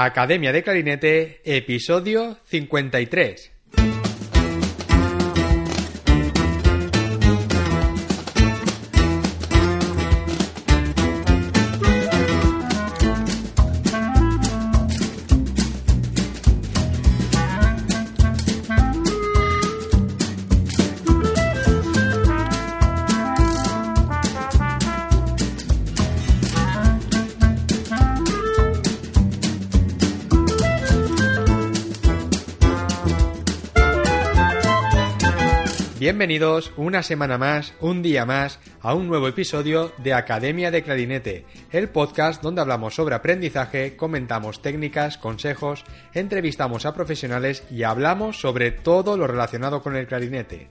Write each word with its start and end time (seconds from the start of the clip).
Academia 0.00 0.52
de 0.52 0.62
Clarinete, 0.62 1.40
episodio 1.42 2.38
53. 2.44 3.57
Bienvenidos 36.18 36.72
una 36.76 37.04
semana 37.04 37.38
más, 37.38 37.74
un 37.80 38.02
día 38.02 38.26
más, 38.26 38.58
a 38.80 38.92
un 38.92 39.06
nuevo 39.06 39.28
episodio 39.28 39.92
de 39.98 40.14
Academia 40.14 40.72
de 40.72 40.82
Clarinete, 40.82 41.44
el 41.70 41.90
podcast 41.90 42.42
donde 42.42 42.60
hablamos 42.60 42.96
sobre 42.96 43.14
aprendizaje, 43.14 43.94
comentamos 43.94 44.60
técnicas, 44.60 45.16
consejos, 45.16 45.84
entrevistamos 46.14 46.86
a 46.86 46.92
profesionales 46.92 47.62
y 47.70 47.84
hablamos 47.84 48.40
sobre 48.40 48.72
todo 48.72 49.16
lo 49.16 49.28
relacionado 49.28 49.80
con 49.80 49.94
el 49.94 50.08
clarinete. 50.08 50.70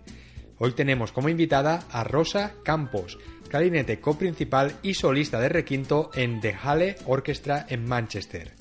Hoy 0.57 0.73
tenemos 0.73 1.13
como 1.13 1.29
invitada 1.29 1.85
a 1.93 2.03
Rosa 2.03 2.55
Campos, 2.65 3.17
clarinete 3.47 4.01
coprincipal 4.01 4.73
y 4.81 4.95
solista 4.95 5.39
de 5.39 5.47
requinto 5.47 6.11
en 6.13 6.41
The 6.41 6.55
Halle 6.61 6.97
Orchestra 7.05 7.65
en 7.69 7.87
Manchester. 7.87 8.56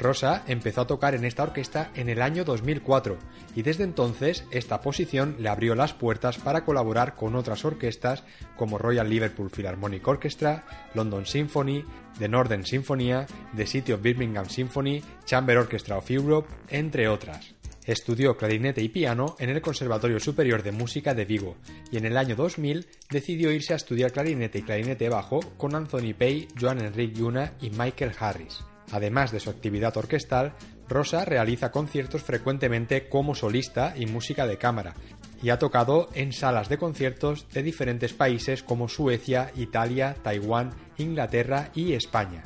Rosa 0.00 0.42
empezó 0.48 0.80
a 0.80 0.86
tocar 0.86 1.14
en 1.14 1.24
esta 1.24 1.42
orquesta 1.42 1.90
en 1.94 2.08
el 2.08 2.22
año 2.22 2.44
2004 2.44 3.18
y 3.54 3.62
desde 3.62 3.84
entonces 3.84 4.44
esta 4.50 4.80
posición 4.80 5.36
le 5.38 5.48
abrió 5.48 5.74
las 5.74 5.92
puertas 5.92 6.38
para 6.38 6.64
colaborar 6.64 7.14
con 7.14 7.36
otras 7.36 7.64
orquestas 7.64 8.24
como 8.56 8.78
Royal 8.78 9.08
Liverpool 9.08 9.50
Philharmonic 9.50 10.06
Orchestra, 10.08 10.64
London 10.94 11.26
Symphony, 11.26 11.84
The 12.18 12.28
Northern 12.28 12.64
Symphony, 12.64 13.12
The 13.54 13.66
City 13.66 13.92
of 13.92 14.02
Birmingham 14.02 14.48
Symphony, 14.48 15.02
Chamber 15.24 15.58
Orchestra 15.58 15.98
of 15.98 16.10
Europe, 16.10 16.48
entre 16.68 17.06
otras. 17.08 17.54
Estudió 17.84 18.36
clarinete 18.36 18.82
y 18.82 18.88
piano 18.88 19.36
en 19.38 19.50
el 19.50 19.60
Conservatorio 19.60 20.20
Superior 20.20 20.62
de 20.62 20.72
Música 20.72 21.14
de 21.14 21.24
Vigo 21.24 21.56
y 21.90 21.96
en 21.96 22.06
el 22.06 22.16
año 22.16 22.36
2000 22.36 22.86
decidió 23.10 23.50
irse 23.52 23.72
a 23.72 23.76
estudiar 23.76 24.12
clarinete 24.12 24.58
y 24.58 24.62
clarinete 24.62 25.08
bajo 25.08 25.40
con 25.56 25.74
Anthony 25.74 26.14
Pay, 26.16 26.48
Joan 26.58 26.84
Enrique 26.84 27.18
Yuna 27.18 27.54
y 27.60 27.70
Michael 27.70 28.12
Harris. 28.18 28.69
Además 28.92 29.32
de 29.32 29.40
su 29.40 29.50
actividad 29.50 29.96
orquestal, 29.96 30.54
Rosa 30.88 31.24
realiza 31.24 31.70
conciertos 31.70 32.22
frecuentemente 32.22 33.08
como 33.08 33.34
solista 33.34 33.94
y 33.96 34.06
música 34.06 34.46
de 34.46 34.58
cámara, 34.58 34.94
y 35.42 35.50
ha 35.50 35.58
tocado 35.58 36.08
en 36.14 36.32
salas 36.32 36.68
de 36.68 36.78
conciertos 36.78 37.48
de 37.50 37.62
diferentes 37.62 38.12
países 38.12 38.62
como 38.62 38.88
Suecia, 38.88 39.52
Italia, 39.56 40.16
Taiwán, 40.22 40.70
Inglaterra 40.98 41.70
y 41.74 41.92
España. 41.92 42.42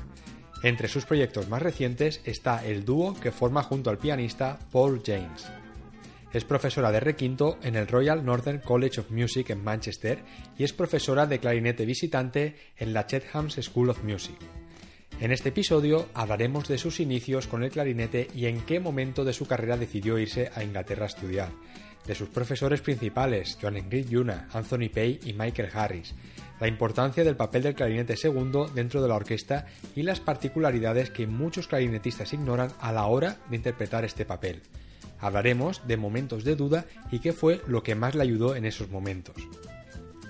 Entre 0.62 0.88
sus 0.88 1.04
proyectos 1.04 1.48
más 1.48 1.62
recientes 1.62 2.20
está 2.24 2.64
el 2.64 2.84
dúo 2.84 3.14
que 3.20 3.32
forma 3.32 3.62
junto 3.62 3.90
al 3.90 3.98
pianista 3.98 4.58
Paul 4.70 5.02
James. 5.04 5.46
Es 6.32 6.44
profesora 6.44 6.90
de 6.90 7.00
requinto 7.00 7.58
en 7.62 7.76
el 7.76 7.86
Royal 7.86 8.24
Northern 8.24 8.58
College 8.58 9.00
of 9.00 9.10
Music 9.10 9.50
en 9.50 9.62
Manchester 9.62 10.24
y 10.58 10.64
es 10.64 10.72
profesora 10.72 11.26
de 11.26 11.38
clarinete 11.38 11.86
visitante 11.86 12.56
en 12.76 12.92
la 12.92 13.06
Chetham's 13.06 13.54
School 13.62 13.90
of 13.90 14.02
Music. 14.02 14.36
En 15.20 15.32
este 15.32 15.50
episodio 15.50 16.08
hablaremos 16.12 16.68
de 16.68 16.76
sus 16.76 17.00
inicios 17.00 17.46
con 17.46 17.62
el 17.62 17.70
clarinete 17.70 18.28
y 18.34 18.46
en 18.46 18.60
qué 18.60 18.80
momento 18.80 19.24
de 19.24 19.32
su 19.32 19.46
carrera 19.46 19.76
decidió 19.76 20.18
irse 20.18 20.50
a 20.54 20.64
Inglaterra 20.64 21.04
a 21.04 21.08
estudiar, 21.08 21.50
de 22.06 22.14
sus 22.14 22.28
profesores 22.28 22.80
principales, 22.80 23.56
Joan 23.60 23.76
Enrique 23.76 24.10
Yuna, 24.10 24.48
Anthony 24.52 24.90
Pay 24.92 25.20
y 25.24 25.32
Michael 25.32 25.70
Harris, 25.72 26.14
la 26.60 26.68
importancia 26.68 27.24
del 27.24 27.36
papel 27.36 27.62
del 27.62 27.74
clarinete 27.74 28.16
segundo 28.16 28.66
dentro 28.66 29.02
de 29.02 29.08
la 29.08 29.14
orquesta 29.14 29.66
y 29.94 30.02
las 30.02 30.20
particularidades 30.20 31.10
que 31.10 31.26
muchos 31.26 31.68
clarinetistas 31.68 32.32
ignoran 32.32 32.72
a 32.80 32.92
la 32.92 33.06
hora 33.06 33.38
de 33.48 33.56
interpretar 33.56 34.04
este 34.04 34.24
papel. 34.24 34.62
Hablaremos 35.20 35.86
de 35.86 35.96
momentos 35.96 36.44
de 36.44 36.56
duda 36.56 36.84
y 37.10 37.20
qué 37.20 37.32
fue 37.32 37.62
lo 37.66 37.82
que 37.82 37.94
más 37.94 38.14
le 38.14 38.22
ayudó 38.22 38.56
en 38.56 38.66
esos 38.66 38.90
momentos, 38.90 39.36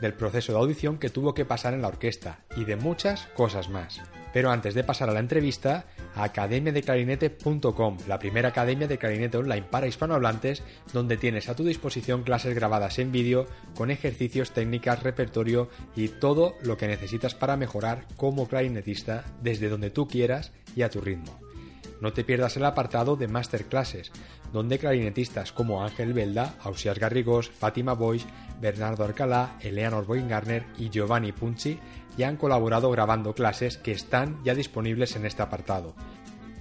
del 0.01 0.15
proceso 0.15 0.53
de 0.53 0.59
audición 0.59 0.99
que 0.99 1.11
tuvo 1.11 1.35
que 1.35 1.45
pasar 1.45 1.75
en 1.75 1.83
la 1.83 1.89
orquesta 1.89 2.45
y 2.57 2.65
de 2.65 2.77
muchas 2.77 3.27
cosas 3.35 3.69
más. 3.69 4.01
Pero 4.35 4.51
antes 4.51 4.75
de 4.75 4.83
pasar 4.83 5.09
a 5.09 5.13
la 5.13 5.21
entrevista, 5.21 5.87
academiadeclarinete.com, 6.17 7.99
la 8.09 8.19
primera 8.19 8.49
academia 8.49 8.89
de 8.89 8.99
clarinete 8.99 9.39
online 9.39 9.63
para 9.71 9.87
hispanohablantes, 9.87 10.65
donde 10.93 11.17
tienes 11.17 11.49
a 11.49 11.55
tu 11.55 11.63
disposición 11.63 12.25
clases 12.25 12.53
grabadas 12.53 12.99
en 12.99 13.13
vídeo 13.13 13.47
con 13.77 13.93
ejercicos, 13.93 14.51
técnicas, 14.51 15.05
repertorio 15.05 15.71
y 15.95 16.09
todo 16.09 16.57
lo 16.63 16.77
que 16.77 16.89
necesitas 16.89 17.37
para 17.37 17.57
mejorar 17.57 18.07
como 18.17 18.49
clarinetista 18.49 19.25
desde 19.41 19.69
donde 19.69 19.91
tú 19.91 20.09
quieras 20.09 20.51
y 20.75 20.83
a 20.83 20.91
tu 20.91 21.01
ritmo. 21.01 21.39
No 22.01 22.13
te 22.13 22.25
pierdas 22.25 22.57
el 22.57 22.65
apartado 22.65 23.17
de 23.17 23.29
masterclasses, 23.29 24.13
donde 24.53 24.79
clarinetistas 24.79 25.53
como 25.53 25.85
Ángel 25.85 26.13
Belda, 26.13 26.55
Ausias 26.63 26.99
Garrigós, 26.99 27.51
Fátima 27.51 27.95
Boix, 27.95 28.27
Bernardo 28.61 29.05
Alcalá, 29.05 29.57
Eleanor 29.61 30.07
Boingarner 30.07 30.65
y 30.79 30.91
Giovanni 30.91 31.33
Punchi 31.33 31.79
ya 32.17 32.29
han 32.29 32.37
colaborado 32.37 32.91
grabando 32.91 33.35
clases 33.35 33.79
que 33.79 33.93
están 33.93 34.43
ya 34.45 34.55
disponibles 34.55 35.17
en 35.17 35.27
este 35.27 35.43
apartado. 35.43 35.95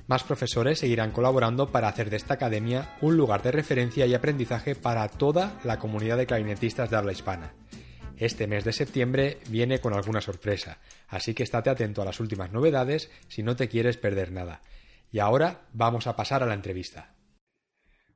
Más 0.07 0.23
profesores 0.23 0.79
seguirán 0.79 1.11
colaborando 1.11 1.71
para 1.71 1.87
hacer 1.87 2.09
de 2.09 2.17
esta 2.17 2.33
academia 2.33 2.95
un 3.01 3.15
lugar 3.15 3.41
de 3.41 3.51
referencia 3.51 4.05
y 4.05 4.13
aprendizaje 4.13 4.75
para 4.75 5.07
toda 5.07 5.59
la 5.63 5.79
comunidad 5.79 6.17
de 6.17 6.25
clarinetistas 6.25 6.89
de 6.89 6.97
habla 6.97 7.13
hispana. 7.13 7.53
Este 8.17 8.47
mes 8.47 8.63
de 8.63 8.73
septiembre 8.73 9.39
viene 9.49 9.79
con 9.79 9.93
alguna 9.93 10.21
sorpresa, 10.21 10.77
así 11.07 11.33
que 11.33 11.43
estate 11.43 11.69
atento 11.69 12.01
a 12.01 12.05
las 12.05 12.19
últimas 12.19 12.51
novedades 12.51 13.09
si 13.27 13.43
no 13.43 13.55
te 13.55 13.69
quieres 13.69 13.97
perder 13.97 14.31
nada. 14.31 14.61
Y 15.13 15.19
ahora 15.19 15.69
vamos 15.73 16.07
a 16.07 16.15
pasar 16.15 16.41
a 16.41 16.47
la 16.47 16.55
entrevista. 16.55 17.15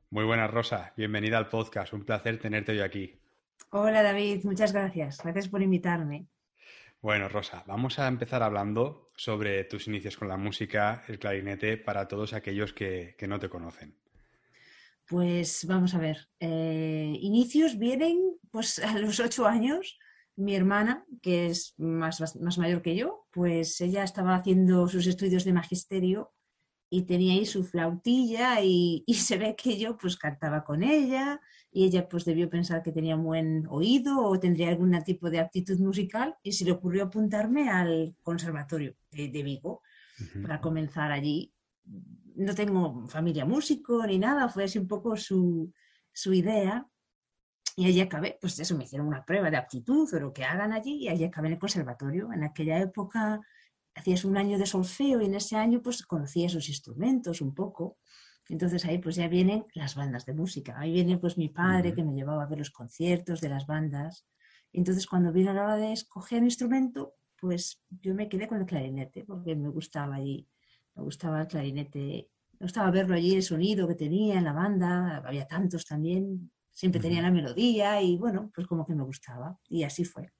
Muy 0.09 0.25
buenas, 0.25 0.49
Rosa. 0.49 0.93
Bienvenida 0.97 1.37
al 1.37 1.47
podcast. 1.47 1.93
Un 1.93 2.03
placer 2.03 2.39
tenerte 2.39 2.71
hoy 2.71 2.79
aquí. 2.79 3.21
Hola, 3.69 4.01
David. 4.01 4.43
Muchas 4.45 4.73
gracias. 4.73 5.19
Gracias 5.21 5.47
por 5.47 5.61
invitarme. 5.61 6.25
Bueno, 6.99 7.29
Rosa, 7.29 7.63
vamos 7.67 7.99
a 7.99 8.07
empezar 8.07 8.41
hablando 8.41 9.11
sobre 9.15 9.63
tus 9.65 9.87
inicios 9.87 10.17
con 10.17 10.27
la 10.27 10.37
música, 10.37 11.03
el 11.07 11.19
clarinete, 11.19 11.77
para 11.77 12.07
todos 12.07 12.33
aquellos 12.33 12.73
que, 12.73 13.15
no 13.27 13.39
te 13.39 13.47
conocen. 13.47 13.95
Pues 15.07 15.67
vamos 15.67 15.93
a 15.93 15.99
ver, 15.99 16.29
eh, 16.39 17.15
inicios 17.21 17.77
vienen 17.77 18.39
pues 18.49 18.79
a 18.79 18.97
los 18.97 19.19
ocho 19.19 19.45
años. 19.45 19.99
Mi 20.35 20.55
hermana, 20.55 21.05
que 21.21 21.45
es 21.45 21.75
más, 21.77 22.19
más 22.41 22.57
mayor 22.57 22.81
que 22.81 22.95
yo, 22.95 23.27
pues 23.31 23.81
ella 23.81 24.03
estaba 24.03 24.33
haciendo 24.33 24.87
sus 24.87 25.05
estudios 25.05 25.45
de 25.45 25.53
magisterio 25.53 26.33
y 26.89 27.03
tenía 27.03 27.33
ahí 27.33 27.45
su 27.45 27.63
flautilla 27.63 28.61
y, 28.61 29.03
y, 29.05 29.13
se 29.15 29.37
ve 29.37 29.55
que 29.55 29.77
yo 29.77 29.97
pues 29.97 30.15
cantaba 30.17 30.63
con 30.63 30.83
ella 30.83 31.41
y 31.71 31.85
ella 31.85 32.07
pues 32.07 32.23
debió 32.25 32.49
pensar 32.49 32.81
que 32.81 32.91
tenía 32.91 33.15
buen 33.15 33.67
oído 33.67 34.23
o 34.23 34.39
tendría 34.39 34.69
algún 34.69 34.97
tipo 35.03 35.29
de 35.29 35.39
aptitud 35.39 35.77
musical 35.79 36.35
y 36.41 36.53
se 36.53 36.65
le 36.65 36.71
ocurrió 36.71 37.03
apuntarme 37.03 37.69
al 37.69 38.15
conservatorio 38.23 38.95
de, 39.11 39.43
Vigo 39.43 39.81
para 40.41 40.61
comenzar 40.61 41.11
allí. 41.11 41.53
No 42.35 42.55
tengo 42.55 43.07
familia 43.07 43.45
músico 43.45 44.05
ni 44.05 44.17
nada, 44.17 44.49
fue 44.49 44.63
así 44.63 44.79
un 44.79 44.87
poco 44.87 45.17
su, 45.17 45.73
su 46.13 46.33
idea 46.33 46.87
y 47.75 47.85
allí 47.85 48.01
acabé, 48.01 48.39
pues 48.41 48.57
eso, 48.59 48.75
me 48.75 48.85
hicieron 48.85 49.07
una 49.07 49.23
prueba 49.23 49.51
de 49.51 49.57
aptitud 49.57 50.11
o 50.11 50.19
lo 50.19 50.33
que 50.33 50.43
hagan 50.43 50.73
allí 50.73 51.03
y 51.03 51.09
allí 51.09 51.25
acabé 51.25 51.49
en 51.49 51.53
el 51.53 51.59
conservatorio. 51.59 52.33
En 52.33 52.43
aquella 52.43 52.79
época 52.79 53.39
hacías 53.97 54.25
un 54.25 54.37
año 54.37 54.57
de 54.57 54.65
solfeo 54.65 55.21
y 55.21 55.25
en 55.25 55.35
ese 55.35 55.55
año 55.55 55.81
pues 55.81 56.05
conocía 56.05 56.47
esos 56.47 56.69
instrumentos 56.69 57.41
un 57.41 57.53
poco. 57.53 57.97
Entonces 58.49 58.85
ahí 58.85 58.99
pues 58.99 59.15
ya 59.15 59.27
vienen 59.27 59.65
las 59.73 59.95
bandas 59.95 60.25
de 60.25 60.33
música. 60.33 60.75
Ahí 60.77 60.93
viene 60.93 61.17
pues 61.17 61.37
mi 61.37 61.49
padre 61.49 61.93
que 61.93 62.03
me 62.03 62.13
llevaba 62.13 62.43
a 62.43 62.47
ver 62.47 62.59
los 62.59 62.71
conciertos 62.71 63.41
de 63.41 63.49
las 63.49 63.65
bandas. 63.65 64.25
Entonces 64.71 65.07
cuando 65.07 65.31
vino 65.31 65.53
la 65.53 65.63
hora 65.63 65.75
de 65.77 65.91
escoger 65.93 66.43
instrumento, 66.43 67.15
pues 67.39 67.81
yo 67.89 68.13
me 68.13 68.29
quedé 68.29 68.47
con 68.47 68.59
el 68.59 68.65
clarinete 68.65 69.23
porque 69.25 69.55
me 69.55 69.69
gustaba 69.69 70.15
allí, 70.15 70.47
me 70.95 71.03
gustaba 71.03 71.41
el 71.41 71.47
clarinete, 71.47 72.29
me 72.59 72.65
gustaba 72.65 72.91
verlo 72.91 73.15
allí, 73.15 73.35
el 73.35 73.43
sonido 73.43 73.87
que 73.87 73.95
tenía 73.95 74.37
en 74.37 74.45
la 74.45 74.53
banda, 74.53 75.17
había 75.17 75.45
tantos 75.47 75.85
también, 75.85 76.51
siempre 76.71 77.01
tenía 77.01 77.21
la 77.21 77.31
melodía 77.31 78.01
y 78.01 78.17
bueno, 78.17 78.51
pues 78.53 78.67
como 78.67 78.85
que 78.85 78.95
me 78.95 79.03
gustaba. 79.03 79.59
Y 79.67 79.83
así 79.83 80.03
fue 80.05 80.31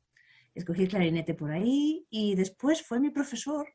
escogí 0.58 0.84
el 0.84 0.90
clarinete 0.90 1.34
por 1.34 1.52
ahí 1.52 2.06
y 2.10 2.36
después 2.36 2.82
fue 2.82 3.00
mi 3.00 3.10
profesor 3.10 3.68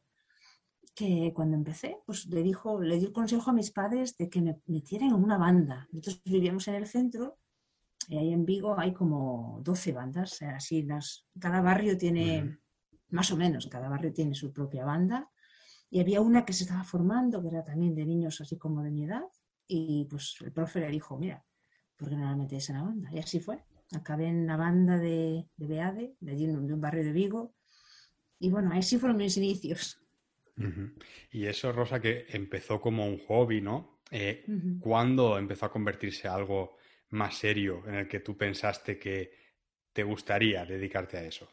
que 0.95 1.33
cuando 1.35 1.57
empecé, 1.57 1.99
pues 2.05 2.27
le 2.27 2.43
dijo, 2.43 2.83
le 2.83 2.99
dio 2.99 3.09
el 3.09 3.15
consejo 3.15 3.51
a 3.51 3.55
mis 3.55 3.71
padres 3.71 4.17
de 4.17 4.29
que 4.29 4.43
me 4.43 4.61
metieran 4.67 5.09
en 5.11 5.15
una 5.15 5.39
banda. 5.39 5.89
Nosotros 5.91 6.23
vivíamos 6.25 6.69
en 6.69 6.75
el 6.75 6.87
centro 6.87 7.39
y 8.09 8.19
ahí 8.19 8.33
en 8.33 8.45
Vigo 8.45 8.79
hay 8.79 8.93
como 8.93 9.61
12 9.63 9.93
bandas, 9.93 10.43
así 10.43 10.83
las, 10.83 11.27
cada 11.39 11.61
barrio 11.61 11.97
tiene, 11.97 12.59
más 13.09 13.31
o 13.31 13.37
menos, 13.37 13.69
cada 13.69 13.89
barrio 13.89 14.13
tiene 14.13 14.35
su 14.35 14.53
propia 14.53 14.85
banda 14.85 15.31
y 15.89 16.01
había 16.01 16.21
una 16.21 16.45
que 16.45 16.53
se 16.53 16.65
estaba 16.65 16.85
formando, 16.85 17.41
que 17.43 17.49
era 17.49 17.65
también 17.65 17.95
de 17.95 18.05
niños 18.05 18.41
así 18.41 18.57
como 18.59 18.83
de 18.83 18.91
mi 18.91 19.05
edad, 19.05 19.25
y 19.67 20.07
pues 20.11 20.37
el 20.41 20.51
profe 20.51 20.81
le 20.81 20.89
dijo, 20.89 21.19
mira, 21.19 21.45
¿por 21.97 22.09
qué 22.09 22.17
no 22.17 22.25
la 22.25 22.35
metes 22.37 22.69
en 22.71 22.77
la 22.77 22.83
banda? 22.83 23.11
Y 23.13 23.19
así 23.19 23.41
fue. 23.41 23.63
Acabé 23.95 24.27
en 24.27 24.47
la 24.47 24.57
banda 24.57 24.99
de, 24.99 25.47
de 25.57 25.67
Beade, 25.67 26.17
de 26.21 26.33
allí 26.33 26.47
de 26.47 26.55
un 26.55 26.81
barrio 26.81 27.05
de 27.05 27.13
Vigo, 27.13 27.55
y 28.39 28.51
bueno, 28.51 28.73
ahí 28.73 28.83
sí 28.83 28.99
fueron 28.99 29.19
mis 29.19 29.37
inicios. 29.37 29.99
Y 31.31 31.47
eso, 31.47 31.73
Rosa, 31.73 32.01
que 32.01 32.27
empezó 32.31 32.81
como 32.81 33.07
un 33.07 33.19
hobby, 33.27 33.61
¿no? 33.61 34.01
Eh, 34.11 34.45
¿Cuándo 34.81 35.39
empezó 35.39 35.67
a 35.67 35.73
convertirse 35.73 36.27
en 36.27 36.35
algo 36.35 36.77
más 37.11 37.37
serio 37.37 37.83
en 37.87 37.95
el 37.95 38.09
que 38.09 38.21
tú 38.21 38.37
pensaste 38.37 38.99
que 38.99 39.31
te 39.93 40.03
gustaría 40.03 40.65
dedicarte 40.65 41.17
a 41.19 41.25
eso? 41.25 41.49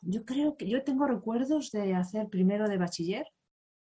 Yo 0.00 0.24
creo 0.24 0.56
que 0.56 0.68
yo 0.68 0.82
tengo 0.82 1.06
recuerdos 1.06 1.70
de 1.72 1.94
hacer 1.94 2.28
primero 2.28 2.68
de 2.68 2.78
bachiller 2.78 3.26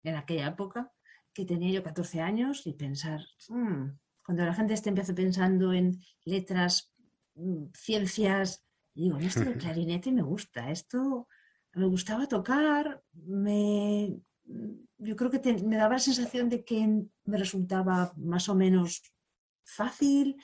en 0.04 0.16
aquella 0.16 0.48
época, 0.48 0.92
que 1.34 1.46
tenía 1.46 1.72
yo 1.72 1.84
14 1.84 2.22
años 2.22 2.66
y 2.66 2.74
pensar, 2.74 3.22
mm", 3.50 3.86
cuando 4.26 4.46
la 4.46 4.54
gente 4.54 4.74
esté 4.74 4.90
empieza 4.90 5.14
pensando 5.14 5.72
en 5.74 6.00
letras, 6.26 6.92
mm, 7.40 7.72
ciencias, 7.74 8.66
digo, 8.94 9.18
esto 9.18 9.42
del 9.42 9.58
clarinete 9.58 10.12
me 10.12 10.22
gusta, 10.22 10.72
esto 10.72 11.28
me 11.74 11.86
gustaba 11.86 12.28
tocar, 12.28 13.02
me, 13.14 14.20
yo 14.98 15.16
creo 15.16 15.32
que 15.32 15.54
me 15.64 15.78
daba 15.78 15.94
la 15.94 16.00
sensación 16.00 16.50
de 16.50 16.66
que 16.66 17.06
me 17.26 17.38
resultaba 17.38 18.12
más 18.18 18.50
o 18.50 18.56
menos 18.56 19.02
fácil, 19.64 20.38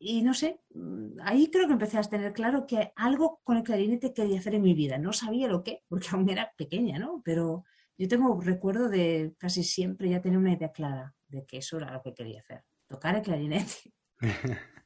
y 0.00 0.22
no 0.22 0.32
sé, 0.32 0.60
mm, 0.74 1.18
ahí 1.22 1.50
creo 1.50 1.66
que 1.66 1.72
empecé 1.72 1.98
a 1.98 2.02
tener 2.02 2.32
claro 2.32 2.66
que 2.66 2.92
algo 2.94 3.40
con 3.42 3.56
el 3.56 3.64
clarinete 3.64 4.14
quería 4.14 4.38
hacer 4.38 4.54
en 4.54 4.62
mi 4.62 4.74
vida. 4.74 4.98
No 4.98 5.12
sabía 5.12 5.48
lo 5.48 5.64
que, 5.64 5.82
porque 5.88 6.08
aún 6.12 6.28
era 6.30 6.52
pequeña, 6.56 6.98
¿no? 6.98 7.20
Pero 7.24 7.64
yo 7.96 8.06
tengo 8.06 8.40
recuerdo 8.40 8.88
de 8.88 9.34
casi 9.38 9.64
siempre 9.64 10.08
ya 10.08 10.22
tener 10.22 10.38
una 10.38 10.52
idea 10.52 10.70
clara 10.70 11.14
de 11.26 11.44
que 11.44 11.58
eso 11.58 11.78
era 11.78 11.92
lo 11.92 12.02
que 12.02 12.14
quería 12.14 12.40
hacer, 12.40 12.64
tocar 12.86 13.16
el 13.16 13.22
clarinete. 13.22 13.92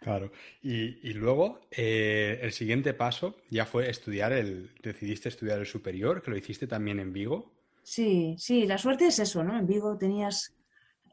claro. 0.00 0.30
Y, 0.62 1.12
luego, 1.14 1.60
eh, 1.70 2.38
el 2.42 2.52
siguiente 2.52 2.94
paso 2.94 3.36
ya 3.50 3.66
fue 3.66 3.90
estudiar 3.90 4.32
el, 4.32 4.70
decidiste 4.82 5.28
estudiar 5.28 5.58
el 5.58 5.66
superior, 5.66 6.22
que 6.22 6.30
lo 6.30 6.36
hiciste 6.36 6.66
también 6.66 7.00
en 7.00 7.12
Vigo. 7.12 7.52
Sí, 7.82 8.34
sí, 8.38 8.66
la 8.66 8.78
suerte 8.78 9.06
es 9.06 9.18
eso, 9.18 9.42
¿no? 9.44 9.58
En 9.58 9.66
Vigo 9.66 9.96
tenías 9.96 10.58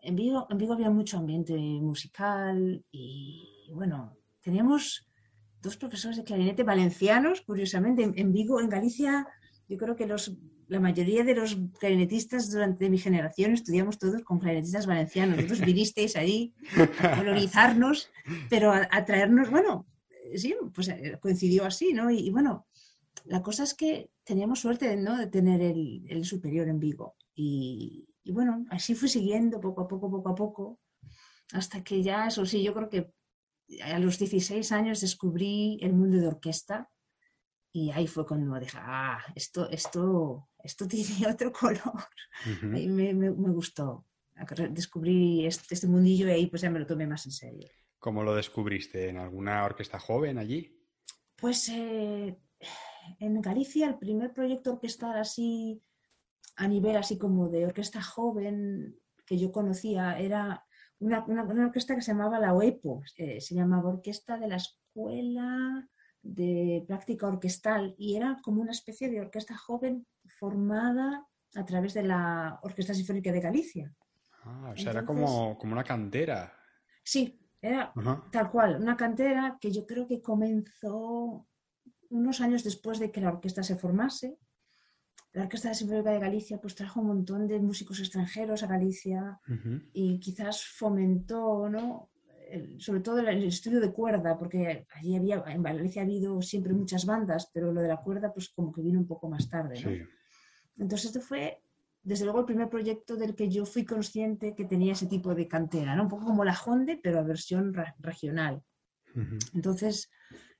en 0.06 0.16
Vigo, 0.16 0.48
en 0.50 0.57
Vigo 0.57 0.74
había 0.74 0.90
mucho 0.90 1.18
ambiente 1.18 1.54
musical 1.54 2.84
y, 2.92 3.72
bueno, 3.74 4.16
teníamos 4.42 5.07
dos 5.62 5.78
profesores 5.78 6.18
de 6.18 6.24
clarinete 6.24 6.63
valencianos, 6.63 7.42
curiosamente. 7.42 8.12
En, 8.16 8.31
Vigo, 8.31 8.62
en 8.62 8.69
Galicia, 8.69 9.28
yo 9.68 9.78
creo 9.78 9.96
que 9.96 10.06
los, 10.06 10.38
la 10.68 10.80
mayoría 10.80 11.24
de 11.24 11.36
los 11.36 11.58
clarinetistas 11.80 12.52
durante 12.52 12.90
mi 12.90 12.98
generación 12.98 13.54
estudiamos 13.54 13.98
todos 13.98 14.22
con 14.24 14.40
clarinetistas 14.40 14.88
valencianos. 14.88 15.38
Vosotros 15.38 15.62
vinisteis 15.66 16.16
ahí 16.16 16.54
a 17.00 17.18
colonizarnos, 17.18 18.10
pero 18.50 18.72
a, 18.72 19.06
traernos, 19.06 19.50
bueno, 19.50 19.86
sí, 20.36 20.56
pues 20.74 20.88
eh, 20.90 21.18
coincidió 21.22 21.66
así, 21.66 21.94
¿no? 21.94 22.10
Y, 22.10 22.30
bueno, 22.32 22.68
la 23.26 23.42
cosa 23.42 23.64
es 23.64 23.74
que 23.74 24.10
teníamos 24.24 24.60
suerte 24.60 24.96
¿no? 24.98 25.18
de 25.18 25.28
tener 25.28 25.62
el, 25.62 26.06
el 26.10 26.26
superior 26.26 26.68
en 26.68 26.80
Vigo. 26.80 27.16
Y, 27.36 28.08
y 28.24 28.32
bueno, 28.32 28.66
así 28.70 28.96
fui 28.96 29.08
siguiendo 29.08 29.60
poco 29.60 29.82
a 29.82 29.88
poco, 29.88 30.10
poco 30.10 30.30
a 30.30 30.36
poco, 30.36 30.80
hasta 31.54 31.84
que 31.84 32.02
ya, 32.02 32.28
eso 32.28 32.46
sí, 32.46 32.64
yo 32.64 32.74
creo 32.74 32.90
que 32.90 33.12
a 33.84 34.00
los 34.00 34.18
16 34.18 34.72
años 34.72 35.02
descubrí 35.02 35.78
el 35.82 35.94
mundo 35.94 36.18
de 36.18 36.28
orquesta 36.28 36.90
y 37.72 37.92
ahí 37.92 38.08
fue 38.08 38.26
cuando 38.26 38.58
dije, 38.60 38.78
ah, 38.80 39.20
esto, 39.36 39.70
esto, 39.70 40.48
esto 40.66 40.88
tiene 40.88 41.28
otro 41.28 41.52
color. 41.52 42.08
y 42.62 42.88
me, 42.88 43.14
me, 43.14 43.30
gustó. 43.30 44.06
Descubrí 44.70 45.46
este, 45.46 45.74
este, 45.76 45.88
mundillo 45.88 46.28
y 46.28 46.32
ahí 46.32 46.48
pues 46.48 46.62
ya 46.62 46.70
me 46.70 46.80
lo 46.80 46.86
tomé 46.86 47.08
más 47.08 47.26
en 47.26 47.32
serio. 47.32 47.70
¿Cómo 48.00 48.24
lo 48.24 48.36
descubriste? 48.36 49.10
¿En 49.10 49.18
alguna 49.18 49.64
orquesta 49.64 50.00
joven 50.00 50.38
allí? 50.38 50.78
Pues 51.36 51.70
eh, 51.70 52.38
en 53.20 53.42
Galicia 53.42 53.88
el 53.88 53.98
primer 53.98 54.34
proyecto 54.34 54.74
orquestal 54.74 55.18
así 55.18 55.82
a 56.58 56.68
nivel 56.68 56.98
así 56.98 57.18
como 57.18 57.50
de 57.50 57.66
orquesta 57.66 58.02
joven 58.02 58.96
que 59.26 59.38
yo 59.38 59.52
conocía 59.52 60.20
era 60.20 60.66
una, 61.00 61.26
orquesta 61.66 61.96
que 61.96 62.02
se 62.02 62.12
llamaba 62.12 62.40
la 62.40 62.54
OEPO, 62.54 63.04
eh, 63.18 63.42
se 63.42 63.56
llamaba 63.56 63.90
Orquesta 63.90 64.38
de 64.38 64.48
la 64.48 64.56
Escuela 64.58 65.88
de 66.22 66.84
Práctica 66.88 67.28
Orquestal 67.28 67.96
y 67.98 68.16
era 68.16 68.40
como 68.42 68.62
una 68.62 68.72
especie 68.72 69.10
de 69.10 69.22
orquesta 69.22 69.56
joven 69.58 70.08
formada 70.40 71.26
a 71.56 71.66
través 71.66 71.94
de 71.94 72.04
la 72.04 72.60
Orquesta 72.64 72.94
Sinfónica 72.94 73.32
de 73.32 73.42
Galicia. 73.42 73.94
Ah, 74.44 74.74
o 74.74 74.78
sea, 74.78 74.92
era 74.92 75.06
como, 75.06 75.58
como, 75.58 75.74
una 75.74 75.84
cantera. 75.84 76.54
Sí, 77.04 77.40
era 77.62 77.94
tal 78.32 78.52
cual, 78.52 78.82
una 78.82 78.96
cantera 78.96 79.58
que 79.60 79.72
yo 79.72 79.86
creo 79.86 80.08
que 80.08 80.22
comenzó 80.22 81.48
unos 82.10 82.42
años 82.42 82.64
después 82.64 83.00
de 83.00 83.12
que 83.12 83.22
la 83.22 83.30
orquesta 83.30 83.64
se 83.64 83.76
formase 83.76 84.38
la 85.36 85.44
Orquesta 85.44 85.74
Sinfónica 85.74 86.12
de 86.12 86.20
Galicia 86.20 86.60
pues 86.62 86.76
trajo 86.76 87.02
un 87.02 87.08
montón 87.08 87.46
de 87.46 87.60
músicos 87.60 88.00
extranjeros 88.00 88.64
a 88.64 88.68
Galicia 88.68 89.38
y 89.92 90.18
quizás 90.20 90.66
fomentó, 90.66 91.70
¿no? 91.70 92.10
sobre 92.78 93.02
todo 93.02 93.20
el, 93.20 93.44
estudio 93.44 93.81
de 93.81 93.92
cuerda, 93.92 94.38
porque 94.38 94.86
allí 94.94 95.16
había, 95.16 95.44
en 95.48 95.62
Galicia 95.62 96.04
ha 96.04 96.06
habido 96.06 96.42
siempre 96.42 96.74
muchas 96.74 97.06
bandas, 97.06 97.50
pero 97.54 97.74
lo 97.74 97.81
de 97.81 97.90
la 97.90 97.98
cuerda 97.98 98.31
pues 98.31 98.50
como 98.50 98.72
que 98.72 98.81
vino 98.81 98.98
un 98.98 99.08
poco 99.08 99.28
más 99.28 99.50
tarde. 99.50 100.08
Entonces 100.77 101.07
esto 101.07 101.22
fue, 101.22 101.62
desde 102.04 102.25
luego, 102.25 102.39
el 102.39 102.45
primer 102.45 102.69
proyecto 102.69 103.16
del 103.16 103.36
que 103.36 103.50
yo 103.50 103.66
fui 103.66 103.86
consciente 103.86 104.56
que 104.56 104.66
tenía 104.66 104.94
ese 104.94 105.07
tipo 105.07 105.33
de 105.33 105.48
cantera, 105.48 105.95
¿no? 105.95 106.04
un 106.04 106.10
poco 106.10 106.25
como 106.25 106.44
la 106.44 106.57
Honde, 106.66 107.00
pero 107.01 107.19
a 107.19 107.24
versión 107.24 107.74
regional. 108.00 108.62
Entonces 109.54 110.10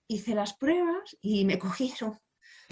hice 0.07 0.33
las 0.33 0.53
pruebas 0.53 1.17
y 1.21 1.45
me 1.45 1.59
cogieron. 1.59 2.17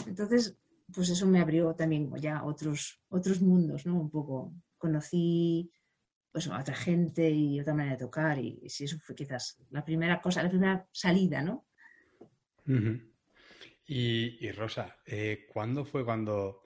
Entonces 0.08 0.58
pues 0.94 1.10
eso 1.10 1.26
me 1.26 1.40
abrió 1.40 1.74
también 1.76 2.12
ya 2.20 2.44
otros, 2.44 3.02
otros 3.10 3.42
mundos, 3.42 3.86
¿no? 3.86 4.00
Un 4.00 4.10
poco 4.10 4.54
conocí 4.78 5.72
pues 6.32 6.48
a 6.48 6.60
otra 6.60 6.76
gente 6.76 7.30
y 7.30 7.60
otra 7.60 7.74
manera 7.74 7.96
de 7.96 8.06
tocar 8.06 8.40
y, 8.40 8.68
sí, 8.68 8.86
eso 8.86 8.98
fue 9.00 9.16
quizás 9.16 9.58
la 9.70 9.86
primera 9.86 10.20
cosa, 10.20 10.42
la 10.42 10.50
primera 10.50 10.88
salida, 10.92 11.42
¿no? 11.42 11.68
y, 13.86 14.52
Rosa, 14.52 14.98
eh, 15.06 15.46
¿cuándo 15.52 15.86
fue 15.86 16.04
cuando 16.04 16.63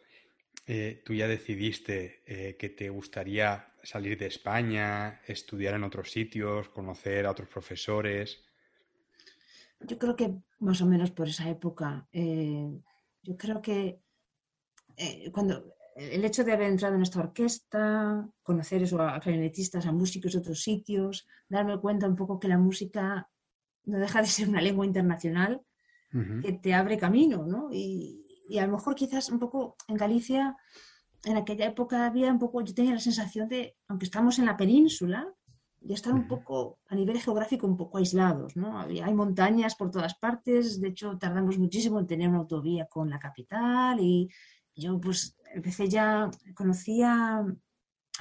eh, 0.67 1.01
tú 1.05 1.13
ya 1.13 1.27
decidiste 1.27 2.23
eh, 2.25 2.57
que 2.57 2.69
te 2.69 2.89
gustaría 2.89 3.73
salir 3.81 4.17
de 4.17 4.27
España, 4.27 5.21
estudiar 5.25 5.75
en 5.75 5.85
otros 5.85 6.11
sitios, 6.11 6.67
conocer 6.69 7.25
a 7.25 7.31
otros 7.31 7.47
profesores? 7.47 8.43
Yo 9.79 9.97
creo 9.97 10.15
que 10.15 10.33
más 10.59 10.81
o 10.81 10.85
menos 10.85 11.11
por 11.11 11.29
esa 11.29 11.49
época. 11.49 12.07
yo 12.11 13.37
creo 13.37 13.61
que 13.61 14.01
eh, 14.97 15.31
cuando 15.31 15.75
el 15.95 16.25
hecho 16.25 16.43
de 16.43 16.51
haber 16.51 16.69
entrado 16.69 16.95
en 16.95 17.03
esta 17.03 17.19
orquesta, 17.19 18.27
conocer 18.43 18.83
eso, 18.83 19.01
a 19.01 19.19
clarinetistas, 19.19 19.85
a 19.85 19.91
músicos 19.91 20.33
de 20.33 20.39
otros 20.39 20.61
sitios, 20.61 21.27
darme 21.47 21.79
cuenta 21.79 22.07
un 22.07 22.15
poco 22.15 22.39
que 22.39 22.47
la 22.47 22.57
música 22.57 23.29
no 23.85 23.99
deja 23.99 24.21
de 24.21 24.27
ser 24.27 24.49
una 24.49 24.61
lengua 24.61 24.85
internacional 24.85 25.61
que 26.41 26.53
te 26.53 26.73
abre 26.73 26.97
camino, 26.97 27.45
¿no? 27.45 27.69
Y, 27.71 28.26
a 28.57 28.65
lo 28.65 28.73
mejor 28.73 28.95
quizás 28.95 29.29
un 29.29 29.39
poco 29.39 29.75
en 29.87 29.95
Galicia, 29.95 30.55
en 31.23 31.37
aquella 31.37 31.65
época 31.65 32.05
había 32.05 32.31
un 32.31 32.39
poco, 32.39 32.61
yo 32.61 32.73
tenía 32.73 32.93
la 32.93 32.99
sensación 32.99 33.47
de, 33.47 33.75
aunque 33.87 34.05
estamos 34.05 34.39
en 34.39 34.45
la 34.45 34.57
península, 34.57 35.27
ya 35.81 35.95
estar 35.95 36.13
un 36.13 36.27
poco, 36.27 36.79
a 36.87 36.95
nivel 36.95 37.19
geográfico, 37.19 37.67
un 37.67 37.77
poco 37.77 37.97
aislados, 37.97 38.55
¿no? 38.55 38.79
hay 38.79 39.13
montañas 39.13 39.75
por 39.75 39.91
todas 39.91 40.15
partes, 40.15 40.81
de 40.81 40.89
hecho 40.89 41.17
tardamos 41.17 41.57
muchísimo 41.57 41.99
en 41.99 42.07
tener 42.07 42.29
una 42.29 42.39
autovía 42.39 42.85
con 42.87 43.09
la 43.09 43.19
capital 43.19 43.99
y 43.99 44.29
yo 44.75 44.99
pues 44.99 45.37
empecé 45.53 45.87
ya, 45.87 46.29
conocí 46.53 47.01
a, 47.03 47.45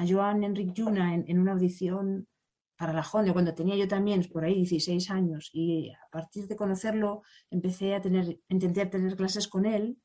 Joan 0.07 0.45
Enric 0.45 0.75
Juna 0.77 1.15
en, 1.15 1.39
una 1.41 1.53
audición 1.53 2.29
para 2.77 2.93
la 2.93 3.01
Honda, 3.11 3.33
cuando 3.33 3.55
tenía 3.55 3.77
yo 3.77 3.89
también 3.89 4.23
por 4.31 4.45
ahí 4.45 4.57
16 4.57 5.11
años 5.11 5.49
y 5.55 5.91
a 5.91 6.09
partir 6.11 6.47
de 6.47 6.55
conocerlo 6.55 7.23
empecé 7.51 7.95
a 7.95 8.03
tener, 8.03 8.39
intenté 8.51 8.85
tener 8.85 9.17
clases 9.17 9.49
con 9.49 9.65
él 9.65 9.97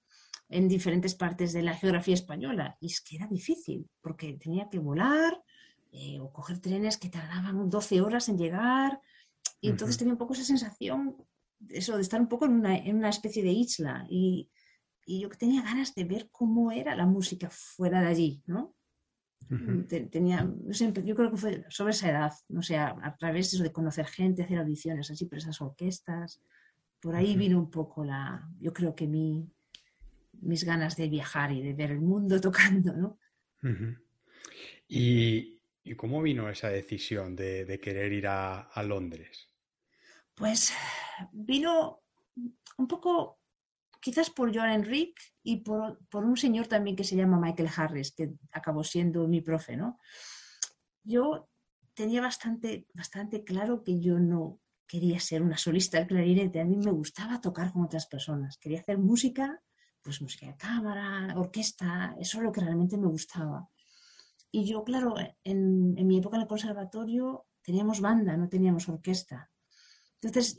en 0.52 0.68
diferentes 0.68 1.16
partes 1.16 1.54
de 1.54 1.64
la 1.64 1.74
geografía 1.74 2.14
española. 2.14 2.78
Y 2.80 2.88
es 2.88 3.02
que 3.02 3.16
era 3.16 3.28
difícil 3.28 3.90
porque 4.02 4.34
tenía 4.34 4.70
que 4.70 4.80
volar 4.80 5.42
eh, 5.92 6.20
o 6.20 6.32
coger 6.32 6.60
trenes 6.60 6.98
que 6.98 7.10
tardaban 7.10 7.70
12 7.70 8.02
horas 8.02 8.30
en 8.30 8.38
llegar. 8.38 9.02
Y 9.60 9.70
entonces 9.70 9.98
tenía 9.98 10.14
un 10.14 10.20
poco 10.20 10.34
esa 10.34 10.44
sensación 10.44 11.16
eso 11.70 11.96
de 11.96 12.02
estar 12.02 12.20
un 12.20 12.28
poco 12.28 12.46
en 12.46 12.54
una, 12.54 12.76
en 12.78 12.98
una 12.98 13.10
especie 13.10 13.44
de 13.44 13.52
isla. 13.52 14.06
Y, 14.10 14.50
y 15.06 15.22
yo 15.22 15.30
tenía 15.30 15.62
ganas 15.62 15.94
de 15.96 16.04
ver 16.04 16.30
cómo 16.32 16.72
era 16.72 16.96
la 16.96 17.06
música 17.06 17.50
fuera 17.50 18.02
de 18.02 18.08
allí, 18.08 18.44
¿no? 18.46 18.76
Tenía, 20.12 20.50
yo 21.04 21.16
creo 21.16 21.32
que 21.32 21.38
fue 21.38 21.66
sobre 21.68 21.92
esa 21.92 22.10
edad, 22.10 22.32
no 22.48 22.62
sé, 22.62 22.78
a, 22.78 23.16
través 23.20 23.52
de, 23.52 23.58
eso 23.58 23.64
de 23.64 23.74
conocer 23.74 24.06
gente, 24.06 24.44
hacer 24.44 24.60
audiciones 24.60 25.12
así 25.12 25.26
por 25.26 25.40
esas 25.40 25.60
orquestas, 25.60 26.40
por 27.02 27.16
ahí 27.16 27.36
vino 27.36 27.58
un 27.60 27.70
poco 27.70 28.06
la, 28.06 28.48
yo 28.62 28.72
creo 28.72 28.96
que 28.96 29.08
mi, 29.08 29.52
mis 30.42 30.64
ganas 30.64 30.96
de 30.96 31.08
viajar 31.08 31.52
y 31.52 31.62
de 31.62 31.74
ver 31.74 31.92
el 31.92 32.02
mundo 32.02 32.40
tocando, 32.42 32.94
¿no? 32.94 33.20
¿Y, 34.88 35.60
cómo 35.96 36.22
vino 36.22 36.50
esa 36.50 36.70
decisión 36.70 37.36
de, 37.36 37.80
querer 37.82 38.12
ir 38.12 38.28
a, 38.28 38.84
Londres? 38.84 39.50
Pues 40.36 40.74
vino 41.32 42.02
un 42.78 42.88
poco, 42.88 43.40
quizás 44.00 44.30
por 44.30 44.54
Joan 44.54 44.72
Enrique 44.72 45.22
y 45.44 45.58
por, 45.58 46.00
un 46.14 46.38
señor 46.38 46.68
también 46.68 46.96
que 46.96 47.04
se 47.04 47.16
llama 47.16 47.40
Michael 47.40 47.70
Harris, 47.76 48.14
que 48.14 48.32
acabó 48.52 48.84
siendo 48.84 49.28
mi 49.28 49.42
profe, 49.42 49.78
¿no? 49.78 50.00
Yo 51.04 51.50
tenía 51.94 52.22
bastante, 52.22 52.88
bastante 52.94 53.44
claro 53.44 53.84
que 53.84 54.00
yo 54.00 54.20
no 54.20 54.60
quería 54.88 55.20
ser 55.20 55.42
una 55.42 55.58
solista 55.58 55.98
del 55.98 56.08
clarinete, 56.08 56.60
a 56.60 56.66
mí 56.66 56.76
me 56.76 56.92
gustaba 56.92 57.40
tocar 57.40 57.72
con 57.72 57.84
otras 57.84 58.08
personas, 58.08 58.58
quería 58.58 58.82
hacer 58.82 58.98
música, 58.98 59.62
pues 60.02 60.22
música 60.22 60.48
de 60.48 60.58
cámara, 60.58 61.34
orquesta, 61.38 62.16
eso 62.20 62.38
es 62.38 62.44
lo 62.44 62.52
que 62.52 62.62
realmente 62.62 62.98
me 62.98 63.08
gustaba. 63.08 63.70
Y 64.52 64.66
yo, 64.66 64.84
claro, 64.84 65.16
en, 65.44 65.94
mi 65.94 66.18
época 66.18 66.36
en 66.36 66.44
el 66.44 66.48
conservatorio 66.48 67.46
teníamos 67.62 68.02
banda, 68.02 68.36
no 68.36 68.50
teníamos 68.50 68.90
orquesta. 68.90 69.50
Entonces, 70.22 70.58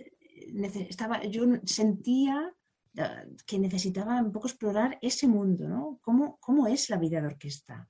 estaba, 0.89 1.23
yo 1.25 1.45
sentía 1.65 2.55
ah, 2.99 3.25
que 3.47 3.59
necesitaba 3.59 4.21
un 4.21 4.33
poco 4.33 4.49
explorar 4.49 4.99
ese 5.03 5.27
mundo, 5.29 5.69
¿no? 5.69 5.99
¿Cómo, 6.03 6.39
cómo 6.41 6.67
es 6.67 6.89
la 6.89 6.97
vida 6.97 7.21
de 7.21 7.27
orquesta? 7.27 7.89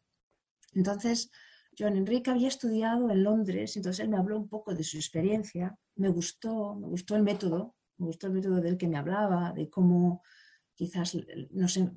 Entonces, 0.72 1.30
Joan 1.78 1.96
Enrique 1.96 2.30
había 2.30 2.48
estudiado 2.48 3.10
en 3.10 3.22
Londres, 3.22 3.76
entonces 3.76 4.00
él 4.00 4.10
me 4.10 4.18
habló 4.18 4.38
un 4.38 4.48
poco 4.48 4.74
de 4.74 4.84
su 4.84 4.96
experiencia, 4.96 5.76
me 5.96 6.08
gustó, 6.08 6.74
me 6.74 6.86
gustó 6.86 7.16
el 7.16 7.22
método, 7.22 7.76
me 7.98 8.06
gustó 8.06 8.26
el 8.26 8.34
método 8.34 8.60
del 8.60 8.76
que 8.76 8.88
me 8.88 8.98
hablaba, 8.98 9.52
de 9.52 9.70
cómo 9.70 10.22
quizás 10.74 11.16
no 11.50 11.68
se, 11.68 11.90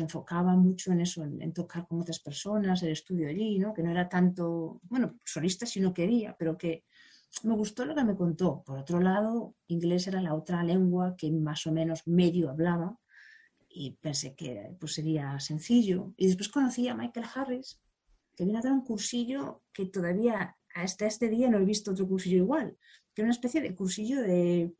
enfocaba 0.00 0.54
mucho 0.56 0.92
en 0.92 1.00
eso, 1.00 1.24
en, 1.24 1.52
tocar 1.52 1.86
con 1.86 2.00
otras 2.00 2.20
personas, 2.20 2.82
el 2.82 2.90
estudio 2.90 3.28
allí, 3.28 3.58
¿no? 3.58 3.74
que 3.74 3.82
no 3.82 3.90
era 3.90 4.08
tanto, 4.08 4.80
bueno, 4.84 5.18
solista 5.24 5.66
si 5.66 5.80
no 5.80 5.92
quería, 5.92 6.36
pero 6.38 6.56
que 6.56 6.84
me 7.42 7.54
gustó 7.54 7.84
lo 7.84 7.94
que 7.94 8.04
me 8.04 8.16
contó. 8.16 8.62
Por 8.64 8.78
otro 8.78 9.00
lado, 9.00 9.54
inglés 9.68 10.06
era 10.06 10.20
la 10.20 10.34
otra 10.34 10.62
lengua 10.62 11.14
que 11.16 11.30
más 11.30 11.66
o 11.66 11.72
menos 11.72 12.06
medio 12.06 12.50
hablaba 12.50 12.98
y 13.68 13.92
pensé 13.92 14.34
que 14.34 14.76
pues, 14.78 14.94
sería 14.94 15.38
sencillo. 15.38 16.12
Y 16.16 16.26
después 16.26 16.48
conocí 16.48 16.88
a 16.88 16.94
Michael 16.94 17.26
Harris, 17.34 17.80
que 18.36 18.44
vino 18.44 18.58
a 18.58 18.62
dar 18.62 18.72
un 18.72 18.84
cursillo 18.84 19.62
que 19.72 19.86
todavía 19.86 20.56
hasta 20.74 21.06
este 21.06 21.28
día 21.28 21.48
no 21.48 21.58
he 21.58 21.64
visto 21.64 21.92
otro 21.92 22.08
cursillo 22.08 22.38
igual, 22.38 22.76
que 23.14 23.22
era 23.22 23.26
una 23.26 23.34
especie 23.34 23.60
de 23.60 23.74
cursillo 23.74 24.20
de 24.22 24.72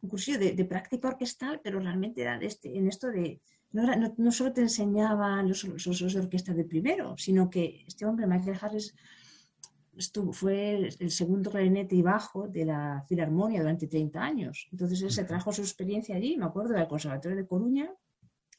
un 0.00 0.08
cursillo 0.08 0.38
de, 0.38 0.64
práctica 0.64 1.08
orquestal, 1.08 1.60
pero 1.62 1.80
realmente 1.80 2.22
era 2.22 2.38
este, 2.40 2.76
en 2.76 2.86
esto 2.86 3.08
de, 3.08 3.40
no, 3.72 3.82
no, 4.16 4.32
solo 4.32 4.52
te 4.52 4.60
enseñaba 4.60 5.42
los, 5.42 5.64
los, 5.64 6.12
de 6.12 6.20
orquesta 6.20 6.54
de 6.54 6.64
primero, 6.64 7.16
sino 7.18 7.50
que 7.50 7.84
este 7.86 8.06
hombre, 8.06 8.26
Michael 8.26 8.58
Harris, 8.60 8.94
estuvo, 9.96 10.32
fue 10.32 10.94
el, 10.98 11.10
segundo 11.10 11.50
clarinete 11.50 11.96
y 11.96 12.02
bajo 12.02 12.48
de 12.48 12.64
la 12.64 13.04
Filarmonia 13.08 13.60
durante 13.60 13.88
30 13.88 14.22
años. 14.22 14.68
Entonces 14.70 15.02
él 15.02 15.10
se 15.10 15.24
trajo 15.24 15.52
su 15.52 15.62
experiencia 15.62 16.14
allí, 16.14 16.36
me 16.36 16.46
acuerdo, 16.46 16.74
del 16.74 16.86
Conservatorio 16.86 17.36
de 17.36 17.46
Coruña, 17.46 17.92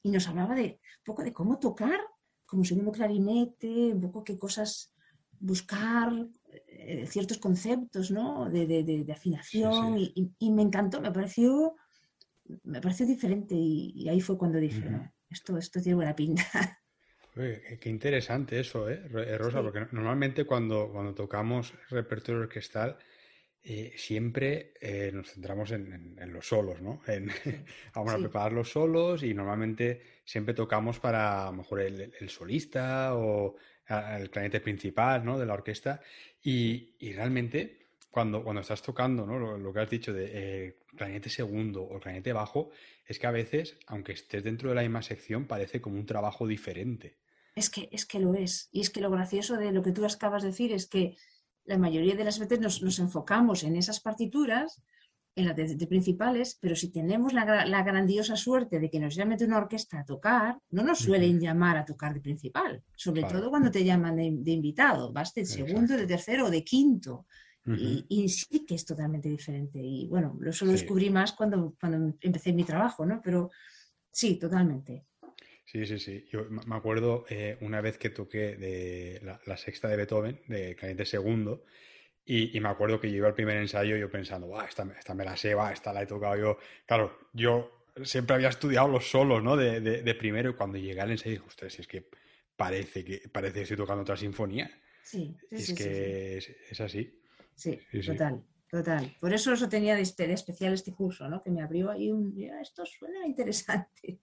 y 0.04 0.12
nos 0.12 0.28
hablaba 0.28 0.56
de 0.56 0.80
un 1.00 1.04
poco 1.06 1.24
de 1.24 1.34
cómo 1.34 1.60
tocar 1.60 2.00
como 2.46 2.64
segundo 2.64 2.92
clarinete, 2.92 3.94
un 3.94 4.02
poco 4.02 4.24
qué 4.24 4.38
cosas 4.38 4.94
buscar, 5.40 6.12
eh, 6.52 7.06
ciertos 7.08 7.38
conceptos 7.38 8.10
¿no? 8.10 8.50
de, 8.50 9.06
afinación 9.12 9.98
Y, 9.98 10.52
me 10.52 10.64
encantó, 10.64 11.02
me 11.02 11.12
pareció, 11.12 11.76
me 12.64 12.82
pareció 12.82 13.06
diferente 13.06 13.56
y, 13.56 14.08
ahí 14.10 14.22
fue 14.22 14.38
cuando 14.38 14.58
dije, 14.58 14.84
esto, 15.30 15.58
esto 15.58 15.82
tiene 15.82 15.96
buena 15.96 16.16
pinta. 16.16 16.44
qué 17.36 17.90
interesante 17.90 18.60
eso, 18.60 18.90
¿eh, 18.90 19.02
eh 19.14 19.38
Rosa? 19.38 19.62
Porque 19.62 19.88
normalmente 19.92 20.46
cuando, 20.46 20.90
cuando 20.92 21.14
tocamos 21.14 21.74
repertorio 21.90 22.42
orquestal 22.42 22.98
eh, 23.62 23.94
siempre 23.96 24.74
nos 25.14 25.34
centramos 25.34 25.72
en, 25.72 26.34
los 26.34 26.48
solos, 26.48 26.82
¿no? 26.82 27.02
vamos 27.94 28.14
a 28.14 28.18
preparar 28.18 28.54
los 28.54 28.72
solos 28.72 29.22
y 29.22 29.34
normalmente 29.34 30.02
siempre 30.26 30.54
tocamos 30.54 31.00
para 31.00 31.44
a 31.44 31.52
lo 31.52 31.58
mejor 31.58 31.82
el, 31.82 32.14
el 32.20 32.30
solista 32.30 33.16
o 33.16 33.58
el 33.90 34.30
clarinete 34.30 34.62
principal 34.62 35.26
¿no? 35.26 35.40
de 35.40 35.46
la 35.46 35.54
orquesta 35.54 36.02
y, 36.44 36.96
realmente 37.14 37.88
cuando, 38.12 38.44
cuando 38.44 38.62
estás 38.62 38.82
tocando 38.82 39.26
¿no? 39.26 39.58
lo, 39.58 39.74
que 39.74 39.80
has 39.80 39.90
dicho 39.90 40.14
de 40.14 40.30
eh, 40.32 40.80
clarinete 40.96 41.30
segundo 41.30 41.84
o 41.84 42.00
clarinete 42.00 42.34
bajo, 42.34 42.70
es 43.06 43.20
que 43.20 43.28
a 43.28 43.32
veces, 43.32 43.78
aunque 43.88 44.14
estés 44.14 44.44
dentro 44.44 44.70
de 44.70 44.76
la 44.76 44.82
misma 44.82 45.02
sección, 45.02 45.46
parece 45.46 45.82
como 45.82 45.98
un 45.98 46.06
trabajo 46.06 46.48
diferente. 46.48 47.18
Es 47.56 47.70
que, 47.70 47.90
es 47.92 48.06
que 48.06 48.20
lo 48.20 48.36
es. 48.36 48.70
Y 48.72 48.82
es 48.82 48.90
que 48.90 49.02
lo 49.02 49.10
gracioso 49.10 49.58
de 49.58 49.72
lo 49.72 49.82
que 49.82 49.92
tú 49.92 50.06
acabas 50.06 50.44
de 50.44 50.50
decir 50.50 50.72
es 50.72 50.86
que 50.86 51.18
la 51.66 51.78
mayoría 51.78 52.16
de 52.16 52.24
las 52.24 52.40
veces 52.40 52.60
nos, 52.60 52.82
nos 52.82 53.00
enfocamos 53.00 53.64
en 53.64 53.76
esas 53.76 54.00
partituras 54.00 54.82
en 55.40 55.46
las 55.46 55.56
de, 55.56 55.88
principales, 55.88 56.58
pero 56.62 56.76
si 56.76 56.92
tenemos 56.92 57.34
la, 57.34 57.84
grandiosa 57.84 58.36
suerte 58.36 58.80
de 58.80 58.90
que 58.90 59.00
nos 59.00 59.16
llamen 59.16 59.38
de 59.38 59.46
una 59.46 59.58
orquesta 59.58 60.00
a 60.00 60.06
tocar, 60.06 60.60
no 60.72 60.84
nos 60.84 61.00
suelen 61.00 61.40
llamar 61.40 61.78
a 61.78 61.86
tocar 61.86 62.14
de 62.14 62.22
principal, 62.22 62.84
sobre 62.96 63.24
todo 63.24 63.50
cuando 63.50 63.72
te 63.72 63.84
llaman 63.84 64.16
de, 64.18 64.52
invitado, 64.52 65.12
vas 65.12 65.34
de 65.34 65.46
segundo, 65.46 65.96
de 65.96 66.06
tercero 66.06 66.48
o 66.48 66.50
de 66.50 66.64
quinto. 66.64 67.26
y, 67.66 68.30
sí 68.30 68.66
que 68.66 68.76
es 68.76 68.86
totalmente 68.86 69.30
diferente. 69.30 69.80
Y 69.80 70.08
bueno, 70.08 70.38
lo 70.40 70.52
descubrí 70.72 71.10
más 71.10 71.34
cuando, 71.34 71.76
cuando 71.80 72.16
empecé 72.22 72.54
mi 72.54 72.64
trabajo, 72.64 73.06
¿no? 73.06 73.22
Pero 73.24 73.52
sí, 74.12 74.40
totalmente. 74.40 75.06
Sí, 75.72 75.86
sí, 75.86 76.00
sí. 76.00 76.26
Yo 76.32 76.46
me 76.50 76.76
acuerdo 76.76 77.26
eh, 77.30 77.58
una 77.62 77.80
vez 77.80 78.00
que 78.00 78.10
toqué 78.10 78.56
de 78.56 79.22
la, 79.46 79.56
sexta 79.56 79.88
de 79.88 79.98
Beethoven, 79.98 80.42
de 80.48 80.76
Caliente 80.76 81.06
Segundo, 81.06 81.64
y, 82.26 82.60
me 82.60 82.70
acuerdo 82.70 83.00
que 83.00 83.10
yo 83.10 83.18
iba 83.18 83.28
al 83.28 83.34
primer 83.34 83.58
ensayo 83.58 83.98
yo 83.98 84.10
pensando, 84.10 84.62
esta, 84.62 84.88
esta 84.98 85.16
me 85.16 85.26
la 85.26 85.36
sé, 85.36 85.56
esta 85.74 85.92
la 85.92 86.04
he 86.04 86.06
tocado 86.06 86.36
yo. 86.38 86.58
Claro, 86.86 87.18
yo 87.34 87.86
siempre 88.04 88.36
había 88.36 88.50
estudiado 88.50 88.88
los 88.88 89.10
solos, 89.10 89.44
¿no? 89.44 89.56
De, 89.56 89.82
de, 89.82 90.16
primero 90.16 90.52
y 90.52 90.54
cuando 90.54 90.78
llegué 90.78 91.02
al 91.02 91.12
ensayo 91.12 91.32
dije, 91.32 91.48
ostras, 91.48 91.74
si 91.74 91.82
es 91.82 91.88
que 91.88 92.08
parece 92.56 93.04
que 93.04 93.30
parece 93.32 93.56
que 93.56 93.62
estoy 93.62 93.78
tocando 93.78 94.04
otra 94.04 94.16
sinfonía. 94.16 94.70
Sí, 95.04 95.36
sí, 95.50 95.56
es 95.56 95.74
que 95.74 96.38
Es, 96.70 96.82
así. 96.82 97.20
Sí, 97.56 97.80
total, 98.06 98.44
total. 98.70 99.16
Por 99.20 99.34
eso 99.34 99.52
eso 99.52 99.68
tenía 99.68 99.96
de, 99.96 100.02
especial 100.02 100.74
este 100.74 100.94
curso, 100.94 101.28
¿no? 101.28 101.42
Que 101.42 101.50
me 101.50 101.64
abrió 101.64 101.90
ahí 101.90 102.12
un, 102.12 102.40
esto 102.62 102.86
suena 102.86 103.26
interesante. 103.26 104.20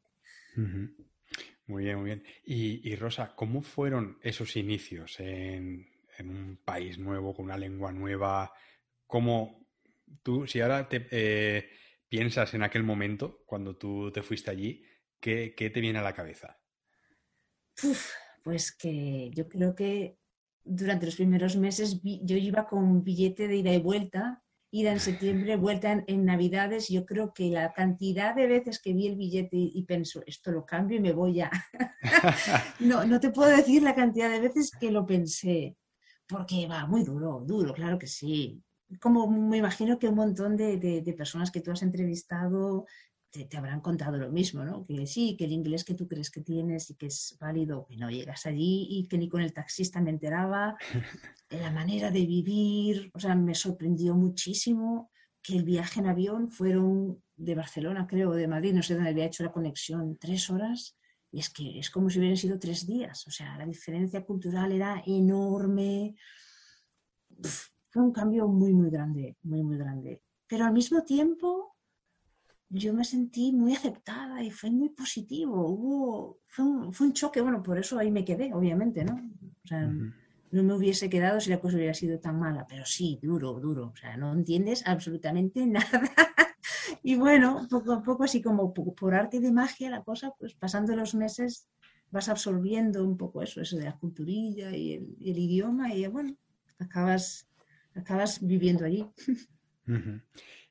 Muy 1.67 1.85
bien, 1.85 1.99
muy 1.99 2.05
bien. 2.07 2.25
Y, 2.45 2.89
y 2.89 2.95
Rosa, 2.95 3.35
¿cómo 3.35 3.61
fueron 3.63 4.19
esos 4.23 4.57
inicios 4.57 5.19
en, 5.19 5.89
en 6.19 6.31
un 6.31 6.57
país 6.65 6.99
nuevo, 6.99 7.35
con 7.35 7.47
una 7.47 7.59
lengua 7.59 7.93
nueva, 7.93 8.53
¿cómo 9.07 9.67
tú, 10.23 10.47
si 10.47 10.61
ahora 10.61 10.89
te 10.89 11.07
eh, 11.11 11.69
piensas 12.09 12.55
en 12.55 12.63
aquel 12.63 12.83
momento, 12.83 13.43
cuando 13.47 13.77
tú 13.77 14.11
te 14.13 14.23
fuiste 14.23 14.51
allí, 14.51 14.85
¿qué, 15.21 15.53
te 15.57 15.81
viene 15.81 15.99
a 15.99 16.03
la 16.03 16.15
cabeza? 16.15 16.59
pues 18.43 18.73
que 18.73 19.31
yo 19.35 19.49
creo 19.49 19.75
que 19.75 20.19
durante 20.65 21.07
los 21.07 21.17
primeros 21.17 21.57
meses 21.57 22.01
yo 22.03 22.37
iba 22.37 22.67
con 22.67 22.83
un 22.83 23.05
billete 23.05 23.49
de 23.49 23.57
ida 23.57 23.75
y 23.75 23.81
vuelta, 23.81 24.43
ida 24.71 24.93
en 24.93 25.01
septiembre, 25.01 25.57
vuelta 25.57 26.05
en, 26.07 26.25
Navidades. 26.25 26.89
Yo 26.89 27.05
creo 27.05 27.35
que 27.35 27.51
la 27.51 27.73
cantidad 27.73 28.35
de 28.35 28.47
veces 28.47 28.81
que 28.81 28.95
vi 28.95 29.09
el 29.09 29.17
billete 29.17 29.57
y, 29.57 29.83
pienso, 29.83 30.23
esto 30.27 30.53
lo 30.53 30.65
cambio 30.65 30.97
y 30.97 31.01
me 31.01 31.13
voy 31.13 31.35
ya. 31.35 31.51
no, 32.81 33.05
no 33.05 33.21
te 33.21 33.31
puedo 33.31 33.55
decir 33.55 33.83
la 33.83 33.95
cantidad 33.95 34.31
de 34.31 34.41
veces 34.41 34.71
que 34.71 34.91
lo 34.91 35.05
pensé 35.05 35.77
porque 36.29 36.67
va 36.67 36.87
muy 36.87 37.05
duro, 37.05 37.43
duro, 37.45 37.73
claro 37.73 37.99
que 37.99 38.07
sí. 38.07 38.63
Como 39.01 39.27
me 39.29 39.59
imagino 39.59 39.99
que 39.99 40.09
un 40.09 40.17
montón 40.17 40.57
de, 40.57 41.15
personas 41.17 41.51
que 41.51 41.61
tú 41.61 41.71
has 41.71 41.83
entrevistado 41.83 42.87
te, 43.31 43.49
habrán 43.57 43.81
contado 43.81 44.17
lo 44.17 44.31
mismo, 44.31 44.65
¿no? 44.65 44.85
Que 44.87 45.07
sí, 45.07 45.37
que 45.37 45.45
el 45.45 45.53
inglés 45.53 45.85
que 45.85 45.95
tú 45.95 46.09
crees 46.09 46.31
que 46.31 46.41
tienes 46.41 46.91
y 46.91 46.95
que 46.95 47.07
es 47.07 47.37
válido, 47.41 47.87
que 47.87 47.97
no 47.97 48.11
llegas 48.11 48.47
allí 48.47 48.87
y 48.91 49.09
que 49.09 49.19
ni 49.19 49.29
con 49.29 49.43
el 49.43 49.53
taxista 49.53 50.01
me 50.01 50.11
enteraba, 50.11 50.77
la 51.51 51.71
manera 51.71 52.11
de 52.11 52.25
vivir, 52.27 53.11
o 53.15 53.21
sea, 53.21 53.35
me 53.35 53.55
sorprendió 53.55 54.15
muchísimo 54.15 55.11
que 55.43 55.57
el 55.57 55.65
viaje 55.65 56.01
en 56.01 56.07
avión 56.07 56.51
fueron 56.51 57.23
de 57.37 57.55
Barcelona, 57.55 58.07
creo, 58.07 58.33
de 58.33 58.49
Madrid, 58.49 58.73
no 58.73 58.83
sé 58.83 58.95
dónde 58.95 59.11
había 59.11 59.27
hecho 59.27 59.45
la 59.45 59.53
conexión, 59.53 60.17
tres 60.19 60.49
horas 60.51 60.97
y 61.31 61.41
es 61.41 61.51
que 61.51 61.79
es 61.79 61.91
como 61.91 62.09
si 62.09 62.19
hubieran 62.19 62.37
sido 62.37 62.59
tres 62.59 62.87
días. 62.87 63.27
O 63.27 63.31
sea, 63.31 63.57
la 63.59 63.67
diferencia 63.67 64.25
cultural 64.25 64.73
era 64.73 65.03
enorme. 65.07 66.17
fue 67.89 68.03
un 68.03 68.13
cambio 68.13 68.49
muy, 68.49 68.73
muy 68.73 68.91
grande, 68.91 69.37
muy, 69.43 69.63
muy 69.63 69.77
grande. 69.77 70.23
Pero 70.47 70.65
al 70.65 70.73
mismo 70.73 71.03
tiempo 71.03 71.77
yo 72.69 72.93
me 72.93 73.05
sentí 73.05 73.53
muy 73.53 73.75
aceptada 73.75 74.43
y 74.43 74.51
fue 74.51 74.71
muy 74.71 74.91
positivo. 74.91 75.67
Hubo, 75.67 76.41
fue, 76.47 76.65
un, 76.65 77.13
choque, 77.13 77.41
bueno, 77.41 77.63
por 77.63 77.79
eso 77.79 77.99
ahí 77.99 78.11
me 78.11 78.25
quedé, 78.25 78.53
obviamente, 78.55 79.05
¿no? 79.05 79.15
O 79.15 79.67
sea, 79.67 79.93
no 80.51 80.63
me 80.63 80.75
hubiese 80.75 81.11
quedado 81.11 81.41
si 81.41 81.51
la 81.51 81.61
cosa 81.61 81.77
hubiera 81.77 81.95
sido 81.95 82.19
tan 82.19 82.39
mala, 82.39 82.67
pero 82.69 82.85
sí, 82.87 83.19
duro, 83.23 83.55
duro. 83.61 83.89
O 83.89 83.97
sea, 83.97 84.17
no 84.17 84.33
entiendes 84.33 84.87
absolutamente 84.87 85.67
nada 85.67 86.11
y 87.07 87.15
bueno, 87.15 87.69
poco 87.71 87.93
a 87.93 88.03
poco, 88.03 88.25
así 88.25 88.43
como 88.43 88.75
por 88.75 89.15
arte 89.15 89.39
de 89.39 89.53
magia, 89.53 89.89
la 89.91 90.03
cosa, 90.03 90.33
pues 90.41 90.55
pasando 90.55 90.97
los 90.97 91.15
meses 91.15 91.69
vas 92.11 92.29
absorbiendo 92.29 93.05
un 93.05 93.17
poco 93.17 93.43
eso, 93.43 93.61
eso 93.61 93.77
de 93.77 93.85
la 93.85 93.97
culturilla 93.97 94.75
y 94.75 94.95
el, 94.95 95.39
idioma 95.39 95.95
y 95.95 96.05
bueno, 96.09 96.37
acabas, 96.81 97.47
acabas 97.95 98.45
viviendo 98.45 98.85
allí. 98.85 99.07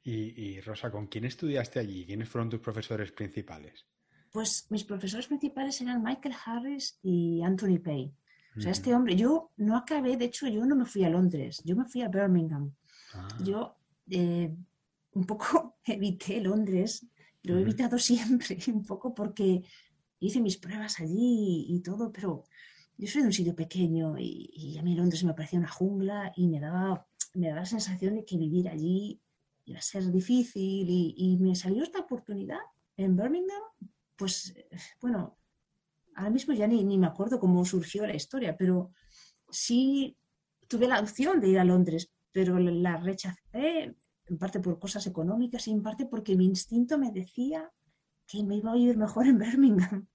y, 0.04 0.60
Rosa, 0.60 0.92
¿con 0.92 1.08
quién 1.08 1.24
estudiaste 1.24 1.80
allí? 1.80 2.06
¿Quiénes 2.06 2.28
fueron 2.28 2.50
tus 2.50 2.60
profesores 2.60 3.14
principales? 3.14 3.86
Pues 4.30 4.68
mis 4.72 4.84
profesores 4.84 5.28
principales 5.28 5.80
eran 5.80 6.04
Michael 6.04 6.36
Harris 6.46 7.00
y 7.02 7.44
Anthony 7.44 7.80
Pay. 7.82 8.14
O 8.58 8.60
sea, 8.60 8.72
este 8.72 8.94
hombre, 8.94 9.16
yo 9.16 9.52
no 9.56 9.78
acabé, 9.78 10.18
de 10.18 10.26
hecho, 10.26 10.50
yo 10.50 10.66
no 10.66 10.76
me 10.76 10.86
fui 10.86 11.06
a 11.06 11.10
Londres, 11.10 11.62
yo 11.64 11.78
me 11.78 11.86
fui 11.86 12.02
a 12.02 12.10
Birmingham. 12.10 12.74
Ah. 13.14 13.28
Yo 13.42 13.78
eh, 14.10 14.54
un 15.16 15.26
poco 15.26 15.78
evité 15.86 16.40
Londres, 16.40 17.08
lo 17.44 17.58
he 17.58 17.62
evitado 17.62 17.98
siempre, 17.98 18.58
un 18.68 18.86
poco 18.86 19.14
porque 19.14 19.64
hice 20.20 20.40
mis 20.40 20.58
pruebas 20.58 21.00
allí 21.00 21.66
y, 21.68 21.80
todo, 21.82 22.12
pero 22.12 22.44
yo 22.98 23.08
soy 23.08 23.22
de 23.22 23.28
un 23.28 23.34
sitio 23.34 23.56
pequeño 23.56 24.16
y, 24.18 24.78
a 24.80 24.84
mí 24.84 24.96
Londres 24.96 25.24
me 25.24 25.34
parecía 25.34 25.60
una 25.60 25.70
jungla 25.70 26.32
y 26.36 26.48
me 26.48 26.60
daba, 26.60 27.08
me 27.34 27.48
daba 27.48 27.62
la 27.62 27.66
sensación 27.66 28.16
de 28.16 28.26
que 28.26 28.38
vivir 28.38 28.70
allí 28.70 29.20
iba 29.66 29.80
a 29.80 29.82
ser 29.82 30.04
difícil 30.12 30.90
y, 30.90 31.16
y 31.18 31.38
me 31.38 31.56
salió 31.56 31.84
esta 31.84 32.00
oportunidad 32.00 32.60
en 32.98 33.16
Birmingham, 33.16 33.62
pues 34.16 34.56
bueno, 35.02 35.38
ahora 36.16 36.30
mismo 36.30 36.54
ya 36.54 36.68
ni, 36.68 36.84
ni, 36.84 36.98
me 36.98 37.08
acuerdo 37.08 37.40
cómo 37.40 37.66
surgió 37.66 38.06
la 38.08 38.16
historia, 38.16 38.56
pero 38.56 38.92
sí 39.50 40.18
tuve 40.68 40.88
la 40.88 41.00
opción 41.00 41.40
de 41.40 41.50
ir 41.50 41.60
a 41.60 41.66
Londres, 41.66 42.10
pero 42.32 42.58
la 42.60 42.98
rechacé 42.98 43.96
en 44.28 44.38
parte 44.38 44.60
por 44.60 44.80
cosas 44.80 45.06
económicas 45.08 45.68
y 45.68 45.72
en 45.72 45.82
parte 45.82 46.06
porque 46.06 46.36
mi 46.36 46.46
instinto 46.46 46.98
me 46.98 47.12
decía 47.12 47.72
que 48.28 48.44
me 48.44 48.58
iba 48.58 48.74
a 48.74 48.78
ir 48.78 48.98
mejor 48.98 49.28
en 49.28 49.38
Birmingham. 49.40 50.08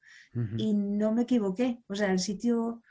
Y 0.57 0.73
no 0.75 1.13
me 1.13 1.23
equivoqué. 1.23 1.83
O 1.89 1.95
sea, 1.95 2.13
el 2.13 2.21
sitio 2.21 2.83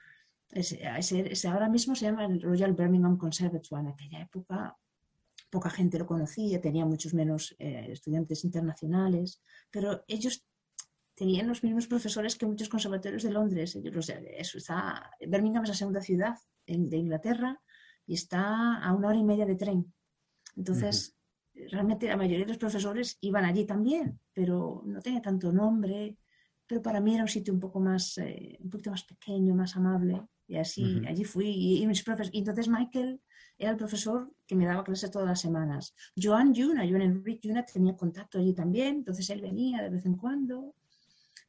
ese, 0.51 1.47
ahora 1.47 1.69
mismo 1.69 1.95
se 1.95 2.05
llama 2.05 2.25
el 2.25 2.41
Royal 2.41 2.73
Birmingham 2.73 3.17
Conservatoire. 3.17 3.87
En 3.87 3.93
aquella 3.93 4.21
época 4.21 4.77
poca 5.49 5.69
gente 5.69 5.99
lo 5.99 6.05
conocía, 6.05 6.61
tenía 6.61 6.85
muchos 6.85 7.13
menos 7.13 7.55
eh, 7.59 7.87
estudiantes 7.91 8.43
internacionales, 8.43 9.41
pero 9.71 10.03
ellos 10.07 10.45
tenían 11.15 11.47
los 11.47 11.63
mismos 11.63 11.87
profesores 11.87 12.35
que 12.35 12.45
muchos 12.45 12.69
conservatorios 12.69 13.23
de 13.23 13.31
Londres. 13.31 13.75
eso 13.75 14.57
está, 14.57 15.11
Birmingham 15.19 15.63
es 15.63 15.69
la 15.69 15.75
segunda 15.75 16.01
ciudad 16.01 16.35
de 16.65 16.97
Inglaterra 16.97 17.59
y 18.05 18.13
está 18.13 18.77
a 18.77 18.93
una 18.93 19.09
hora 19.09 19.17
y 19.17 19.23
media 19.23 19.45
de 19.45 19.55
tren. 19.55 19.93
Entonces, 20.59 21.15
realmente 21.71 22.05
la 22.07 22.17
mayoría 22.17 22.45
de 22.45 22.49
los 22.49 22.57
profesores 22.57 23.17
iban 23.21 23.45
allí 23.45 23.65
también, 23.65 24.19
pero 24.33 24.83
no 24.85 24.99
tenía 25.01 25.21
tanto 25.21 25.53
nombre. 25.53 26.17
Pero 26.67 26.81
para 26.81 26.99
mí 26.99 27.15
era 27.15 27.23
un 27.23 27.29
sitio 27.29 27.53
un 27.53 27.61
poco 27.61 27.79
más, 27.79 28.17
eh, 28.17 28.57
un 28.59 28.69
poquito 28.69 28.91
más 28.91 29.03
pequeño, 29.05 29.55
más 29.55 29.75
amable. 29.77 30.21
Y 30.47 30.57
así, 30.57 31.01
allí 31.07 31.23
fui. 31.23 31.79
Y, 31.81 31.87
mis 31.87 32.03
profes, 32.03 32.29
y 32.33 32.39
entonces 32.39 32.67
Michael 32.67 33.21
era 33.57 33.71
el 33.71 33.77
profesor 33.77 34.31
que 34.45 34.55
me 34.55 34.65
daba 34.65 34.83
clases 34.83 35.11
todas 35.11 35.27
las 35.27 35.39
semanas. 35.39 35.95
Joan 36.21 36.53
Yuna, 36.53 36.87
Joan 36.87 37.03
Enrique 37.03 37.47
Yuna 37.47 37.63
tenía 37.65 37.95
contacto 37.95 38.37
allí 38.37 38.53
también, 38.53 38.97
entonces 38.97 39.29
él 39.29 39.41
venía 39.41 39.81
de 39.81 39.89
vez 39.89 40.05
en 40.05 40.17
cuando. 40.17 40.75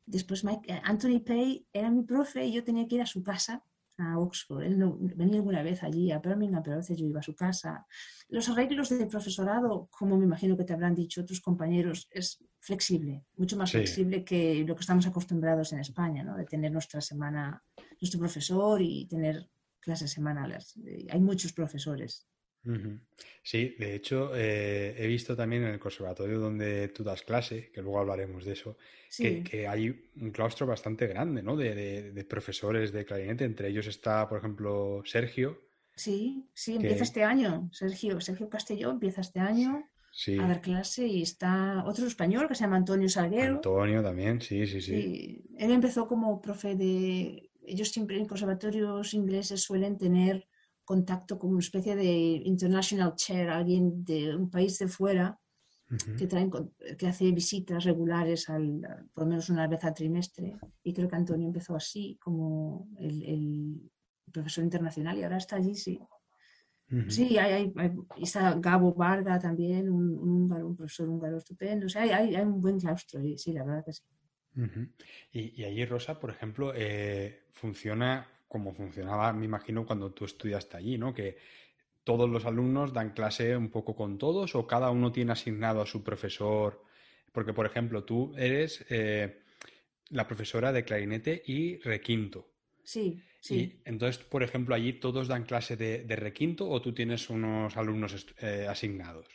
Después 0.07 0.45
Mike, 0.45 0.73
eh, 0.73 0.81
Anthony 0.85 1.21
Pay 1.25 1.67
era 1.73 1.91
mi 1.91 2.03
profe 2.03 2.47
y 2.47 2.53
yo 2.53 2.63
tenía 2.63 2.87
que 2.87 2.97
ir 2.97 3.03
a 3.03 3.07
su 3.07 3.23
casa 3.23 3.65
a 4.01 4.19
Oxford. 4.19 4.63
Él 4.63 4.79
no, 4.79 4.97
venía 4.99 5.37
alguna 5.37 5.63
vez 5.63 5.83
allí 5.83 6.11
a 6.11 6.19
Birmingham, 6.19 6.63
pero 6.63 6.75
a 6.75 6.79
veces 6.79 6.97
yo 6.97 7.07
iba 7.07 7.21
a 7.21 7.23
su 7.23 7.35
casa. 7.35 7.87
Los 8.29 8.49
arreglos 8.49 8.89
del 8.89 9.09
profesorado, 9.09 9.89
como 9.91 10.17
me 10.17 10.25
imagino 10.25 10.57
que 10.57 10.65
te 10.65 10.73
habrán 10.73 10.95
dicho 10.95 11.23
otros 11.23 11.41
compañeros, 11.41 12.09
es 12.11 12.45
flexible, 12.59 13.25
mucho 13.37 13.57
más 13.57 13.73
flexible 13.73 14.25
que 14.25 14.65
lo 14.67 14.75
que 14.75 14.81
estamos 14.81 15.07
acostumbrados 15.07 15.73
en 15.73 15.81
España, 15.81 16.23
¿no? 16.23 16.37
de 16.37 16.45
tener 16.45 16.71
nuestra 16.73 17.01
semana, 17.01 17.63
nuestro 18.01 18.21
profesor 18.21 18.81
y 18.83 19.07
tener 19.07 19.49
clases 19.81 20.11
semanales. 20.13 20.75
Hay 21.11 21.21
muchos 21.21 21.53
profesores. 21.53 22.27
Sí, 23.43 23.75
de 23.79 23.95
hecho, 23.95 24.33
eh, 24.35 24.95
he 24.99 25.07
visto 25.07 25.35
también 25.35 25.65
en 25.65 25.71
el 25.71 25.79
conservatorio 25.79 26.39
donde 26.39 26.89
tú 26.89 27.03
das 27.03 27.23
clase, 27.23 27.71
que 27.73 27.81
luego 27.81 28.01
hablaremos 28.01 28.45
de 28.45 28.53
eso, 28.53 28.77
que, 29.17 29.67
hay 29.67 30.11
un 30.17 30.31
claustro 30.31 30.67
bastante 30.67 31.07
grande, 31.07 31.43
¿no? 31.43 31.57
De, 31.57 32.27
profesores 32.29 32.93
de 32.93 33.05
clarinete. 33.05 33.45
Entre 33.45 33.69
ellos 33.69 33.87
está, 33.87 34.29
por 34.29 34.39
ejemplo, 34.39 35.03
Sergio. 35.05 35.59
Sí, 35.95 36.49
sí, 36.55 36.77
empieza 36.77 37.03
este 37.03 37.25
año. 37.25 37.69
Sergio, 37.73 38.21
Sergio 38.21 38.49
Castelló 38.49 38.91
empieza 38.91 39.21
este 39.23 39.41
año 39.41 39.85
a 40.39 40.47
dar 40.47 40.61
clase 40.61 41.07
y 41.07 41.23
está 41.23 41.85
otro 41.87 42.07
español 42.07 42.47
que 42.49 42.55
se 42.55 42.65
llama 42.65 42.77
Antonio 42.77 43.09
Salguero. 43.09 43.57
Antonio 43.57 44.03
también, 44.03 44.41
sí, 44.41 44.67
sí, 44.67 44.81
sí. 44.81 45.45
Él 45.57 45.71
empezó 45.73 46.07
como 46.07 46.41
profe 46.41 46.75
de... 46.75 47.51
Ellos 47.63 47.89
siempre 47.89 48.17
en 48.19 48.27
conservatorios 48.27 49.15
ingleses 49.15 49.63
suelen 49.63 49.97
tener 49.97 50.49
contacto 50.91 51.39
con 51.39 51.51
una 51.51 51.61
especie 51.61 51.95
de 51.95 52.13
international 52.53 53.15
chair, 53.15 53.49
alguien 53.49 54.05
de 54.05 54.35
un 54.35 54.51
país 54.51 54.77
de 54.81 54.89
fuera 54.89 55.39
que, 56.19 56.27
traen, 56.27 56.51
que 56.99 57.07
hace 57.07 57.31
visitas 57.31 57.85
regulares 57.85 58.49
al, 58.51 58.81
por 59.15 59.23
lo 59.23 59.31
menos 59.31 59.49
una 59.51 59.69
vez 59.69 59.85
al 59.85 59.95
trimestre. 59.95 60.57
Y 60.83 60.93
creo 60.93 61.09
que 61.09 61.15
Antonio 61.15 61.47
empezó 61.47 61.77
así, 61.77 62.19
como 62.21 62.89
el, 62.99 63.89
profesor 64.33 64.65
internacional, 64.65 65.17
y 65.17 65.23
ahora 65.23 65.37
está 65.37 65.57
allí, 65.57 65.77
sí. 65.77 66.01
Sí, 67.07 67.39
hay, 67.39 67.73
hay, 67.77 67.93
está 68.21 68.55
Gabo 68.59 68.93
Varga 68.93 69.39
también, 69.39 69.89
un, 69.89 70.19
un, 70.19 70.77
profesor 70.77 71.09
húngaro 71.09 71.39
estupendo. 71.39 71.87
O 71.87 71.89
sea, 71.89 72.03
hay, 72.03 72.35
hay, 72.35 72.45
un 72.45 72.61
buen 72.61 72.81
claustro, 72.81 73.21
sí, 73.37 73.53
la 73.53 73.65
verdad 73.65 73.85
que 73.85 73.93
sí. 73.93 74.03
y, 75.31 75.63
y, 75.63 75.65
allí, 75.65 75.85
Rosa, 75.85 76.19
por 76.19 76.31
ejemplo, 76.31 76.73
eh, 76.75 77.45
funciona 77.53 78.27
como 78.51 78.73
funcionaba, 78.73 79.33
me 79.33 79.45
imagino, 79.45 79.87
cuando 79.87 80.11
tú 80.11 80.25
estudiaste 80.25 80.77
allí, 80.77 80.99
¿no? 80.99 81.15
Que 81.15 81.37
todos 82.03 82.29
los 82.29 82.45
alumnos 82.47 82.93
dan 82.93 83.11
clase 83.11 83.57
un 83.57 83.71
poco 83.71 83.95
con 83.95 84.19
todos 84.19 84.57
o 84.57 84.67
cada 84.67 84.91
uno 84.91 85.13
tiene 85.13 85.31
asignado 85.31 85.81
a 85.81 85.87
su 85.87 86.03
profesor. 86.03 86.83
Porque, 87.31 87.53
por 87.53 87.65
ejemplo, 87.65 88.03
tú 88.03 88.35
eres 88.37 88.85
eh, 88.91 89.45
la 90.09 90.27
profesora 90.27 90.73
de 90.73 90.85
clarinete 90.85 91.45
y 91.47 91.77
requinto. 91.79 92.49
Sí, 92.83 93.23
sí. 93.41 93.55
Y 93.55 93.83
entonces, 93.85 94.19
por 94.19 94.43
ejemplo, 94.43 94.75
allí 94.75 94.95
todos 94.95 95.29
dan 95.29 95.45
clase 95.45 95.77
de, 95.77 96.17
requinto 96.17 96.69
o 96.69 96.83
tú 96.83 96.93
tienes 96.93 97.31
unos 97.31 97.77
alumnos 97.77 98.27
eh, 98.39 98.67
asignados. 98.69 99.29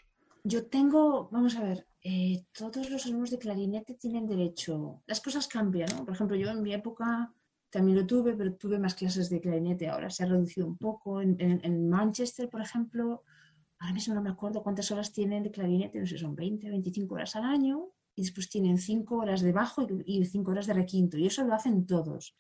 Yo 0.44 0.66
tengo, 0.66 1.30
vamos 1.32 1.56
a 1.56 1.64
ver, 1.64 1.88
eh, 2.04 2.44
todos 2.52 2.90
los 2.90 3.06
alumnos 3.06 3.32
de 3.32 3.40
clarinete 3.40 3.94
tienen 3.94 4.28
derecho. 4.28 5.02
Las 5.08 5.22
cosas 5.22 5.48
cambian, 5.48 5.88
¿no? 5.96 6.04
Por 6.04 6.16
ejemplo, 6.16 6.36
yo 6.36 6.50
en 6.50 6.62
mi 6.62 6.74
época 6.74 7.34
también 7.76 7.98
lo 7.98 8.08
tuve, 8.08 8.34
pero 8.38 8.54
tuve 8.56 8.80
más 8.80 8.96
clases 8.96 9.30
de 9.30 9.42
clarinete. 9.42 9.90
Ahora 9.90 10.10
se 10.10 10.24
ha 10.24 10.28
reducido 10.28 10.66
un 10.66 10.78
poco. 10.78 11.20
En, 11.22 11.90
Manchester, 11.90 12.50
por 12.50 12.62
ejemplo, 12.62 13.24
ahora 13.80 13.94
mismo 13.94 14.16
no 14.16 14.22
me 14.22 14.30
acuerdo 14.30 14.64
cuántas 14.64 14.92
horas 14.92 15.12
tienen 15.12 15.44
de 15.44 15.52
clarinete, 15.52 16.00
no 16.00 16.06
sé, 16.06 16.18
son 16.18 16.38
20, 16.38 16.70
25 16.70 17.16
horas 17.16 17.36
al 17.36 17.44
año, 17.44 17.90
y 18.16 18.22
después 18.22 18.48
tienen 18.48 18.78
5 18.78 19.18
horas 19.18 19.42
de 19.42 19.52
bajo 19.52 19.86
y 20.06 20.24
5 20.24 20.52
horas 20.52 20.68
de 20.68 20.74
requinto, 20.74 21.18
y 21.18 21.26
eso 21.28 21.44
lo 21.44 21.54
hacen 21.54 21.86
todos. 21.86 22.38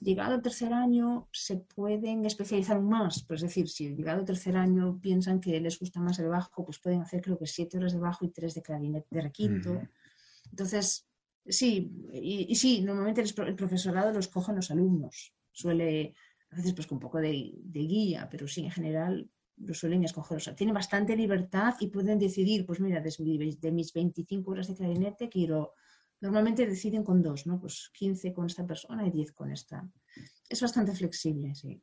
Llegado 0.00 0.32
al 0.32 0.40
tercer 0.40 0.72
año, 0.72 1.28
se 1.32 1.58
pueden 1.58 2.24
especializar 2.24 2.80
más, 2.80 3.24
pues 3.24 3.42
es 3.42 3.50
decir, 3.50 3.68
si 3.68 3.94
llegado 3.94 4.20
al 4.20 4.24
tercer 4.24 4.56
año 4.56 4.98
piensan 5.02 5.38
que 5.38 5.60
les 5.60 5.78
gusta 5.78 6.00
más 6.00 6.18
el 6.18 6.28
bajo, 6.28 6.64
pues 6.64 6.78
pueden 6.78 7.02
hacer 7.02 7.20
creo 7.20 7.36
que 7.36 7.46
7 7.46 7.76
horas 7.76 7.92
de 7.92 7.98
bajo 7.98 8.24
y 8.24 8.30
3 8.30 8.54
de 8.54 8.62
clarinete 8.62 9.08
de 9.10 9.20
requinto. 9.20 9.82
Entonces, 10.50 11.06
Sí, 11.44 11.90
y, 12.12 12.54
sí, 12.54 12.82
normalmente 12.82 13.20
el, 13.20 13.54
profesorado 13.54 14.12
los 14.12 14.28
cogen 14.28 14.56
los 14.56 14.70
alumnos. 14.70 15.34
Suele, 15.50 16.14
a 16.50 16.56
veces 16.56 16.72
pues 16.74 16.86
con 16.86 16.96
un 16.96 17.00
poco 17.00 17.18
de, 17.18 17.54
guía, 17.72 18.28
pero 18.30 18.46
sí, 18.46 18.64
en 18.64 18.70
general 18.70 19.28
lo 19.56 19.74
suelen 19.74 20.04
escoger. 20.04 20.36
O 20.36 20.40
sea, 20.40 20.54
tienen 20.54 20.74
bastante 20.74 21.16
libertad 21.16 21.74
y 21.80 21.88
pueden 21.88 22.18
decidir, 22.18 22.64
pues 22.64 22.80
mira, 22.80 23.00
de, 23.00 23.72
mis 23.72 23.92
25 23.92 24.50
horas 24.50 24.68
de 24.68 24.74
clarinete 24.74 25.28
quiero... 25.28 25.74
Normalmente 26.20 26.64
deciden 26.66 27.02
con 27.02 27.20
dos, 27.20 27.48
¿no? 27.48 27.58
Pues 27.58 27.90
15 27.94 28.32
con 28.32 28.46
esta 28.46 28.64
persona 28.64 29.04
y 29.04 29.10
10 29.10 29.32
con 29.32 29.50
esta. 29.50 29.90
Es 30.48 30.62
bastante 30.62 30.94
flexible, 30.94 31.52
sí. 31.56 31.82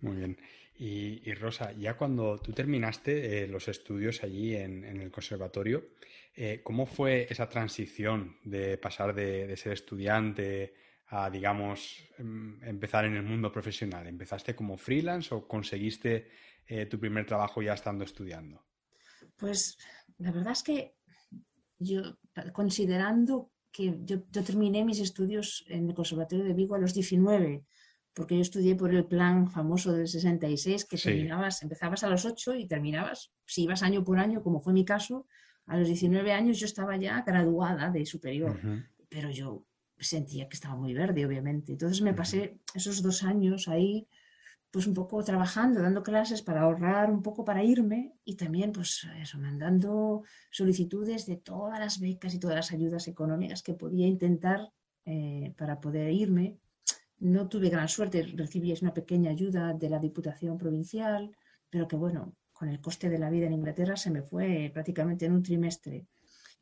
Muy 0.00 0.16
bien. 0.16 0.38
Y, 0.80 1.34
Rosa, 1.34 1.72
ya 1.72 1.96
cuando 1.96 2.38
tú 2.38 2.52
terminaste 2.52 3.42
eh, 3.42 3.48
los 3.48 3.66
estudios 3.66 4.22
allí 4.22 4.54
en, 4.54 4.84
el 4.84 5.10
conservatorio, 5.10 5.88
eh, 6.36 6.60
¿cómo 6.62 6.86
fue 6.86 7.26
esa 7.28 7.48
transición 7.48 8.36
de 8.44 8.78
pasar 8.78 9.12
de, 9.12 9.56
ser 9.56 9.72
estudiante 9.72 10.74
a, 11.08 11.30
digamos, 11.30 12.08
em, 12.16 12.62
empezar 12.62 13.06
en 13.06 13.16
el 13.16 13.24
mundo 13.24 13.50
profesional? 13.50 14.06
¿Empezaste 14.06 14.54
como 14.54 14.76
freelance 14.76 15.34
o 15.34 15.48
conseguiste 15.48 16.30
eh, 16.68 16.86
tu 16.86 17.00
primer 17.00 17.26
trabajo 17.26 17.60
ya 17.60 17.74
estando 17.74 18.04
estudiando? 18.04 18.62
Pues 19.36 19.78
la 20.18 20.30
verdad 20.30 20.52
es 20.52 20.62
que 20.62 20.94
yo, 21.80 22.02
considerando 22.52 23.50
que 23.72 23.98
yo, 24.04 24.18
yo 24.30 24.44
terminé 24.44 24.84
mis 24.84 25.00
estudios 25.00 25.64
en 25.66 25.88
el 25.88 25.94
Conservatorio 25.94 26.44
de 26.44 26.54
Vigo 26.54 26.76
a 26.76 26.78
los 26.78 26.94
19, 26.94 27.64
porque 28.18 28.34
yo 28.34 28.42
estudié 28.42 28.74
por 28.74 28.92
el 28.92 29.04
plan 29.04 29.48
famoso 29.48 29.92
del 29.92 30.08
66, 30.08 30.86
que 30.86 30.98
terminabas, 30.98 31.62
empezabas 31.62 32.02
a 32.02 32.08
los 32.08 32.24
8 32.24 32.56
y 32.56 32.66
terminabas, 32.66 33.30
si 33.46 33.62
ibas 33.62 33.84
año 33.84 34.02
por 34.02 34.18
año, 34.18 34.42
como 34.42 34.60
fue 34.60 34.72
mi 34.72 34.84
caso, 34.84 35.28
a 35.66 35.76
los 35.76 35.86
19 35.86 36.32
años 36.32 36.58
yo 36.58 36.66
estaba 36.66 36.96
ya 36.96 37.22
graduada 37.22 37.90
de 37.90 38.04
superior, 38.04 38.58
pero 39.08 39.30
yo 39.30 39.64
sentía 40.00 40.48
que 40.48 40.56
estaba 40.56 40.74
muy 40.74 40.94
verde, 40.94 41.24
obviamente. 41.26 41.70
Entonces 41.70 42.02
me 42.02 42.12
pasé 42.12 42.58
esos 42.74 43.02
dos 43.02 43.22
años 43.22 43.68
ahí, 43.68 44.08
pues 44.72 44.88
un 44.88 44.94
poco 44.94 45.22
trabajando, 45.22 45.80
dando 45.80 46.02
clases 46.02 46.42
para 46.42 46.62
ahorrar 46.62 47.12
un 47.12 47.22
poco 47.22 47.44
para 47.44 47.62
irme 47.62 48.14
y 48.24 48.34
también, 48.34 48.72
pues 48.72 49.06
eso, 49.22 49.38
mandando 49.38 50.24
solicitudes 50.50 51.24
de 51.26 51.36
todas 51.36 51.78
las 51.78 52.00
becas 52.00 52.34
y 52.34 52.40
todas 52.40 52.56
las 52.56 52.72
ayudas 52.72 53.06
económicas 53.06 53.62
que 53.62 53.74
podía 53.74 54.08
intentar 54.08 54.72
eh, 55.04 55.54
para 55.56 55.80
poder 55.80 56.10
irme. 56.10 56.58
No 57.20 57.48
tuve 57.48 57.68
gran 57.68 57.88
suerte, 57.88 58.22
recibí 58.36 58.72
una 58.80 58.94
pequeña 58.94 59.30
ayuda 59.30 59.74
de 59.74 59.90
la 59.90 59.98
Diputación 59.98 60.56
Provincial, 60.56 61.30
pero 61.68 61.88
que 61.88 61.96
bueno, 61.96 62.34
con 62.52 62.68
el 62.68 62.80
coste 62.80 63.08
de 63.08 63.18
la 63.18 63.30
vida 63.30 63.46
en 63.46 63.52
Inglaterra 63.52 63.96
se 63.96 64.10
me 64.10 64.22
fue 64.22 64.70
prácticamente 64.72 65.26
en 65.26 65.32
un 65.32 65.42
trimestre. 65.42 66.06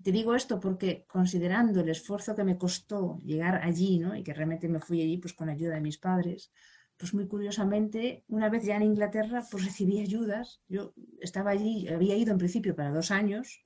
Te 0.03 0.13
digo 0.13 0.35
esto 0.35 0.61
porque 0.61 1.05
considerando 1.07 1.81
el 1.81 1.89
esfuerzo 1.89 2.35
que 2.35 2.45
me 2.45 2.59
costó 2.59 3.19
llegar 3.25 3.63
allí, 3.63 3.99
¿no? 3.99 4.15
y 4.15 4.23
que 4.23 4.35
realmente 4.35 4.69
me 4.69 4.81
fui 4.81 5.01
allí 5.01 5.17
pues 5.19 5.33
con 5.33 5.49
ayuda 5.49 5.75
de 5.75 5.81
mis 5.81 5.99
padres, 5.99 6.51
pues 6.97 7.13
muy 7.15 7.27
curiosamente, 7.27 8.25
una 8.29 8.49
vez 8.49 8.65
ya 8.65 8.77
en 8.77 8.83
Inglaterra, 8.83 9.45
pues 9.51 9.65
recibí 9.65 10.01
ayudas. 10.01 10.61
Yo 10.69 10.95
estaba 11.21 11.51
allí, 11.51 11.89
había 11.89 12.17
ido 12.17 12.33
en 12.33 12.39
principio 12.39 12.75
para 12.75 12.91
dos 12.91 13.11
años, 13.11 13.63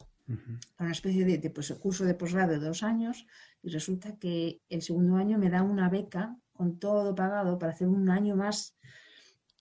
para 0.77 0.87
una 0.87 0.93
especie 0.93 1.25
de, 1.25 1.51
pues, 1.51 1.73
curso 1.75 2.05
de 2.05 2.15
posgrado 2.15 2.53
de 2.53 2.59
dos 2.59 2.83
años, 2.83 3.27
y 3.63 3.71
resulta 3.71 4.17
que 4.17 4.61
el 4.69 4.83
segundo 4.83 5.17
año 5.17 5.39
me 5.39 5.51
da 5.51 5.63
una 5.63 5.89
beca 5.89 6.37
con 6.61 6.79
todo 6.79 7.15
pagado 7.15 7.59
para 7.59 7.73
hacer 7.73 7.89
un 7.89 8.11
año 8.11 8.37
más, 8.37 8.77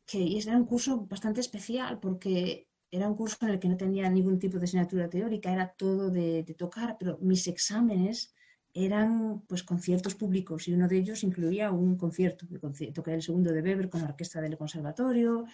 que 0.05 0.37
era 0.37 0.57
un 0.57 0.65
curso 0.65 0.91
bastante 1.13 1.39
especial 1.39 1.97
porque 1.97 2.67
era 2.91 3.07
un 3.07 3.15
curso 3.15 3.37
en 3.43 3.51
el 3.51 3.59
que 3.61 3.69
no 3.69 3.77
tenía 3.77 4.09
ningún 4.09 4.37
tipo 4.37 4.57
de 4.59 4.65
asignatura 4.65 5.09
teórica, 5.09 5.53
era 5.53 5.67
todo 5.83 6.09
de, 6.11 6.43
tocar, 6.57 6.97
pero 6.99 7.17
mis 7.21 7.47
exámenes 7.47 8.33
eran 8.73 9.43
pues 9.47 9.63
conciertos 9.63 10.13
públicos 10.15 10.67
y 10.67 10.73
uno 10.73 10.89
de 10.89 10.97
ellos 10.97 11.23
incluía 11.23 11.71
un 11.71 11.95
concierto, 11.95 12.45
toqué 12.93 13.13
el 13.13 13.23
segundo 13.23 13.53
de 13.53 13.61
Weber 13.61 13.89
con 13.89 14.01
la 14.01 14.09
orquesta 14.09 14.41
del 14.41 14.57
conservatorio. 14.57 15.45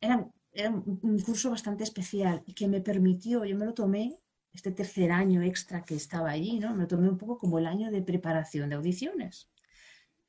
Era, 0.00 0.28
era, 0.52 0.70
un 0.70 1.16
curso 1.20 1.50
bastante 1.50 1.84
especial 1.84 2.42
y 2.44 2.54
que 2.54 2.66
me 2.66 2.80
permitió, 2.80 3.44
yo 3.44 3.56
me 3.56 3.66
lo 3.66 3.72
tomé 3.72 4.18
este 4.52 4.72
tercer 4.72 5.12
año 5.12 5.42
extra 5.42 5.84
que 5.84 5.94
estaba 5.94 6.30
allí, 6.30 6.58
¿no? 6.58 6.74
Me 6.74 6.82
lo 6.82 6.88
tomé 6.88 7.08
un 7.08 7.18
poco 7.18 7.38
como 7.38 7.60
el 7.60 7.66
año 7.66 7.92
de 7.92 8.02
preparación 8.02 8.70
de 8.70 8.74
audiciones. 8.74 9.48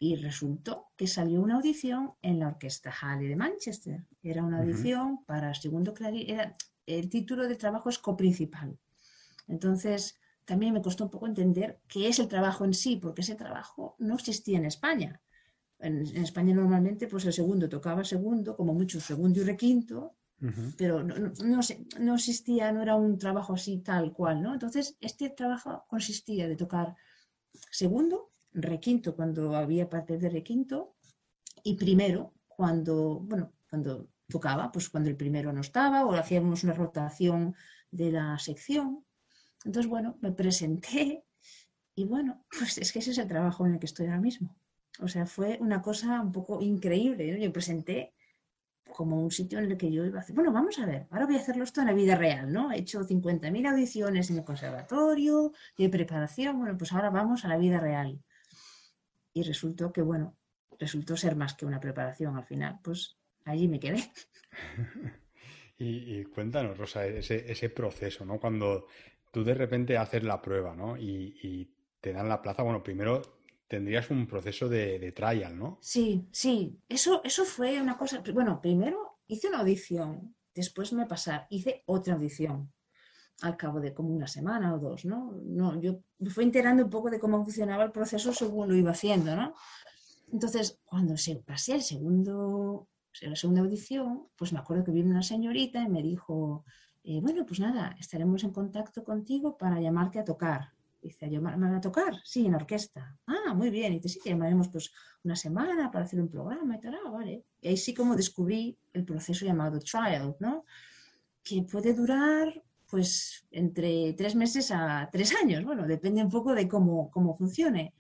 Y 0.04 0.18
resultó 0.18 0.88
que 0.98 1.08
salió 1.08 1.42
una 1.42 1.56
audición 1.56 2.12
en 2.22 2.38
la 2.38 2.50
Orquesta 2.50 2.92
Halle 2.92 3.30
de 3.30 3.38
Manchester. 3.38 4.06
Era 4.22 4.44
una 4.44 4.60
audición 4.60 5.24
para 5.24 5.54
segundo 5.54 5.94
clarinete. 5.94 6.56
El 6.86 7.10
título 7.10 7.48
de 7.48 7.56
trabajo 7.56 7.88
es 7.88 8.00
coprincipal. 8.00 8.78
Entonces, 9.48 10.20
también 10.44 10.74
me 10.74 10.82
costó 10.82 11.06
un 11.06 11.10
poco 11.10 11.26
entender 11.26 11.80
qué 11.88 12.10
es 12.10 12.20
el 12.20 12.28
trabajo 12.28 12.66
en 12.66 12.74
sí, 12.74 12.98
porque 12.98 13.22
ese 13.22 13.36
trabajo 13.36 13.96
no 14.00 14.16
existía 14.16 14.58
en 14.58 14.66
España. 14.66 15.22
En, 15.80 16.02
España 16.18 16.54
normalmente, 16.54 17.08
pues 17.08 17.24
el 17.24 17.32
segundo 17.32 17.70
tocaba 17.70 18.04
segundo, 18.04 18.58
como 18.58 18.74
mucho 18.74 19.00
segundo 19.00 19.40
y 19.40 19.46
requinto, 19.46 20.18
pero 20.78 21.02
no, 21.02 21.16
no, 21.18 21.62
no, 22.02 22.16
existía, 22.16 22.74
no 22.74 22.82
era 22.82 22.98
un 22.98 23.18
trabajo 23.18 23.54
así 23.54 23.78
tal 23.78 24.12
cual, 24.12 24.42
¿no? 24.42 24.52
Entonces, 24.52 24.98
este 25.00 25.30
trabajo 25.30 25.86
consistía 25.88 26.50
de 26.50 26.58
tocar 26.58 26.94
segundo, 27.72 28.33
requinto 28.54 29.16
cuando 29.16 29.56
había 29.56 29.90
parte 29.90 30.18
de 30.18 30.30
requinto 30.30 30.96
y 31.64 31.76
primero 31.76 32.34
cuando, 32.48 33.20
bueno, 33.22 33.54
cuando 33.70 34.08
tocaba, 34.30 34.72
pues 34.72 34.90
cuando 34.90 35.10
el 35.10 35.18
primero 35.18 35.52
no 35.52 35.62
estaba 35.62 36.06
o 36.06 36.14
hacíamos 36.14 36.64
una 36.64 36.74
rotación 36.74 37.56
de 37.92 38.12
la 38.12 38.38
sección. 38.40 39.06
Entonces, 39.66 39.90
bueno, 39.90 40.18
me 40.22 40.32
presenté 40.32 41.24
y 41.96 42.06
bueno, 42.06 42.46
pues 42.58 42.78
es 42.78 42.92
que 42.92 43.00
ese 43.00 43.12
es 43.12 43.18
el 43.18 43.28
trabajo 43.28 43.66
en 43.66 43.74
el 43.74 43.80
que 43.80 43.86
estoy 43.86 44.08
ahora 44.08 44.22
mismo. 44.22 44.56
O 45.00 45.08
sea, 45.08 45.26
fue 45.26 45.58
una 45.60 45.82
cosa 45.82 46.22
un 46.22 46.32
poco 46.32 46.62
increíble. 46.62 47.32
¿no? 47.32 47.38
Yo 47.38 47.52
presenté 47.52 48.14
como 48.96 49.22
un 49.22 49.32
sitio 49.32 49.60
en 49.60 49.72
el 49.72 49.78
que 49.78 49.92
yo 49.92 50.06
iba 50.06 50.20
a 50.20 50.22
hacer, 50.22 50.36
bueno, 50.36 50.52
vamos 50.52 50.78
a 50.78 50.86
ver, 50.86 51.08
ahora 51.10 51.26
voy 51.26 51.36
a 51.36 51.40
hacerlo 51.40 51.64
esto 51.64 51.82
en 51.82 51.88
la 51.88 51.94
vida 51.94 52.16
real, 52.16 52.52
¿no? 52.52 52.72
He 52.72 52.78
hecho 52.78 53.02
50.000 53.02 53.72
audiciones 53.72 54.30
en 54.30 54.38
el 54.38 54.44
conservatorio, 54.44 55.52
de 55.78 55.90
preparación, 55.90 56.60
bueno, 56.60 56.78
pues 56.78 56.92
ahora 56.92 57.10
vamos 57.10 57.44
a 57.44 57.48
la 57.48 57.58
vida 57.58 57.80
real 57.80 58.22
y 59.34 59.44
resultó 59.44 59.92
que, 59.92 60.02
bueno, 60.02 60.38
resultó 60.80 61.18
ser 61.18 61.36
más 61.36 61.54
que 61.54 61.66
una 61.66 61.80
preparación 61.80 62.38
al 62.38 62.46
final. 62.46 62.80
Pues 62.84 63.18
allí 63.46 63.68
me 63.68 63.80
quedé. 63.80 64.04
y, 65.78 66.24
cuéntanos, 66.26 66.78
Rosa, 66.78 67.06
ese, 67.06 67.52
ese, 67.52 67.70
proceso, 67.70 68.26
¿no? 68.26 68.40
Cuando 68.40 68.88
tú 69.32 69.44
de 69.44 69.54
repente 69.54 69.98
haces 69.98 70.24
la 70.24 70.42
prueba, 70.42 70.76
¿no? 70.76 70.98
Y, 70.98 71.70
te 72.00 72.12
dan 72.12 72.28
la 72.28 72.42
plaza, 72.42 72.64
bueno, 72.64 72.84
primero 72.84 73.22
tendrías 73.66 74.10
un 74.10 74.28
proceso 74.28 74.68
de, 74.68 75.14
trial, 75.14 75.58
¿no? 75.58 75.78
Sí, 75.82 76.28
sí. 76.32 76.78
Eso, 76.90 77.22
eso 77.24 77.46
fue 77.46 77.82
una 77.82 77.98
cosa. 77.98 78.22
Bueno, 78.34 78.62
primero 78.62 79.20
hice 79.26 79.48
una 79.48 79.60
audición, 79.60 80.36
después 80.54 80.92
me 80.92 81.06
pasar, 81.06 81.48
hice 81.50 81.82
otra 81.86 82.16
audición 82.16 82.74
al 83.44 83.58
cabo 83.58 83.82
de 83.82 83.94
como 83.94 84.16
una 84.16 84.28
semana 84.28 84.74
o 84.74 84.80
dos, 84.80 85.04
¿no? 85.04 85.34
no 85.44 85.80
yo 85.82 86.00
me 86.20 86.30
fui 86.30 86.46
enterando 86.46 86.84
un 86.86 86.90
poco 86.90 87.10
de 87.10 87.20
cómo 87.20 87.44
funcionaba 87.44 87.84
el 87.84 87.92
proceso 87.92 88.32
según 88.32 88.70
lo 88.70 88.76
iba 88.76 88.92
haciendo, 88.92 89.36
¿no? 89.36 89.54
Entonces, 90.32 90.80
cuando 90.86 91.18
se 91.18 91.36
pasé 91.36 91.76
el 91.76 91.82
segundo, 91.84 92.88
la 93.22 93.36
segunda 93.36 93.62
audición, 93.62 94.28
pues 94.38 94.54
me 94.54 94.60
acuerdo 94.60 94.86
que 94.86 94.92
vino 94.92 95.10
una 95.10 95.24
señorita 95.24 95.84
y 95.84 95.90
me 95.90 96.02
dijo, 96.02 96.64
eh, 97.04 97.20
bueno, 97.22 97.46
pues 97.46 97.60
nada, 97.60 97.96
estaremos 98.00 98.46
en 98.46 98.52
contacto 98.52 99.04
contigo 99.04 99.58
para 99.58 99.80
llamarte 99.82 100.20
a 100.20 100.24
tocar. 100.24 100.72
Dice, 101.02 101.30
¿llamarme 101.30 101.76
a 101.76 101.82
tocar? 101.82 102.14
Sí, 102.24 102.46
en 102.46 102.56
orquesta. 102.56 103.20
Ah, 103.28 103.54
muy 103.54 103.70
bien. 103.70 103.92
Y 103.92 103.96
dice, 103.98 104.08
sí, 104.08 104.20
que 104.24 104.30
llamaremos 104.30 104.70
pues 104.70 104.90
una 105.26 105.36
semana 105.36 105.92
para 105.92 106.06
hacer 106.06 106.22
un 106.22 106.30
programa 106.30 106.78
y 106.78 106.80
tal. 106.80 106.96
Ah, 106.96 107.10
vale. 107.10 107.44
Y 107.60 107.68
ahí 107.68 107.76
sí 107.78 107.94
como 107.94 108.16
descubrí 108.16 108.78
el 108.94 109.04
proceso 109.04 109.46
llamado 109.46 109.80
trial, 109.80 110.38
¿no? 110.40 110.64
Que 111.44 111.62
puede 111.64 111.94
durar 111.94 112.64
pues 112.94 113.44
entre 113.50 114.14
tres 114.14 114.36
meses 114.36 114.70
a 114.70 115.10
tres 115.12 115.34
años. 115.42 115.66
Bueno, 115.66 115.88
depende 115.88 116.24
un 116.24 116.30
poco 116.30 116.54
de 116.54 116.68
cómo, 116.68 117.10
cómo 117.10 117.36
funcione. 117.36 117.96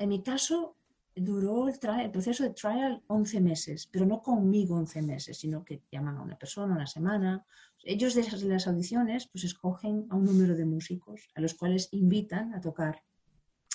En 0.00 0.08
mi 0.08 0.20
caso, 0.20 0.74
duró 1.14 1.68
el, 1.68 1.78
el, 2.00 2.10
proceso 2.10 2.42
de 2.42 2.50
trial 2.50 3.04
11 3.06 3.40
meses, 3.40 3.88
pero 3.92 4.04
no 4.04 4.20
conmigo 4.20 4.74
11 4.74 5.02
meses, 5.02 5.38
sino 5.38 5.64
que 5.64 5.82
llaman 5.92 6.16
a 6.16 6.22
una 6.22 6.36
persona 6.36 6.74
una 6.74 6.88
semana. 6.88 7.46
Ellos 7.84 8.14
de 8.14 8.48
las 8.48 8.66
audiciones 8.66 9.28
pues 9.28 9.44
escogen 9.44 10.08
a 10.10 10.16
un 10.16 10.24
número 10.24 10.56
de 10.56 10.64
músicos 10.64 11.30
a 11.36 11.40
los 11.40 11.54
cuales 11.54 11.88
invitan 11.92 12.52
a 12.52 12.60
tocar. 12.60 13.00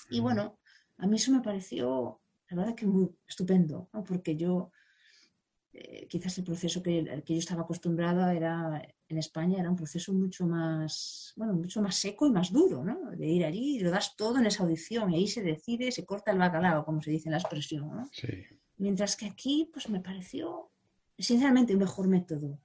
Y 0.10 0.19
bueno, 0.19 0.60
a 0.97 1.08
mí 1.08 1.15
eso 1.15 1.32
me 1.32 1.39
pareció, 1.39 2.19
la 2.49 2.58
verdad 2.58 2.75
que 2.75 2.88
muy 2.88 3.10
estupendo, 3.25 3.88
porque 4.06 4.36
yo 4.36 4.71
eh, 5.73 6.08
quizás 6.08 6.38
el 6.38 6.43
proceso 6.43 6.82
que, 6.82 7.23
que, 7.25 7.34
yo 7.34 7.39
estaba 7.39 7.62
acostumbrada 7.62 8.34
era 8.34 8.82
en 9.10 9.17
España 9.17 9.60
era 9.60 9.69
un 9.69 9.75
proceso 9.75 10.13
mucho 10.13 10.47
más, 10.47 11.34
bueno, 11.36 11.53
mucho 11.53 11.82
más 11.82 11.95
seco 11.95 12.27
y 12.27 12.32
más 12.32 12.51
duro, 12.51 12.84
¿no? 12.84 13.12
De 13.12 13.27
ir 13.27 13.45
allí 13.45 13.77
y 13.77 13.80
lo 13.80 13.91
das 13.91 14.15
todo 14.15 14.39
en 14.39 14.45
esa 14.45 14.63
audición 14.63 15.12
y 15.12 15.17
ahí 15.17 15.27
se 15.27 15.41
decide, 15.41 15.91
se 15.91 16.06
corta 16.06 16.32
el 16.32 16.39
bacalao, 16.39 16.84
como 16.84 17.01
se 17.01 17.12
dice 17.12 17.30
en 17.30 17.34
la 17.34 17.39
expresión, 17.39 17.89
¿no? 17.89 18.10
Sí. 18.12 18.27
Mientras 18.77 19.15
que 19.15 19.25
aquí, 19.25 19.69
pues 19.71 19.89
me 19.89 19.99
pareció, 19.99 20.71
sinceramente, 21.17 21.73
un 21.73 21.80
mejor 21.80 22.08
método. 22.08 22.60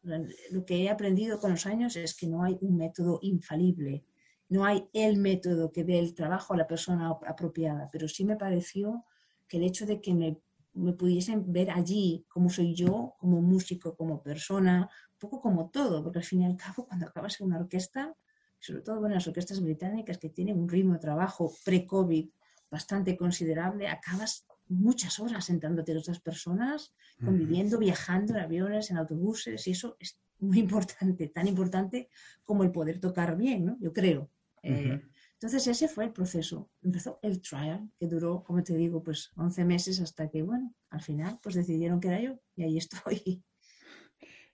Lo 0.51 0.65
que 0.65 0.83
he 0.83 0.91
aprendido 0.91 1.39
con 1.39 1.53
los 1.53 1.67
años 1.67 1.97
es 1.97 2.15
que 2.15 2.27
no 2.27 2.45
hay 2.45 2.59
un 2.61 2.77
método 2.77 3.19
infalible, 3.23 4.05
no 4.49 4.65
hay 4.65 4.87
el 4.93 5.17
método 5.17 5.73
que 5.73 5.85
dé 5.85 5.99
el 5.99 6.15
trabajo 6.15 6.53
a 6.53 6.59
la 6.59 6.67
persona 6.67 7.11
apropiada, 7.27 7.89
pero 7.91 8.09
sí 8.09 8.25
me 8.25 8.37
pareció 8.37 9.05
que 9.49 9.57
el 9.57 9.65
hecho 9.65 9.87
de 9.87 10.01
que 10.01 10.15
me 10.15 10.39
me 10.75 10.93
pudiesen 10.93 11.53
ver 11.53 11.71
allí 11.71 12.25
como 12.29 12.49
soy 12.49 12.75
yo, 12.75 13.15
como 13.19 13.43
músico, 13.43 13.97
como 13.97 14.23
persona, 14.23 14.89
un 15.13 15.19
poco 15.19 15.41
como 15.41 15.71
todo, 15.71 16.03
porque 16.03 16.19
al 16.19 16.25
fin 16.25 16.43
y 16.43 16.47
al 16.47 16.57
cabo 16.57 16.87
cuando 16.89 17.07
acabas 17.07 17.41
en 17.41 17.47
una 17.47 17.59
orquesta, 17.59 18.15
sobre 18.59 18.83
todo 18.83 19.05
en 19.07 19.13
las 19.13 19.27
orquestas 19.27 19.61
británicas 19.61 20.19
que 20.19 20.31
tienen 20.31 20.59
un 20.59 20.69
ritmo 20.69 20.95
de 20.95 21.01
trabajo 21.01 21.53
pre-COVID 21.65 22.29
bastante 22.71 23.17
considerable, 23.17 23.89
acabas 23.89 24.47
muchas 24.69 25.19
horas 25.21 25.45
sentándote 25.45 25.93
con 25.93 26.01
otras 26.01 26.21
personas, 26.21 26.95
conviviendo, 27.23 27.79
viajando 27.79 28.35
en 28.35 28.41
aviones, 28.41 28.91
en 28.91 28.97
autobuses, 28.97 29.67
y 29.67 29.73
eso 29.73 29.97
es 29.99 30.19
muy 30.39 30.59
importante, 30.67 31.29
tan 31.29 31.49
importante 31.49 32.09
como 32.45 32.63
el 32.63 32.73
poder 32.73 33.01
tocar 33.01 33.37
bien, 33.37 33.67
¿no? 33.67 33.77
Yo 33.81 33.93
creo. 33.93 34.31
Eh, 34.63 35.03
entonces 35.43 35.67
ese 35.67 35.89
fue 35.89 36.05
el 36.05 36.13
proceso. 36.13 36.71
Empezó 36.83 37.19
el 37.21 37.41
trial, 37.41 37.91
que 37.99 38.07
duró, 38.07 38.45
como 38.45 38.63
te 38.63 38.77
digo, 38.77 39.03
pues 39.03 39.33
11 39.35 39.65
meses 39.65 40.01
hasta 40.01 40.31
que, 40.31 40.41
bueno, 40.41 40.73
al 40.91 41.03
final 41.03 41.41
pues 41.43 41.57
decidieron 41.57 42.01
que 42.01 42.09
era 42.09 42.21
yo 42.21 42.39
y 42.55 42.63
ahí 42.63 42.79
estoy. 42.79 43.43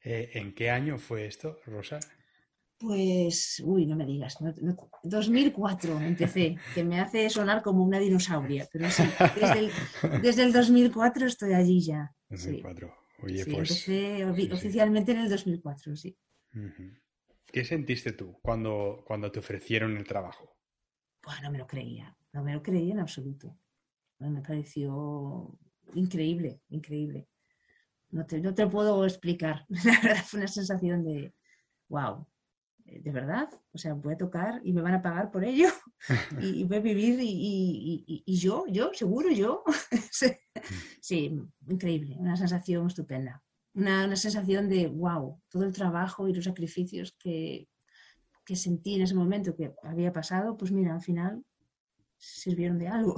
Eh, 0.03 0.31
¿En 0.35 0.55
qué 0.55 0.71
año 0.71 0.97
fue 0.97 1.27
esto, 1.27 1.59
Rosa? 1.67 1.99
Pues, 2.79 3.61
uy, 3.63 3.85
no 3.85 3.97
me 3.97 4.07
digas, 4.07 4.39
2004 5.03 6.01
empecé, 6.01 6.57
que 6.73 6.85
me 6.85 7.01
hace 7.01 7.29
sonar 7.29 7.63
como 7.63 7.85
una 7.85 7.99
dinosauria, 7.99 8.67
pero 8.73 8.89
sí, 8.91 9.03
desde 10.23 10.45
el, 10.45 10.53
2004 10.53 11.27
estoy 11.27 11.53
allí 11.53 11.83
ya. 11.83 12.15
2004, 12.31 12.95
oye, 13.25 13.45
pues... 13.45 13.89
Empecé 13.89 14.25
oficialmente 14.25 15.13
en 15.13 15.19
el 15.19 15.29
2004, 15.29 15.97
sí. 15.97 16.17
¿Qué 17.53 17.65
sentiste 17.65 18.13
tú 18.13 18.39
cuando, 18.41 19.03
cuando 19.05 19.31
te 19.33 19.41
ofrecieron 19.41 19.97
el 19.97 20.05
trabajo? 20.05 20.58
No 21.43 21.51
me 21.51 21.59
lo 21.59 21.67
creía, 21.67 22.17
no 22.33 22.43
me 22.43 22.55
lo 22.55 22.63
creía 22.63 22.95
en 22.95 23.01
absoluto. 23.01 23.57
me 24.19 24.43
pareció 24.43 25.59
increíble, 25.95 26.61
increíble. 26.71 27.29
No 28.11 28.25
te, 28.25 28.41
no 28.41 28.55
te 28.55 28.67
puedo 28.67 29.05
explicar. 29.05 29.67
La 29.85 30.01
verdad 30.03 30.25
fue 30.25 30.41
una 30.41 30.49
sensación 30.49 31.05
de, 31.05 31.35
wow, 31.89 32.27
¿de 32.85 33.13
verdad? 33.13 33.49
O 33.73 33.79
sea, 33.79 33.95
voy 33.95 34.15
a 34.15 34.19
tocar 34.19 34.61
y 34.65 34.73
me 34.73 34.81
van 34.81 34.95
a 34.95 35.03
pagar 35.03 35.31
por 35.31 35.45
ello 35.45 35.69
y, 36.41 36.65
voy 36.65 36.79
a 36.79 36.81
vivir 36.81 37.19
y, 37.21 38.23
y, 38.25 38.37
yo, 38.37 38.65
yo, 38.69 38.91
seguro 38.95 39.31
yo. 39.31 39.63
sí, 41.01 41.39
increíble, 41.67 42.17
una 42.19 42.37
sensación 42.37 42.87
estupenda. 42.87 43.43
Una, 43.75 44.07
una, 44.07 44.17
sensación 44.17 44.69
de, 44.69 44.89
wow, 44.89 45.41
todo 45.49 45.65
el 45.65 45.73
trabajo 45.73 46.27
y 46.27 46.35
los 46.35 46.45
sacrificios 46.45 47.15
que, 47.19 47.69
que 48.49 48.57
sentí 48.57 48.95
en 48.95 49.03
ese 49.03 49.15
momento 49.15 49.55
que 49.55 49.75
había 49.83 50.11
pasado, 50.11 50.57
pues 50.57 50.73
mira, 50.73 50.95
al 50.95 51.03
final 51.03 51.45
sirvieron 52.17 52.79
de 52.79 52.89
algo. 52.89 53.15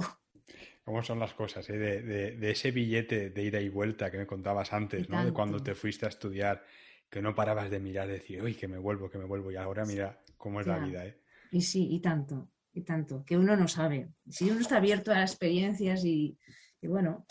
¿Cómo 0.83 1.01
son 1.03 1.19
las 1.19 1.33
cosas? 1.33 1.69
Eh? 1.69 1.77
De, 1.77 2.51
ese 2.51 2.71
billete 2.71 3.29
de 3.29 3.41
ida 3.41 3.61
y 3.61 3.69
vuelta 3.69 4.11
que 4.11 4.17
me 4.17 4.27
contabas 4.27 4.73
antes, 4.73 5.07
¿no? 5.07 5.23
De 5.23 5.31
cuando 5.31 5.63
te 5.63 5.73
fuiste 5.73 6.05
a 6.05 6.09
estudiar, 6.09 6.65
que 7.09 7.21
no 7.21 7.33
parabas 7.33 7.69
de 7.69 7.79
mirar, 7.79 8.07
de 8.07 8.15
decir, 8.15 8.43
uy, 8.43 8.55
que 8.55 8.67
me 8.67 8.77
vuelvo, 8.77 9.09
que 9.09 9.17
me 9.17 9.23
vuelvo. 9.23 9.53
Y 9.53 9.55
ahora 9.55 9.85
mira 9.85 10.21
cómo 10.37 10.59
es 10.59 10.67
la 10.67 10.79
vida, 10.79 11.05
¿eh? 11.05 11.17
Y 11.49 11.61
sí, 11.61 11.87
y 11.89 12.01
tanto, 12.01 12.49
y 12.73 12.81
tanto, 12.81 13.23
que 13.23 13.37
uno 13.37 13.55
no 13.55 13.69
sabe. 13.69 14.09
Si 14.27 14.49
uno 14.49 14.59
está 14.59 14.77
abierto 14.77 15.13
a 15.13 15.21
experiencias 15.21 16.03
y, 16.03 16.37
y 16.81 16.87
bueno, 16.87 17.25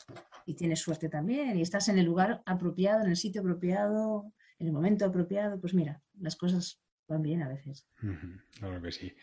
y 0.47 0.55
tienes 0.55 0.81
suerte 0.81 1.11
también, 1.11 1.59
y 1.59 1.61
estás 1.61 1.91
en 1.91 1.99
el 1.99 2.07
lugar 2.07 2.43
apropiado, 2.47 3.05
en 3.05 3.11
el 3.11 3.17
sitio 3.17 3.43
apropiado, 3.43 4.33
en 4.59 4.69
el 4.69 4.73
momento 4.73 5.05
apropiado, 5.05 5.61
pues 5.61 5.75
mira, 5.75 6.01
las 6.19 6.37
cosas 6.37 6.81
van 7.11 7.23
bien 7.23 7.43
a 7.43 7.49
veces. 7.49 7.87
Claro 8.59 8.81
que 8.81 8.93
sí. 8.93 9.15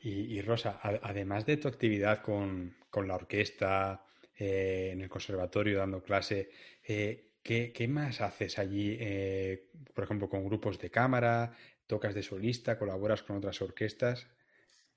Y, 0.00 0.42
Rosa, 0.42 0.80
además 0.82 1.46
de 1.46 1.56
tu 1.56 1.68
actividad 1.68 2.20
con, 2.20 2.76
la 3.06 3.14
orquesta, 3.14 4.04
eh, 4.36 4.90
en 4.92 5.00
el 5.00 5.08
conservatorio 5.08 5.78
dando 5.78 6.02
clase, 6.02 6.50
eh, 6.86 7.32
¿qué, 7.42 7.86
más 7.88 8.20
haces 8.20 8.58
allí? 8.58 8.96
Eh, 9.00 9.70
por 9.94 10.04
ejemplo, 10.04 10.28
con 10.28 10.44
grupos 10.44 10.78
de 10.78 10.90
cámara, 10.90 11.56
tocas 11.86 12.14
de 12.14 12.22
solista, 12.22 12.78
colaboras 12.78 13.22
con 13.22 13.36
otras 13.36 13.62
orquestas. 13.62 14.26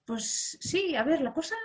Pues 0.04 0.58
sí, 0.60 0.96
a 0.96 1.04
ver, 1.04 1.22
la 1.22 1.34
cosa 1.34 1.56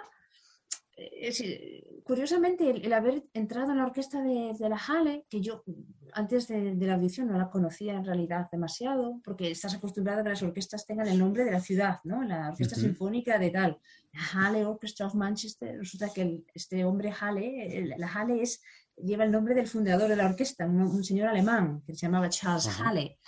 curiosamente, 2.05 2.71
el, 2.71 2.93
haber 2.93 3.25
entrado 3.33 3.71
en 3.71 3.79
la 3.79 3.87
orquesta 3.87 4.23
de, 4.23 4.55
la 4.69 4.77
Halle, 4.77 5.27
que 5.29 5.41
yo 5.41 5.65
antes 6.13 6.49
de, 6.49 6.75
la 6.75 6.95
audición 6.95 7.29
no 7.29 7.39
la 7.39 7.51
conocía 7.51 7.95
en 7.95 8.05
realidad 8.05 8.49
demasiado, 8.51 9.21
porque 9.25 9.51
estás 9.51 9.75
acostumbrado 9.75 10.21
a 10.21 10.23
que 10.23 10.31
las 10.31 10.43
orquestas 10.43 10.87
tengan 10.87 11.09
el 11.09 11.19
nombre 11.19 11.45
de 11.45 11.53
la 11.53 11.61
ciudad, 11.61 12.01
¿no? 12.05 12.23
La 12.23 12.51
orquesta 12.51 12.77
sinfónica 12.77 13.39
de 13.39 13.51
tal. 13.51 13.79
La 14.13 14.21
Halle 14.33 14.65
Orchestra 14.65 15.07
of 15.07 15.15
Manchester, 15.15 15.79
resulta 15.79 16.11
que 16.13 16.45
este 16.55 16.85
hombre 16.85 17.13
Halle, 17.19 17.95
la 17.97 18.09
Halle 18.09 18.43
es, 18.43 18.63
lleva 18.97 19.25
el 19.25 19.31
nombre 19.31 19.55
del 19.55 19.67
fundador 19.67 20.09
de 20.09 20.17
la 20.17 20.27
orquesta, 20.27 20.67
un, 20.67 21.03
señor 21.03 21.29
alemán 21.29 21.83
que 21.87 21.95
se 21.95 22.07
llamaba 22.07 22.29
Charles 22.29 22.69
Halle. 22.81 23.19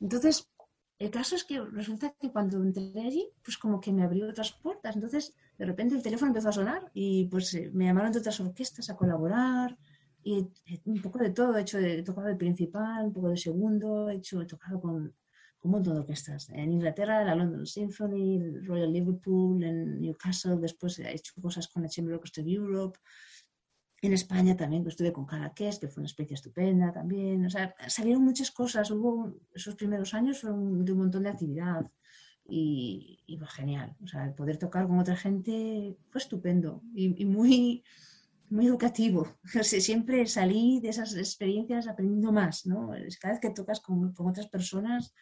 Entonces, 0.00 0.48
el 1.02 1.10
caso 1.10 1.34
es 1.34 1.44
que 1.44 1.60
resulta 1.60 2.14
que 2.20 2.30
cuando 2.30 2.62
entré 2.62 2.92
allí, 3.00 3.28
pues 3.42 3.58
como 3.58 3.80
que 3.80 3.92
me 3.92 4.04
abrió 4.04 4.28
otras 4.28 4.52
puertas. 4.52 4.94
Entonces, 4.94 5.34
de 5.58 5.66
repente 5.66 5.96
el 5.96 6.02
teléfono 6.02 6.28
empezó 6.30 6.50
a 6.50 6.52
sonar 6.52 6.90
y 6.94 7.26
pues 7.26 7.52
eh, 7.54 7.70
me 7.74 7.86
llamaron 7.86 8.12
de 8.12 8.20
otras 8.20 8.38
orquestas 8.40 8.88
a 8.88 8.96
colaborar 8.96 9.76
y 10.22 10.46
un 10.84 11.02
poco 11.02 11.18
de 11.18 11.30
todo. 11.30 11.56
He 11.56 11.62
hecho, 11.62 11.78
he 11.78 12.02
tocado 12.02 12.28
de 12.28 12.36
principal, 12.36 13.06
un 13.06 13.12
poco 13.12 13.30
de 13.30 13.36
segundo, 13.36 14.10
he 14.10 14.16
hecho, 14.16 14.40
he 14.40 14.46
tocado 14.46 14.80
con, 14.80 15.12
un 15.62 15.70
montón 15.70 15.94
de 15.94 16.00
orquestas. 16.00 16.48
En 16.50 16.72
Inglaterra, 16.72 17.24
la 17.24 17.34
London 17.34 17.66
Symphony, 17.66 18.36
el 18.36 18.66
Royal 18.66 18.92
Liverpool, 18.92 19.62
en 19.62 20.00
Newcastle, 20.00 20.56
después 20.60 20.98
he 20.98 21.12
hecho 21.12 21.32
cosas 21.40 21.68
con 21.68 21.82
la 21.82 21.88
Chamber 21.88 22.14
Orchestra 22.14 22.42
of 22.42 22.48
Europe. 22.48 22.98
En 24.04 24.12
España 24.12 24.56
también 24.56 24.82
pues, 24.82 24.94
estuve 24.94 25.12
con 25.12 25.26
Cadaqués, 25.26 25.78
que 25.78 25.86
fue 25.86 26.00
una 26.00 26.08
experiencia 26.08 26.34
estupenda 26.34 26.92
también. 26.92 27.46
O 27.46 27.50
sea, 27.50 27.72
salieron 27.86 28.24
muchas 28.24 28.50
cosas. 28.50 28.90
Hubo 28.90 29.32
esos 29.54 29.76
primeros 29.76 30.12
años 30.12 30.40
fueron 30.40 30.84
de 30.84 30.92
un 30.92 30.98
montón 30.98 31.22
de 31.22 31.30
actividad 31.30 31.88
y, 32.48 33.22
fue 33.38 33.46
genial. 33.46 33.94
O 34.02 34.08
sea, 34.08 34.24
el 34.24 34.34
poder 34.34 34.58
tocar 34.58 34.88
con 34.88 34.98
otra 34.98 35.14
gente 35.14 35.96
fue 36.10 36.20
estupendo 36.20 36.82
y, 36.92 37.24
muy, 37.24 37.84
muy 38.50 38.66
educativo. 38.66 39.36
O 39.60 39.62
sea, 39.62 39.80
siempre 39.80 40.26
salí 40.26 40.80
de 40.80 40.88
esas 40.88 41.14
experiencias 41.14 41.86
aprendiendo 41.86 42.32
más. 42.32 42.66
¿no? 42.66 42.90
Cada 43.20 43.34
vez 43.34 43.40
que 43.40 43.50
tocas 43.50 43.78
con, 43.78 44.12
con 44.14 44.26
otras 44.26 44.48
personas 44.48 45.14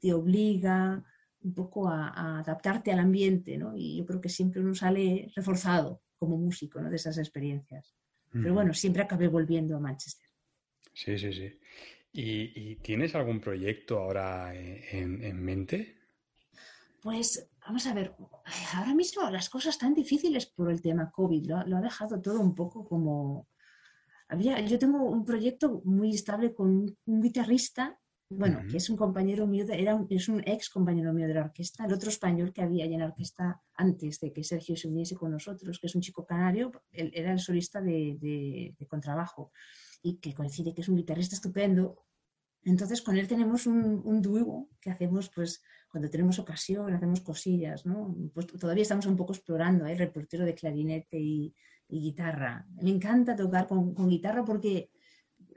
te 0.00 0.14
obliga 0.14 1.04
un 1.42 1.52
poco 1.52 1.86
a, 1.86 2.08
a, 2.08 2.38
adaptarte 2.38 2.92
al 2.92 3.00
ambiente. 3.00 3.58
¿no? 3.58 3.76
Y 3.76 3.98
yo 3.98 4.06
creo 4.06 4.22
que 4.22 4.30
siempre 4.30 4.62
uno 4.62 4.74
sale 4.74 5.30
reforzado 5.36 6.00
como 6.16 6.38
músico 6.38 6.80
¿no? 6.80 6.88
de 6.88 6.96
esas 6.96 7.18
experiencias. 7.18 7.94
Pero 8.32 8.54
bueno, 8.54 8.72
siempre 8.72 9.02
acabé 9.02 9.28
volviendo 9.28 9.76
a 9.76 9.80
Manchester. 9.80 10.26
Sí, 10.94 11.18
sí, 11.18 11.32
sí. 11.32 11.58
¿Y, 12.14 12.76
tienes 12.76 13.14
algún 13.14 13.40
proyecto 13.40 13.98
ahora 13.98 14.54
en, 14.54 15.42
mente? 15.42 15.96
Pues 17.00 17.48
vamos 17.66 17.86
a 17.86 17.94
ver, 17.94 18.14
ahora 18.74 18.94
mismo 18.94 19.28
las 19.30 19.48
cosas 19.48 19.74
están 19.74 19.94
difíciles 19.94 20.46
por 20.46 20.70
el 20.70 20.82
tema 20.82 21.10
COVID, 21.10 21.50
lo, 21.66 21.76
ha 21.76 21.80
dejado 21.80 22.20
todo 22.20 22.40
un 22.40 22.54
poco 22.54 22.84
como... 22.84 23.48
Había, 24.28 24.60
yo 24.60 24.78
tengo 24.78 25.02
un 25.04 25.24
proyecto 25.24 25.82
muy 25.84 26.14
estable 26.14 26.54
con 26.54 26.96
un 27.04 27.20
guitarrista, 27.20 27.98
bueno, 28.36 28.60
que 28.70 28.76
es 28.76 28.90
un 28.90 28.96
compañero 28.96 29.46
mío, 29.46 29.64
era 29.68 30.04
es 30.10 30.28
un 30.28 30.42
ex 30.46 30.68
compañero 30.70 31.12
mío 31.12 31.26
de 31.26 31.34
la 31.34 31.44
orquesta, 31.44 31.84
el 31.84 31.92
otro 31.92 32.10
español 32.10 32.52
que 32.52 32.62
había 32.62 32.84
en 32.84 32.98
la 32.98 33.06
orquesta 33.06 33.60
antes 33.74 34.20
de 34.20 34.32
que 34.32 34.44
Sergio 34.44 34.76
se 34.76 34.88
uniese 34.88 35.14
con 35.16 35.30
nosotros, 35.30 35.78
que 35.78 35.86
es 35.86 35.94
un 35.94 36.02
chico 36.02 36.24
canario, 36.26 36.72
él 36.90 37.10
era 37.14 37.32
el 37.32 37.38
solista 37.38 37.80
de, 37.80 38.74
de 38.78 38.86
contrabajo 38.86 39.52
y 40.02 40.16
que 40.16 40.34
coincide 40.34 40.74
que 40.74 40.80
es 40.82 40.88
un 40.88 40.96
guitarrista 40.96 41.36
estupendo. 41.36 42.04
Entonces 42.64 43.02
con 43.02 43.16
él 43.16 43.26
tenemos 43.26 43.66
un, 43.66 44.02
un 44.04 44.22
dúo 44.22 44.68
que 44.80 44.90
hacemos 44.90 45.30
pues 45.34 45.62
cuando 45.92 46.08
tenemos 46.08 46.38
ocasión, 46.38 46.94
hacemos 46.94 47.20
cosillas, 47.20 47.84
¿no? 47.84 48.16
Pues 48.32 48.46
todavía 48.46 48.82
estamos 48.82 49.04
un 49.04 49.16
poco 49.16 49.34
explorando 49.34 49.84
el 49.84 49.92
¿eh? 49.92 49.96
reportero 49.96 50.46
de 50.46 50.54
clarinete 50.54 51.18
y, 51.20 51.54
guitarra. 51.86 52.66
Me 52.80 52.88
encanta 52.88 53.36
tocar 53.36 53.66
con, 53.66 54.08
guitarra 54.08 54.42
porque 54.46 54.88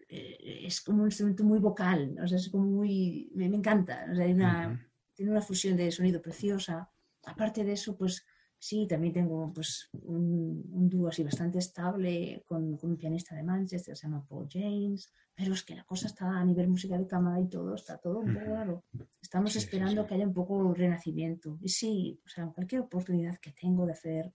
eh, 0.07 0.61
es 0.65 0.81
como 0.81 1.01
un 1.01 1.07
instrumento 1.07 1.43
muy 1.43 1.59
vocal, 1.59 2.17
o 2.23 2.27
sea, 2.27 2.37
es 2.37 2.49
como 2.49 2.65
muy... 2.65 3.31
me, 3.35 3.45
encanta, 3.45 4.07
o 4.11 4.15
sea, 4.15 4.27
una, 4.27 4.89
tiene 5.13 5.31
una 5.31 5.41
fusión 5.41 5.77
de 5.77 5.91
sonido 5.91 6.21
preciosa. 6.21 6.89
Aparte 7.23 7.63
de 7.63 7.73
eso, 7.73 7.97
pues 7.97 8.25
Sí, 8.67 8.87
también 8.87 9.13
tengo 9.13 9.51
pues, 9.53 9.89
un, 9.93 10.89
dúo 10.89 11.09
así 11.09 11.23
bastante 11.23 11.59
estable 11.59 12.43
con, 12.47 12.77
un 12.81 12.97
pianista 12.97 13.35
de 13.35 13.43
Manchester, 13.43 13.95
se 13.95 14.07
llama 14.07 14.25
Paul 14.27 14.47
James, 14.51 15.13
pero 15.35 15.53
es 15.53 15.63
que 15.63 15.75
la 15.75 15.83
cosa 15.83 16.07
está 16.07 16.39
a 16.39 16.43
nivel 16.43 16.67
música 16.69 16.97
de 16.97 17.05
cámara 17.05 17.39
y 17.39 17.47
todo, 17.47 17.75
está 17.75 17.97
todo 17.97 18.19
un 18.19 18.33
poco 18.33 18.45
raro. 18.45 18.83
Estamos 19.21 19.55
esperando 19.55 20.07
que 20.07 20.15
haya 20.15 20.25
un 20.25 20.33
poco 20.33 20.73
renacimiento. 20.73 21.59
Y 21.61 21.69
sí, 21.69 22.19
o 22.25 22.29
sea, 22.29 22.47
cualquier 22.47 22.81
oportunidad 22.81 23.37
que 23.37 23.51
tengo 23.51 23.85
de 23.85 23.91
hacer, 23.91 24.33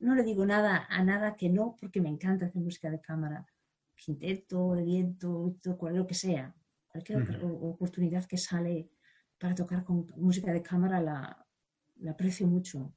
no 0.00 0.14
le 0.14 0.22
digo 0.22 0.44
nada 0.44 0.86
a 0.90 1.02
nada 1.02 1.36
que 1.36 1.48
no, 1.48 1.76
porque 1.80 2.02
me 2.02 2.10
encanta 2.10 2.44
hacer 2.44 2.60
música 2.60 2.90
de 2.90 3.00
cámara, 3.00 3.46
quinteto, 3.96 4.74
de 4.74 4.84
viento, 4.84 5.56
lo 5.64 6.06
que 6.06 6.14
sea. 6.14 6.54
Cualquier 6.88 7.40
oportunidad 7.42 8.24
que 8.26 8.38
sale 8.38 8.90
para 9.38 9.54
tocar 9.54 9.84
con 9.84 10.06
música 10.16 10.52
de 10.52 10.62
cámara 10.62 11.00
la, 11.00 11.46
la 11.96 12.10
aprecio 12.12 12.46
mucho. 12.46 12.94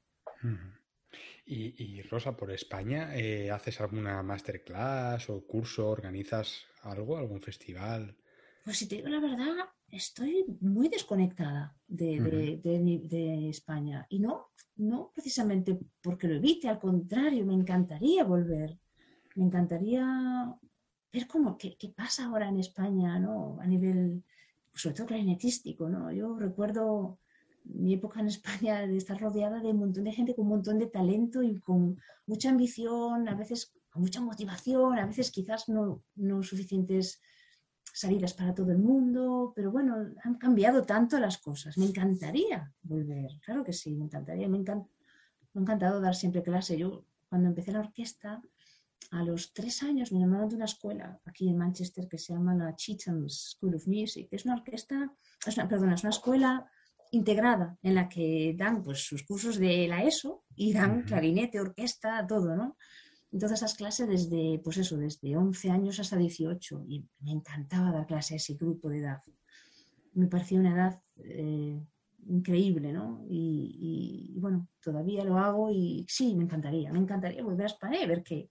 Y, 1.44 2.02
Rosa, 2.02 2.36
por 2.36 2.52
España, 2.52 3.16
eh, 3.16 3.50
¿haces 3.50 3.80
alguna 3.80 4.22
masterclass 4.22 5.28
o 5.30 5.44
curso? 5.46 5.88
¿Organizas 5.88 6.64
algo, 6.82 7.16
algún 7.16 7.40
festival? 7.40 8.16
Pues 8.64 8.78
si 8.78 8.86
te 8.86 8.96
digo 8.96 9.08
la 9.08 9.20
verdad, 9.20 9.56
estoy 9.88 10.44
muy 10.60 10.88
desconectada 10.88 11.76
de, 11.88 13.48
España. 13.50 14.06
Y 14.08 14.20
no, 14.20 14.50
no 14.76 15.10
precisamente 15.12 15.78
porque 16.00 16.28
lo 16.28 16.36
evite, 16.36 16.68
al 16.68 16.78
contrario, 16.78 17.44
me 17.44 17.54
encantaría 17.54 18.22
volver. 18.24 18.78
Me 19.34 19.44
encantaría 19.44 20.54
ver 21.12 21.26
cómo, 21.26 21.56
qué, 21.58 21.76
qué 21.78 21.88
pasa 21.88 22.26
ahora 22.26 22.48
en 22.48 22.58
España, 22.58 23.18
¿no? 23.18 23.58
A 23.60 23.66
nivel, 23.66 24.22
sobre 24.74 24.94
todo 24.96 25.06
clarinetístico, 25.06 25.88
¿no? 25.88 26.12
Yo 26.12 26.36
recuerdo 26.36 27.18
mi 27.64 27.94
época 27.94 28.20
en 28.20 28.28
España 28.28 28.86
de 28.86 28.96
estar 28.96 29.20
rodeada 29.20 29.60
de 29.60 29.70
un 29.70 29.78
montón 29.78 30.04
de 30.04 30.12
gente 30.12 30.34
con 30.34 30.44
un 30.44 30.50
montón 30.50 30.78
de 30.78 30.86
talento 30.86 31.42
y 31.42 31.58
con 31.60 32.00
mucha 32.26 32.50
ambición, 32.50 33.28
a 33.28 33.34
veces 33.34 33.72
con 33.90 34.02
mucha 34.02 34.20
motivación, 34.20 34.98
a 34.98 35.06
veces 35.06 35.30
quizás 35.30 35.68
no, 35.68 36.02
no 36.14 36.42
suficientes 36.42 37.20
salidas 37.92 38.34
para 38.34 38.54
todo 38.54 38.70
el 38.70 38.78
mundo, 38.78 39.52
pero 39.54 39.70
bueno, 39.72 39.96
han 40.22 40.34
cambiado 40.36 40.84
tanto 40.84 41.18
las 41.18 41.38
cosas. 41.38 41.76
Me 41.76 41.86
encantaría 41.86 42.72
volver, 42.82 43.32
claro 43.44 43.64
que 43.64 43.72
sí, 43.72 43.94
me 43.96 44.04
encantaría, 44.04 44.48
me, 44.48 44.60
me 44.60 44.72
ha 44.72 45.60
encantado 45.60 46.00
dar 46.00 46.14
siempre 46.14 46.42
clase. 46.42 46.78
Yo 46.78 47.04
cuando 47.28 47.48
empecé 47.48 47.72
la 47.72 47.80
orquesta, 47.80 48.40
a 49.10 49.22
los 49.24 49.52
tres 49.52 49.82
años 49.82 50.12
me 50.12 50.20
llamaron 50.20 50.48
de 50.48 50.56
una 50.56 50.66
escuela 50.66 51.20
aquí 51.24 51.48
en 51.48 51.58
Manchester 51.58 52.08
que 52.08 52.18
se 52.18 52.32
llama 52.32 52.54
la 52.54 52.76
Cheetham 52.76 53.28
School 53.28 53.74
of 53.74 53.86
Music. 53.86 54.28
Es 54.30 54.44
una 54.44 54.54
orquesta, 54.54 55.12
es 55.46 55.56
una, 55.56 55.68
perdona, 55.68 55.94
es 55.94 56.02
una 56.02 56.10
escuela 56.10 56.70
integrada 57.12 57.76
en 57.82 57.94
la 57.94 58.08
que 58.08 58.54
dan 58.56 58.82
pues, 58.82 59.04
sus 59.04 59.24
cursos 59.24 59.58
de 59.58 59.88
la 59.88 60.04
ESO 60.04 60.44
y 60.54 60.72
dan 60.72 61.02
clarinete, 61.02 61.60
orquesta, 61.60 62.26
todo, 62.26 62.54
¿no? 62.54 62.76
Entonces 63.32 63.58
esas 63.58 63.74
clases 63.74 64.08
desde, 64.08 64.60
pues 64.62 64.76
eso, 64.78 64.96
desde 64.96 65.36
11 65.36 65.70
años 65.70 66.00
hasta 66.00 66.16
18 66.16 66.84
y 66.88 67.04
me 67.20 67.32
encantaba 67.32 67.92
dar 67.92 68.06
clase 68.06 68.34
a 68.34 68.36
ese 68.38 68.54
grupo 68.54 68.88
de 68.88 68.98
edad. 68.98 69.22
Me 70.14 70.26
parecía 70.26 70.58
una 70.58 70.74
edad 70.74 71.00
eh, 71.16 71.80
increíble, 72.26 72.92
¿no? 72.92 73.24
Y, 73.28 74.34
bueno, 74.36 74.68
todavía 74.82 75.24
lo 75.24 75.38
hago 75.38 75.70
y 75.70 76.04
sí, 76.08 76.34
me 76.34 76.44
encantaría, 76.44 76.92
me 76.92 76.98
encantaría 76.98 77.42
volver 77.42 77.64
a 77.64 77.66
España 77.66 78.02
y 78.02 78.06
ver 78.06 78.22
que, 78.24 78.50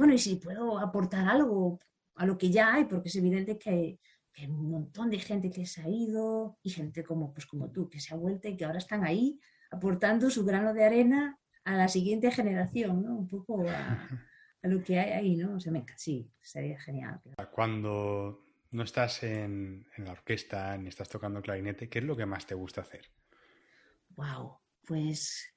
bueno, 0.00 0.14
y 0.14 0.18
si 0.18 0.36
puedo 0.36 0.78
aportar 0.78 1.28
algo 1.28 1.78
a 2.14 2.24
lo 2.24 2.38
que 2.38 2.50
ya 2.50 2.72
hay, 2.72 2.86
porque 2.86 3.10
es 3.10 3.16
evidente 3.16 3.58
que, 3.58 4.00
hay 4.34 4.46
un 4.46 4.70
montón 4.70 5.10
de 5.10 5.18
gente 5.18 5.50
que 5.50 5.66
se 5.66 5.82
ha 5.82 5.88
ido 5.90 6.56
y 6.62 6.70
gente 6.70 7.04
como, 7.04 7.34
pues 7.34 7.44
como 7.44 7.70
tú, 7.70 7.90
que 7.90 8.00
se 8.00 8.14
ha 8.14 8.16
vuelto 8.16 8.48
y 8.48 8.56
que 8.56 8.64
ahora 8.64 8.78
están 8.78 9.04
ahí 9.04 9.38
aportando 9.70 10.30
su 10.30 10.42
grano 10.42 10.72
de 10.72 10.86
arena 10.86 11.38
a 11.64 11.76
la 11.76 11.86
siguiente 11.88 12.30
generación, 12.30 13.02
¿no? 13.02 13.14
Un 13.14 13.28
poco 13.28 13.68
a, 13.68 14.08
lo 14.62 14.82
que 14.82 14.98
hay 14.98 15.10
ahí, 15.10 15.36
¿no? 15.36 15.56
O 15.56 15.60
sea, 15.60 15.70
me, 15.70 15.84
sí, 15.96 16.32
sería 16.40 16.80
genial. 16.80 17.20
Cuando 17.52 18.46
no 18.70 18.82
estás 18.82 19.22
en, 19.22 19.86
la 19.98 20.12
orquesta 20.12 20.78
ni 20.78 20.88
estás 20.88 21.10
tocando 21.10 21.42
clarinete, 21.42 21.90
¿qué 21.90 21.98
es 21.98 22.06
lo 22.06 22.16
que 22.16 22.24
más 22.24 22.46
te 22.46 22.54
gusta 22.54 22.80
hacer? 22.80 23.04
Wow, 24.16 24.60
pues 24.86 25.54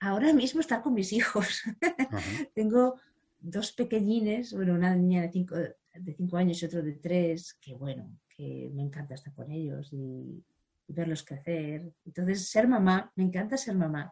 ahora 0.00 0.32
mismo 0.32 0.62
estar 0.62 0.80
con 0.80 0.94
mis 0.94 1.12
hijos. 1.12 1.64
Tengo 2.54 2.98
dos 3.40 3.72
pequeñines, 3.72 4.52
bueno, 4.52 4.74
una 4.74 4.94
niña 4.94 5.22
de 5.22 5.30
cinco, 5.30 5.56
de 5.56 6.14
cinco 6.14 6.36
años 6.36 6.62
y 6.62 6.66
otro 6.66 6.82
de 6.82 6.94
tres, 6.94 7.54
que 7.60 7.74
bueno, 7.74 8.18
que 8.28 8.70
me 8.74 8.82
encanta 8.82 9.14
estar 9.14 9.34
con 9.34 9.50
ellos 9.50 9.92
y, 9.92 10.44
verlos 10.90 11.22
crecer. 11.22 11.92
Entonces, 12.06 12.48
ser 12.48 12.66
mamá, 12.66 13.12
me 13.14 13.24
encanta 13.24 13.58
ser 13.58 13.74
mamá. 13.74 14.10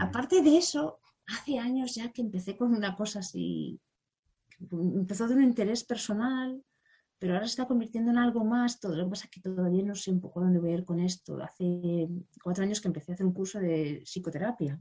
Aparte 0.00 0.42
de 0.42 0.56
eso, 0.56 0.98
hace 1.28 1.60
años 1.60 1.94
ya 1.94 2.10
que 2.12 2.22
empecé 2.22 2.56
con 2.56 2.74
una 2.74 2.96
cosa 2.96 3.20
así, 3.20 3.80
empezó 4.70 5.28
de 5.28 5.36
un 5.36 5.44
interés 5.44 5.84
personal, 5.84 6.60
pero 7.18 7.34
ahora 7.34 7.46
se 7.46 7.52
está 7.52 7.66
convirtiendo 7.66 8.10
en 8.10 8.18
algo 8.18 8.44
más. 8.44 8.80
Todo 8.80 8.96
lo 8.96 9.04
que 9.04 9.10
pasa 9.10 9.24
es 9.26 9.30
que 9.30 9.40
todavía 9.40 9.84
no 9.84 9.94
sé 9.94 10.10
un 10.10 10.20
poco 10.20 10.40
dónde 10.40 10.58
voy 10.58 10.72
a 10.72 10.74
ir 10.74 10.84
con 10.84 10.98
esto. 10.98 11.40
Hace 11.40 12.08
cuatro 12.42 12.64
años 12.64 12.80
que 12.80 12.88
empecé 12.88 13.12
a 13.12 13.14
hacer 13.14 13.26
un 13.26 13.32
curso 13.32 13.60
de 13.60 14.02
psicoterapia. 14.04 14.80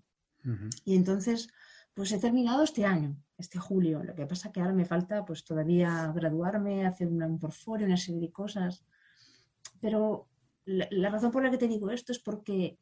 Y 0.86 0.96
entonces, 0.96 1.50
pues 1.94 2.12
he 2.12 2.20
terminado 2.20 2.64
este 2.64 2.86
año, 2.86 3.18
este 3.38 3.60
julio. 3.60 4.04
Lo 4.04 4.16
que 4.16 4.26
pasa 4.26 4.48
es 4.48 4.54
que 4.54 4.62
ahora 4.62 4.74
me 4.74 4.86
falta 4.86 5.26
pues 5.26 5.44
todavía 5.44 6.12
graduarme, 6.14 6.86
hacer 6.86 7.08
un 7.08 7.40
portfolio, 7.40 7.86
una 7.86 7.98
serie 7.98 8.22
de 8.22 8.32
cosas. 8.32 8.86
Pero 9.80 10.30
la, 10.66 11.10
razón 11.10 11.32
por 11.32 11.44
la 11.44 11.52
que 11.52 11.58
te 11.58 11.68
digo 11.68 11.92
esto 11.92 12.12
es 12.12 12.20
porque 12.20 12.78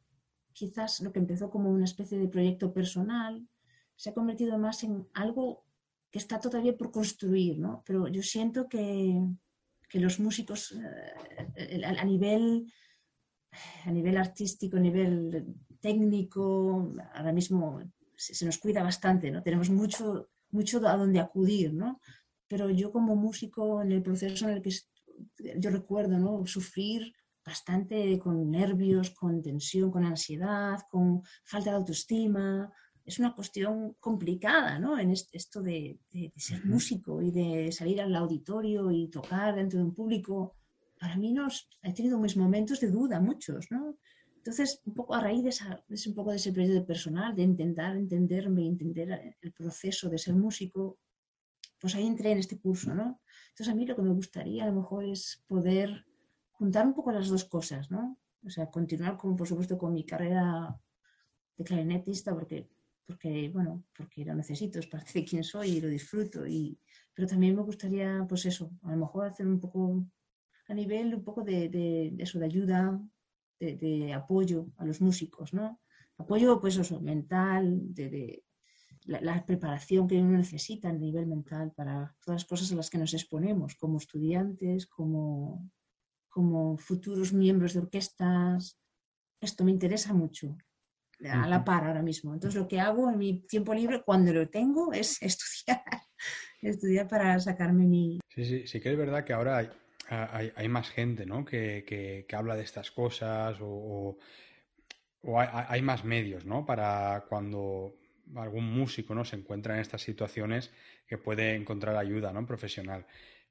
quizás 0.52 1.00
lo 1.00 1.12
que 1.12 1.18
empezó 1.18 1.50
como 1.50 1.70
una 1.70 1.84
especie 1.84 2.18
de 2.18 2.28
proyecto 2.28 2.72
personal 2.72 3.46
se 3.96 4.10
ha 4.10 4.14
convertido 4.14 4.58
más 4.58 4.82
en 4.84 5.06
algo 5.14 5.64
que 6.10 6.18
está 6.18 6.40
todavía 6.40 6.76
por 6.76 6.90
construir, 6.90 7.58
¿no? 7.58 7.82
Pero 7.86 8.08
yo 8.08 8.22
siento 8.22 8.68
que, 8.68 9.20
los 9.94 10.20
músicos 10.20 10.72
eh, 11.56 11.82
a, 11.84 12.04
nivel, 12.04 12.72
a 13.84 13.90
nivel 13.90 14.16
artístico, 14.16 14.76
a 14.76 14.80
nivel 14.80 15.56
técnico, 15.80 16.92
ahora 17.12 17.32
mismo 17.32 17.80
se, 18.20 18.44
nos 18.44 18.58
cuida 18.58 18.82
bastante, 18.82 19.30
¿no? 19.30 19.42
Tenemos 19.42 19.70
mucho, 19.70 20.28
mucho 20.50 20.86
a 20.86 20.96
donde 20.96 21.20
acudir, 21.20 21.72
¿no? 21.72 22.00
Pero 22.48 22.68
yo 22.70 22.92
como 22.92 23.16
músico 23.16 23.80
en 23.82 23.92
el 23.92 24.02
proceso 24.02 24.48
en 24.48 24.56
el 24.56 24.62
que 24.62 24.70
yo 25.56 25.70
recuerdo, 25.70 26.18
¿no? 26.18 26.44
Sufrir 26.46 27.14
bastante 27.44 28.18
con 28.18 28.50
nervios, 28.50 29.10
con 29.10 29.42
tensión, 29.42 29.90
con 29.90 30.04
ansiedad, 30.04 30.80
con 30.90 31.22
falta 31.44 31.70
de 31.70 31.76
autoestima. 31.76 32.70
Es 33.04 33.18
una 33.18 33.34
cuestión 33.34 33.94
complicada, 33.98 34.78
¿no? 34.78 34.98
En 34.98 35.10
esto 35.10 35.62
de, 35.62 35.98
ser 36.36 36.64
músico 36.66 37.22
y 37.22 37.30
de 37.30 37.72
salir 37.72 38.00
al 38.00 38.14
auditorio 38.14 38.90
y 38.90 39.08
tocar 39.08 39.56
dentro 39.56 39.78
de 39.78 39.86
un 39.86 39.94
público. 39.94 40.56
Para 40.98 41.16
mí 41.16 41.32
nos, 41.32 41.68
he 41.82 41.94
tenido 41.94 42.18
mis 42.18 42.36
momentos 42.36 42.80
de 42.80 42.90
duda, 42.90 43.18
muchos, 43.20 43.70
¿no? 43.70 43.96
Entonces, 44.40 44.80
un 44.86 44.94
poco 44.94 45.14
a 45.14 45.20
raíz 45.20 45.42
de, 45.42 45.50
esa, 45.50 45.84
un 46.06 46.14
poco 46.14 46.30
de 46.30 46.36
ese 46.36 46.50
proyecto 46.50 46.86
personal, 46.86 47.36
de 47.36 47.42
intentar 47.42 47.94
entenderme, 47.94 48.66
entender 48.66 49.36
el 49.38 49.52
proceso 49.52 50.08
de 50.08 50.16
ser 50.16 50.34
músico, 50.34 50.98
pues 51.78 51.94
ahí 51.94 52.06
entré 52.06 52.32
en 52.32 52.38
este 52.38 52.58
curso, 52.58 52.94
¿no? 52.94 53.20
Entonces, 53.50 53.68
a 53.68 53.74
mí 53.74 53.84
lo 53.84 53.94
que 53.94 54.02
me 54.02 54.14
gustaría 54.14 54.64
a 54.64 54.68
lo 54.68 54.80
mejor 54.80 55.04
es 55.04 55.44
poder 55.46 56.06
juntar 56.52 56.86
un 56.86 56.94
poco 56.94 57.12
las 57.12 57.28
dos 57.28 57.44
cosas, 57.44 57.90
¿no? 57.90 58.18
O 58.42 58.48
sea, 58.48 58.70
continuar 58.70 59.18
con, 59.18 59.36
por 59.36 59.46
supuesto, 59.46 59.76
con 59.76 59.92
mi 59.92 60.04
carrera 60.04 60.74
de 61.58 61.64
clarinetista, 61.64 62.32
porque, 62.34 62.66
porque, 63.04 63.50
bueno, 63.50 63.84
porque 63.94 64.24
lo 64.24 64.34
necesito, 64.34 64.78
es 64.78 64.86
parte 64.86 65.12
de 65.20 65.24
quién 65.26 65.44
soy 65.44 65.72
y 65.72 65.80
lo 65.82 65.88
disfruto. 65.88 66.46
Y, 66.46 66.78
pero 67.12 67.28
también 67.28 67.54
me 67.54 67.62
gustaría, 67.62 68.24
pues 68.26 68.46
eso, 68.46 68.70
a 68.84 68.92
lo 68.92 68.96
mejor 68.96 69.26
hacer 69.26 69.46
un 69.46 69.60
poco, 69.60 70.02
a 70.66 70.74
nivel 70.74 71.14
un 71.14 71.24
poco 71.24 71.42
de, 71.42 71.68
de, 71.68 72.14
eso, 72.18 72.38
de 72.38 72.46
ayuda, 72.46 72.98
de, 73.60 74.12
apoyo 74.14 74.68
a 74.78 74.84
los 74.84 75.00
músicos, 75.00 75.52
¿no? 75.52 75.80
Apoyo, 76.16 76.60
pues 76.60 76.76
eso, 76.76 77.00
mental, 77.00 77.94
de, 77.94 78.44
la, 79.04 79.20
la, 79.20 79.44
preparación 79.44 80.06
que 80.06 80.18
uno 80.18 80.38
necesita 80.38 80.88
a 80.88 80.92
nivel 80.92 81.26
mental 81.26 81.72
para 81.72 82.14
todas 82.24 82.42
las 82.42 82.44
cosas 82.44 82.72
a 82.72 82.76
las 82.76 82.90
que 82.90 82.98
nos 82.98 83.14
exponemos, 83.14 83.74
como 83.76 83.98
estudiantes, 83.98 84.86
como, 84.86 85.70
como 86.28 86.76
futuros 86.76 87.32
miembros 87.32 87.74
de 87.74 87.80
orquestas. 87.80 88.78
Esto 89.40 89.64
me 89.64 89.70
interesa 89.70 90.12
mucho, 90.12 90.56
a 91.28 91.48
la 91.48 91.64
par 91.64 91.84
ahora 91.84 92.02
mismo. 92.02 92.34
Entonces 92.34 92.60
lo 92.60 92.68
que 92.68 92.80
hago 92.80 93.10
en 93.10 93.18
mi 93.18 93.40
tiempo 93.46 93.74
libre, 93.74 94.02
cuando 94.02 94.32
lo 94.32 94.48
tengo, 94.48 94.92
es 94.92 95.20
estudiar, 95.22 95.82
estudiar 96.62 97.08
para 97.08 97.38
sacarme 97.40 97.86
mi... 97.86 98.20
Sí, 98.28 98.44
sí, 98.44 98.66
sí 98.66 98.80
que 98.80 98.92
es 98.92 98.98
verdad 98.98 99.24
que 99.24 99.32
ahora 99.32 99.70
hay, 100.10 100.52
hay, 100.54 100.68
más 100.68 100.90
gente 100.90 101.24
¿no? 101.24 101.44
que, 101.44 101.84
que, 101.86 102.36
habla 102.36 102.56
de 102.56 102.62
estas 102.62 102.90
cosas 102.90 103.58
o, 103.60 104.18
o, 105.22 105.40
hay, 105.40 105.82
más 105.82 106.04
medios 106.04 106.44
¿no? 106.44 106.66
para 106.66 107.24
cuando 107.28 107.96
algún 108.36 108.64
músico 108.64 109.14
¿no? 109.14 109.24
se 109.24 109.36
encuentra 109.36 109.74
en 109.74 109.80
estas 109.80 110.02
situaciones 110.02 110.72
que 111.06 111.18
puede 111.18 111.54
encontrar 111.54 111.96
ayuda 111.96 112.32
¿no? 112.32 112.44
profesional. 112.46 113.06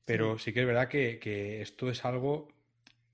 Pero 0.05 0.37
sí. 0.37 0.53
que 0.53 0.61
es 0.61 0.65
verdad 0.65 0.87
que, 0.87 1.19
que 1.19 1.61
esto 1.61 1.89
es 1.89 2.03
algo 2.03 2.49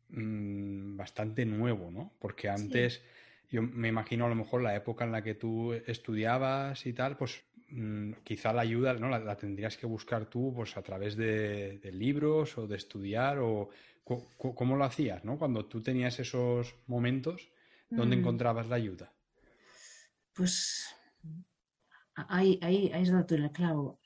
Mm, 0.10 0.98
bastante 0.98 1.46
nuevo, 1.46 1.90
¿no? 1.92 2.14
Porque 2.20 2.48
antes, 2.48 3.02
yo 3.50 3.62
me 3.62 3.88
imagino 3.88 4.26
a 4.26 4.30
lo 4.30 4.36
mejor 4.36 4.62
la 4.62 4.76
época 4.76 5.04
en 5.04 5.12
la 5.12 5.24
que 5.24 5.34
tú 5.34 5.74
estudiabas 5.74 6.86
y 6.86 6.94
tal, 6.94 7.18
pues 7.18 7.44
quizá 8.24 8.54
la 8.54 8.62
ayuda, 8.62 8.94
¿no? 8.94 9.10
La, 9.10 9.36
tendrías 9.36 9.78
que 9.78 9.86
buscar 9.86 10.26
tú, 10.28 10.54
pues 10.56 10.78
a 10.78 10.82
través 10.82 11.16
de, 11.16 11.80
libros 11.94 12.58
o 12.58 12.68
de 12.68 12.78
estudiar 12.78 13.40
o 13.40 13.70
cómo 14.04 14.76
lo 14.76 14.84
hacías, 14.84 15.26
¿no? 15.26 15.38
Cuando 15.38 15.66
tú 15.66 15.82
tenías 15.82 16.20
esos 16.20 16.76
momentos, 16.88 17.50
¿dónde 17.90 18.16
mm. 18.16 18.20
encontrabas 18.20 18.68
la 18.68 18.76
ayuda? 18.76 19.12
Pues 20.34 20.86
ahí, 22.16 22.60
ahí, 22.62 22.92
ahí 22.94 23.06
donde 23.06 23.24
tú 23.24 23.36
el 23.36 23.52
clavo. 23.52 24.00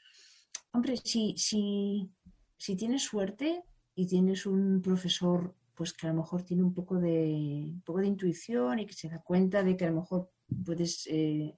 Hombre, 0.71 0.95
si, 0.97 1.35
si, 1.37 2.09
si 2.57 2.75
tienes 2.75 3.03
suerte 3.03 3.63
y 3.95 4.07
tienes 4.07 4.45
un 4.45 4.81
profesor 4.81 5.55
pues 5.79 5.93
que 5.93 6.07
a 6.07 6.09
lo 6.09 6.17
mejor 6.17 6.43
tiene 6.43 6.61
un 6.61 6.73
poco 6.73 6.99
de, 6.99 7.73
poco 7.85 7.99
de 7.99 8.07
intuición 8.07 8.79
y 8.79 8.85
que 8.85 8.93
se 8.93 9.07
da 9.07 9.21
cuenta 9.21 9.63
de 9.63 9.77
que 9.77 9.85
a 9.85 9.89
lo 9.89 10.01
mejor 10.01 10.29
puedes, 10.65 11.07
eh, 11.07 11.55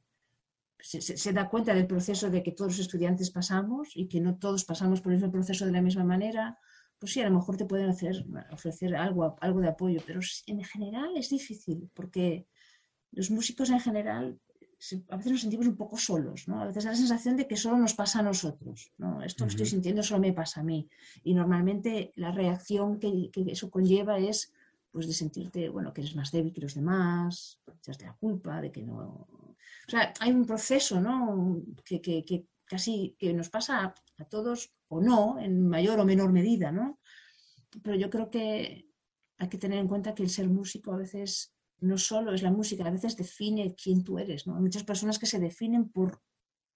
se, 0.82 1.34
da 1.34 1.50
cuenta 1.50 1.74
del 1.74 1.88
proceso 1.88 2.30
de 2.30 2.44
que 2.44 2.52
todos 2.52 2.74
los 2.74 2.80
estudiantes 2.80 3.32
pasamos 3.32 3.92
y 3.96 4.08
que 4.08 4.20
no 4.20 4.38
todos 4.38 4.66
pasamos 4.66 5.02
por 5.02 5.12
el 5.12 5.18
mismo 5.18 5.32
proceso 5.32 5.66
de 5.66 5.72
la 5.72 5.82
misma 5.82 6.04
manera, 6.04 6.58
pues 7.00 7.14
sí, 7.14 7.22
a 7.22 7.30
lo 7.30 7.36
mejor 7.36 7.58
te 7.58 7.66
pueden 7.66 7.90
hacer, 7.90 8.26
ofrecer 8.52 8.96
algo, 8.96 9.36
algo 9.42 9.62
de 9.62 9.70
apoyo, 9.70 10.02
pero 10.06 10.20
en 10.48 10.64
general 10.64 11.16
es 11.16 11.30
difícil 11.30 11.90
porque 11.94 12.48
los 13.12 13.32
músicos 13.32 13.70
en 13.70 13.80
general 13.80 14.40
a 15.10 15.18
veces 15.18 15.32
nos 15.32 15.42
sentimos 15.42 15.68
un 15.68 15.78
poco 15.78 15.98
solos, 15.98 16.48
¿no? 16.48 16.62
A 16.62 16.66
veces 16.66 16.84
da 16.84 16.92
la 16.92 16.98
sensación 16.98 17.38
de 17.38 17.48
que 17.48 17.56
solo 17.56 17.78
nos 17.78 17.94
pasa 17.94 18.20
a 18.20 18.24
nosotros, 18.24 18.92
¿no? 18.98 19.22
Esto 19.22 19.46
que 19.46 19.52
estoy 19.52 19.68
sintiendo 19.68 20.02
solo 20.02 20.22
me 20.22 20.34
pasa 20.34 20.62
a 20.62 20.64
mí. 20.64 20.90
Y 21.24 21.36
normalmente 21.36 22.12
la 22.16 22.32
reacción 22.32 23.00
que, 23.00 23.30
eso 23.48 23.70
conlleva 23.70 24.18
es 24.18 24.52
pues 24.92 25.08
de 25.08 25.14
sentirte, 25.14 25.70
bueno, 25.70 25.94
que 25.94 26.02
eres 26.02 26.16
más 26.16 26.32
débil 26.32 26.54
que 26.54 26.62
los 26.62 26.76
demás, 26.76 27.60
de 27.86 28.06
la 28.06 28.14
culpa, 28.14 28.62
de 28.62 28.72
que 28.72 28.84
no... 28.84 29.28
O 29.88 29.90
sea, 29.90 30.14
hay 30.20 30.32
un 30.32 30.46
proceso, 30.46 31.00
¿no? 31.00 31.62
Que, 31.84 32.02
que 32.02 32.46
casi 32.66 33.16
que 33.18 33.34
nos 33.34 33.50
pasa 33.50 33.94
a 34.18 34.26
todos 34.26 34.74
o 34.90 35.02
no, 35.02 35.40
en 35.40 35.68
mayor 35.68 36.00
o 36.00 36.06
menor 36.06 36.32
medida, 36.32 36.72
¿no? 36.72 37.00
Pero 37.84 37.96
yo 37.96 38.10
creo 38.10 38.30
que 38.30 38.88
hay 39.38 39.50
que 39.50 39.58
tener 39.58 39.80
en 39.80 39.88
cuenta 39.88 40.14
que 40.14 40.24
el 40.24 40.30
ser 40.30 40.48
músico 40.50 40.94
a 40.94 40.98
veces 40.98 41.54
no 41.80 41.98
solo 41.98 42.34
es 42.34 42.44
la 42.44 42.52
música, 42.52 42.86
a 42.86 42.92
veces 42.92 43.18
define 43.18 43.76
quién 43.76 44.04
tú 44.04 44.20
eres. 44.20 44.46
¿no? 44.46 44.56
Hay 44.56 44.62
muchas 44.62 44.84
personas 44.84 45.18
que 45.18 45.26
se 45.26 45.40
definen 45.40 45.90
por 45.90 46.22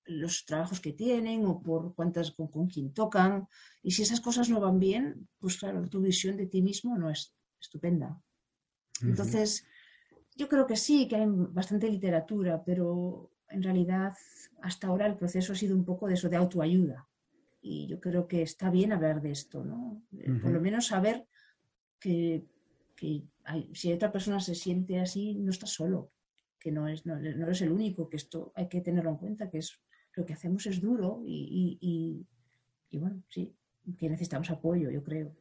los 0.06 0.46
trabajos 0.46 0.80
que 0.80 0.94
tienen 0.94 1.46
o 1.46 1.62
por 1.62 1.94
cuántas 1.96 2.32
con, 2.32 2.68
quién 2.68 2.94
tocan. 2.94 3.48
Y 3.84 3.92
si 3.92 4.02
esas 4.02 4.22
cosas 4.22 4.50
no 4.50 4.60
van 4.60 4.80
bien, 4.80 5.28
pues 5.40 5.58
claro, 5.58 5.88
tu 5.88 6.02
visión 6.02 6.38
de 6.38 6.48
ti 6.48 6.62
mismo 6.62 6.98
no 6.98 7.10
es 7.10 7.34
estupenda. 7.60 8.22
Entonces, 9.02 9.66
yo 10.36 10.48
creo 10.48 10.66
que 10.66 10.76
sí, 10.76 11.08
que 11.08 11.16
hay 11.16 11.26
bastante 11.28 11.90
literatura, 11.90 12.64
pero 12.64 13.32
en 13.50 13.64
realidad 13.64 14.14
hasta 14.62 14.88
ahora 14.88 15.06
el 15.06 15.16
proceso 15.16 15.54
ha 15.54 15.56
sido 15.56 15.76
un 15.76 15.86
poco 15.86 16.08
de 16.08 16.16
eso, 16.16 16.30
de 16.30 16.38
autoayuda. 16.38 17.08
Y 17.62 17.88
yo 17.88 18.00
creo 18.00 18.28
que 18.28 18.42
está 18.42 18.70
bien 18.70 18.92
hablar 18.92 19.22
de 19.22 19.32
esto, 19.32 19.64
¿no? 19.64 20.04
Por 20.42 20.52
lo 20.52 20.62
menos 20.62 20.88
saber 20.88 21.28
que, 22.00 22.46
si 23.74 23.94
otra 23.94 24.12
persona 24.12 24.40
se 24.40 24.56
siente 24.56 25.00
así, 25.00 25.36
no 25.36 25.50
está 25.50 25.66
solo, 25.66 26.12
que 26.60 26.72
no, 26.72 26.88
es, 26.88 27.06
no, 27.06 27.18
eres 27.18 27.62
el 27.62 27.72
único, 27.72 28.10
que 28.10 28.18
esto 28.18 28.52
hay 28.56 28.68
que 28.68 28.82
tenerlo 28.82 29.10
en 29.12 29.18
cuenta, 29.18 29.50
que 29.50 29.60
es, 29.60 29.80
lo 30.14 30.26
que 30.26 30.34
hacemos 30.34 30.66
es 30.68 30.80
duro 30.80 31.24
y, 31.26 32.26
bueno, 32.92 33.24
sí, 33.30 33.54
que 33.98 34.10
necesitamos 34.10 34.50
apoyo, 34.52 34.90
yo 34.90 35.04
creo. 35.04 35.36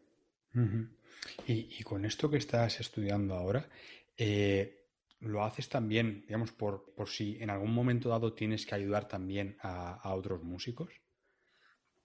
Y, 1.46 1.82
con 1.82 2.05
esto 2.05 2.30
que 2.30 2.38
estás 2.38 2.80
estudiando 2.80 3.34
ahora, 3.34 3.68
eh, 4.16 4.84
lo 5.20 5.42
haces 5.42 5.68
también, 5.68 6.24
digamos, 6.26 6.52
por, 6.52 6.94
por, 6.94 7.09
si 7.09 7.36
en 7.40 7.50
algún 7.50 7.72
momento 7.72 8.09
dado 8.09 8.34
tienes 8.34 8.66
que 8.66 8.74
ayudar 8.74 9.09
también 9.09 9.57
a, 9.61 10.14
otros 10.14 10.42
músicos? 10.42 10.90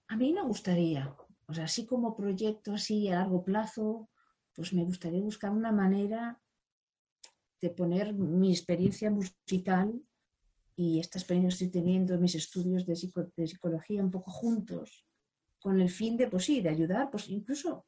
A 0.08 0.16
mí 0.16 0.32
me 0.32 0.42
gustaría, 0.42 1.14
o 1.46 1.54
sea, 1.54 1.64
así 1.64 1.86
como 1.86 2.16
proyecto 2.16 2.74
así 2.74 3.08
a 3.08 3.16
largo 3.16 3.44
plazo, 3.44 4.08
pues 4.54 4.72
me 4.72 4.84
gustaría 4.84 5.20
buscar 5.20 5.50
una 5.50 5.70
manera 5.70 6.40
de 7.60 7.70
poner 7.70 8.14
mi 8.14 8.50
experiencia 8.50 9.10
musical 9.10 10.00
y 10.74 10.98
esta 10.98 11.18
experiencia 11.18 11.48
que 11.48 11.64
estoy 11.64 11.82
teniendo 11.82 12.14
en 12.14 12.22
mis 12.22 12.34
estudios 12.34 12.86
de, 12.86 12.96
psicología 12.96 14.02
un 14.02 14.10
poco 14.10 14.30
juntos, 14.30 15.06
con 15.60 15.78
el 15.78 15.90
fin 15.90 16.16
de, 16.16 16.26
pues 16.26 16.46
sí, 16.46 16.62
de 16.62 16.70
ayudar, 16.70 17.10
pues 17.10 17.28
incluso 17.28 17.86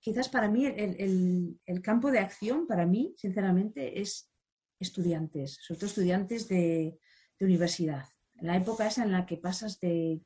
quizás 0.00 0.28
para 0.28 0.48
mí 0.48 0.66
el, 0.66 1.58
el, 1.64 1.82
campo 1.82 2.10
de 2.10 2.20
acción, 2.20 2.66
para 2.66 2.86
mí, 2.86 3.14
sinceramente, 3.16 4.00
es 4.00 4.30
estudiantes, 4.78 5.58
sobre 5.60 5.78
todo 5.78 5.86
estudiantes 5.88 6.48
de, 6.48 6.98
universidad. 7.40 8.04
En 8.36 8.48
la 8.48 8.56
época 8.56 8.88
esa 8.88 9.04
en 9.04 9.12
la 9.12 9.24
que 9.24 9.36
pasas 9.36 9.78
de, 9.78 10.20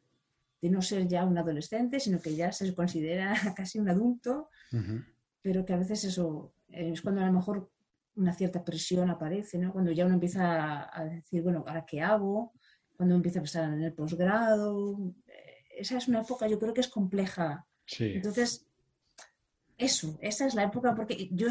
no 0.63 0.81
ser 0.81 1.07
ya 1.09 1.27
un 1.27 1.37
adolescente, 1.37 2.01
sino 2.01 2.21
que 2.21 2.35
ya 2.35 2.53
se 2.53 2.75
considera 2.75 3.35
casi 3.57 3.79
un 3.79 3.91
adulto, 3.91 4.49
pero 5.43 5.65
que 5.67 5.75
a 5.75 5.77
veces 5.77 6.05
eso 6.05 6.55
es 6.69 7.03
cuando 7.03 7.21
a 7.21 7.27
lo 7.27 7.33
mejor 7.33 7.71
una 8.15 8.33
cierta 8.33 8.65
presión 8.65 9.11
aparece, 9.11 9.59
¿no? 9.59 9.73
cuando 9.73 9.93
ya 9.93 10.07
uno 10.07 10.15
empieza 10.15 10.89
a 10.91 11.05
decir, 11.05 11.43
bueno, 11.43 11.65
¿ahora 11.67 11.85
qué 11.87 12.01
hago? 12.01 12.53
Cuando 12.97 13.15
empieza 13.15 13.41
a 13.41 13.43
pensar 13.43 13.73
en 13.73 13.83
el 13.83 13.93
posgrado. 13.93 15.15
Eh, 15.27 15.65
esa 15.77 15.99
es 15.99 16.09
una 16.09 16.21
época, 16.21 16.47
yo 16.47 16.59
creo 16.59 16.73
que 16.73 16.83
es 16.83 16.89
compleja. 16.89 17.67
Entonces, 17.99 18.67
eso, 19.79 20.19
esa 20.21 20.47
es 20.47 20.55
la 20.55 20.65
época, 20.65 20.95
porque 20.95 21.29
yo 21.33 21.49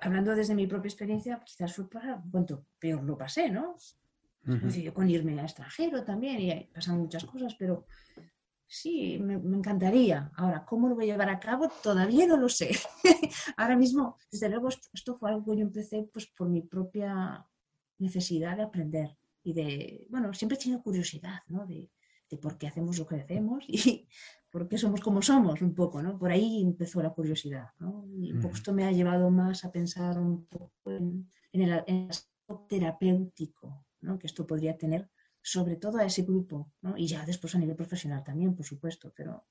hablando 0.00 0.34
desde 0.34 0.54
mi 0.54 0.66
propia 0.66 0.88
experiencia, 0.88 1.40
quizás 1.44 1.74
fue 1.74 1.88
para 1.88 2.22
cuanto 2.30 2.64
peor 2.78 3.02
lo 3.04 3.16
pasé, 3.16 3.50
¿no? 3.50 3.76
Yo 4.44 4.94
con 4.94 5.10
irme 5.10 5.40
a 5.40 5.44
extranjero 5.44 6.04
también 6.04 6.40
y 6.40 6.64
pasan 6.72 6.98
muchas 6.98 7.24
cosas, 7.24 7.56
pero 7.58 7.86
sí, 8.66 9.18
me, 9.18 9.34
encantaría. 9.34 10.30
Ahora, 10.36 10.64
¿cómo 10.64 10.88
lo 10.88 10.94
voy 10.94 11.10
a 11.10 11.14
llevar 11.14 11.30
a 11.30 11.40
cabo? 11.40 11.68
Todavía 11.82 12.28
no 12.28 12.36
lo 12.36 12.48
sé. 12.48 12.70
Ahora 13.56 13.76
mismo, 13.76 14.18
desde 14.30 14.48
luego, 14.48 14.68
esto, 14.68 15.18
fue 15.18 15.30
algo 15.30 15.44
que 15.44 15.58
yo 15.58 15.62
empecé 15.62 16.08
pues, 16.12 16.26
por 16.26 16.48
mi 16.48 16.62
propia 16.62 17.44
necesidad 17.98 18.56
de 18.56 18.62
aprender 18.62 19.16
y 19.42 19.52
de, 19.52 20.06
bueno, 20.10 20.32
siempre 20.32 20.56
he 20.56 20.60
tenido 20.60 20.82
curiosidad, 20.82 21.40
¿no? 21.48 21.66
De, 21.66 21.90
de 22.30 22.36
por 22.38 22.58
qué 22.58 22.66
hacemos 22.66 22.98
lo 22.98 23.06
que 23.06 23.16
hacemos 23.16 23.64
y, 23.68 24.08
por 24.50 24.68
qué 24.68 24.78
somos 24.78 25.00
como 25.00 25.22
somos, 25.22 25.60
un 25.62 25.74
poco, 25.74 26.02
¿no? 26.02 26.18
Por 26.18 26.30
ahí 26.30 26.62
empezó 26.62 27.02
la 27.02 27.10
curiosidad, 27.10 27.70
¿no? 27.78 28.06
Y 28.08 28.32
un 28.32 28.40
poco 28.40 28.54
esto 28.54 28.72
me 28.72 28.84
ha 28.84 28.92
llevado 28.92 29.30
más 29.30 29.64
a 29.64 29.72
pensar 29.72 30.18
un 30.18 30.46
poco 30.46 30.90
en, 30.90 31.28
el, 31.52 31.72
aspecto 32.08 32.66
terapéutico, 32.68 33.86
¿no? 34.00 34.18
Que 34.18 34.26
esto 34.26 34.46
podría 34.46 34.76
tener 34.76 35.10
sobre 35.42 35.76
todo 35.76 35.98
a 35.98 36.04
ese 36.04 36.22
grupo, 36.22 36.72
¿no? 36.80 36.96
Y 36.96 37.06
ya 37.06 37.24
después 37.24 37.54
a 37.54 37.58
nivel 37.58 37.76
profesional 37.76 38.24
también, 38.24 38.54
por 38.54 38.66
supuesto, 38.66 39.12
pero, 39.14 39.44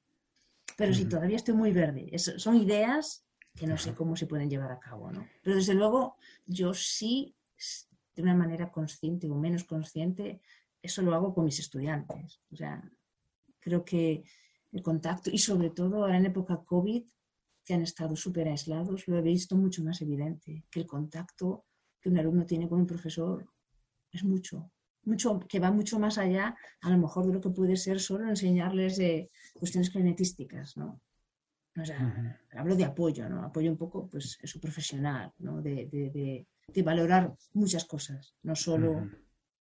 pero 0.77 0.93
sí, 0.93 1.05
todavía 1.05 1.37
estoy 1.37 1.53
muy 1.53 1.71
verde. 1.71 2.11
son 2.17 2.55
ideas 2.57 3.25
que 3.55 3.67
no 3.67 3.77
sé 3.77 3.93
cómo 3.93 4.15
se 4.15 4.27
pueden 4.27 4.49
llevar 4.49 4.71
a 4.71 4.79
cabo, 4.79 5.11
¿no? 5.11 5.25
Pero 5.41 5.55
desde 5.55 5.73
luego 5.73 6.17
yo 6.45 6.73
sí, 6.73 7.35
de 8.15 8.21
una 8.21 8.35
manera 8.35 8.71
consciente 8.71 9.29
o 9.29 9.35
menos 9.35 9.63
consciente, 9.63 10.41
eso 10.85 11.01
lo 11.01 11.13
hago 11.13 11.33
con 11.33 11.45
mis 11.45 11.59
estudiantes. 11.59 12.39
O 12.51 12.55
sea, 12.55 12.81
creo 13.59 13.83
que 13.83 14.23
el 14.71 14.81
contacto 14.81 15.29
y 15.31 15.37
sobre 15.37 15.69
todo 15.69 16.03
ahora 16.03 16.17
en 16.17 16.25
época 16.25 16.63
COVID, 16.63 17.03
que 17.63 17.73
han 17.73 17.81
estado 17.81 18.15
súper 18.15 18.47
aislados, 18.47 19.07
lo 19.07 19.17
he 19.17 19.21
visto 19.21 19.55
mucho 19.55 19.83
más 19.83 20.01
evidente, 20.01 20.65
que 20.69 20.79
el 20.79 20.85
contacto 20.85 21.65
que 21.99 22.09
un 22.09 22.17
alumno 22.17 22.45
tiene 22.45 22.69
con 22.69 22.79
un 22.79 22.85
profesor 22.85 23.49
es 24.11 24.23
mucho, 24.23 24.71
mucho, 25.03 25.39
que 25.39 25.59
va 25.59 25.71
mucho 25.71 25.97
más 25.99 26.17
allá 26.17 26.55
a 26.81 26.89
lo 26.89 26.97
mejor 26.97 27.25
de 27.25 27.33
lo 27.33 27.41
que 27.41 27.49
puede 27.49 27.75
ser 27.75 27.99
solo 27.99 28.29
enseñarles 28.29 28.97
de 28.97 29.29
cuestiones 29.53 29.89
clarinetísticas, 29.89 30.77
¿no? 30.77 31.01
O 31.77 31.83
sea, 31.83 32.39
hablo 32.51 32.75
de 32.75 32.85
apoyo, 32.85 33.27
¿no? 33.27 33.43
Apoyo 33.43 33.69
un 33.69 33.77
poco, 33.77 34.07
pues, 34.07 34.37
eso 34.41 34.61
profesional, 34.61 35.33
¿no? 35.39 35.61
De, 35.61 35.87
de, 35.87 36.45
de, 36.73 36.83
valorar 36.83 37.33
muchas 37.53 37.83
cosas, 37.83 38.33
no 38.43 38.55
solo 38.55 39.09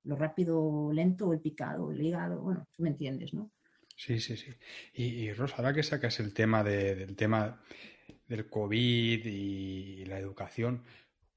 lo 0.04 0.16
rápido, 0.16 0.92
lento, 0.94 1.34
el 1.34 1.40
picado, 1.40 1.92
el 1.92 2.02
hígado, 2.02 2.42
bueno, 2.42 2.68
tú 2.76 2.84
me 2.84 2.90
entiendes, 2.90 3.34
¿no? 3.34 3.52
Sí, 3.96 4.20
sí, 4.20 4.36
sí. 4.36 4.52
Y, 4.94 5.32
Rosa, 5.34 5.58
ahora 5.58 5.74
que 5.74 5.84
sacas 5.84 6.20
el 6.20 6.34
tema 6.34 6.64
del 6.64 7.16
tema 7.16 7.62
del 8.28 8.48
COVID 8.50 9.26
y 9.26 10.06
la 10.06 10.18
educación, 10.18 10.84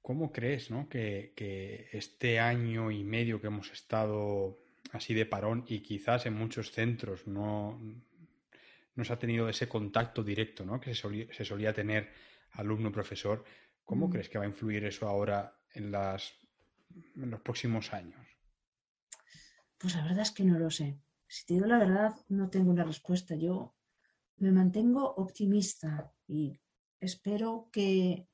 ¿cómo 0.00 0.32
crees 0.32 0.70
¿no? 0.70 0.88
que, 0.88 1.88
este 1.92 2.40
año 2.40 2.90
y 2.90 3.04
medio 3.04 3.40
que 3.40 3.48
hemos 3.48 3.70
estado 3.72 4.58
así 4.92 5.14
de 5.14 5.26
parón 5.26 5.64
y 5.68 5.80
quizás 5.80 6.26
en 6.26 6.34
muchos 6.34 6.70
centros 6.70 7.26
no, 7.26 7.78
no 8.94 9.04
se 9.04 9.12
ha 9.12 9.18
tenido 9.18 9.48
ese 9.48 9.68
contacto 9.68 10.22
directo 10.22 10.64
¿no? 10.64 10.80
que 10.80 10.94
se 10.94 11.44
solía, 11.44 11.72
tener 11.74 12.10
alumno-profesor, 12.52 13.44
¿cómo 13.84 14.08
mm. 14.08 14.10
crees 14.10 14.28
que 14.28 14.38
va 14.38 14.44
a 14.44 14.48
influir 14.48 14.84
eso 14.84 15.06
ahora 15.08 15.58
en, 15.74 15.90
las, 15.90 16.34
en 17.16 17.30
los 17.30 17.40
próximos 17.40 17.92
años? 17.92 18.25
Pues 19.78 19.94
la 19.94 20.02
verdad 20.02 20.20
es 20.20 20.30
que 20.30 20.44
no 20.44 20.58
lo 20.58 20.70
sé. 20.70 20.98
Si 21.28 21.44
te 21.44 21.54
digo 21.54 21.66
la 21.66 21.78
verdad, 21.78 22.14
no 22.28 22.48
tengo 22.48 22.70
una 22.70 22.84
respuesta. 22.84 23.34
Yo 23.34 23.74
me 24.38 24.52
mantengo 24.52 25.14
optimista 25.14 26.12
y 26.26 26.60
espero 27.00 27.68
que 27.72 28.28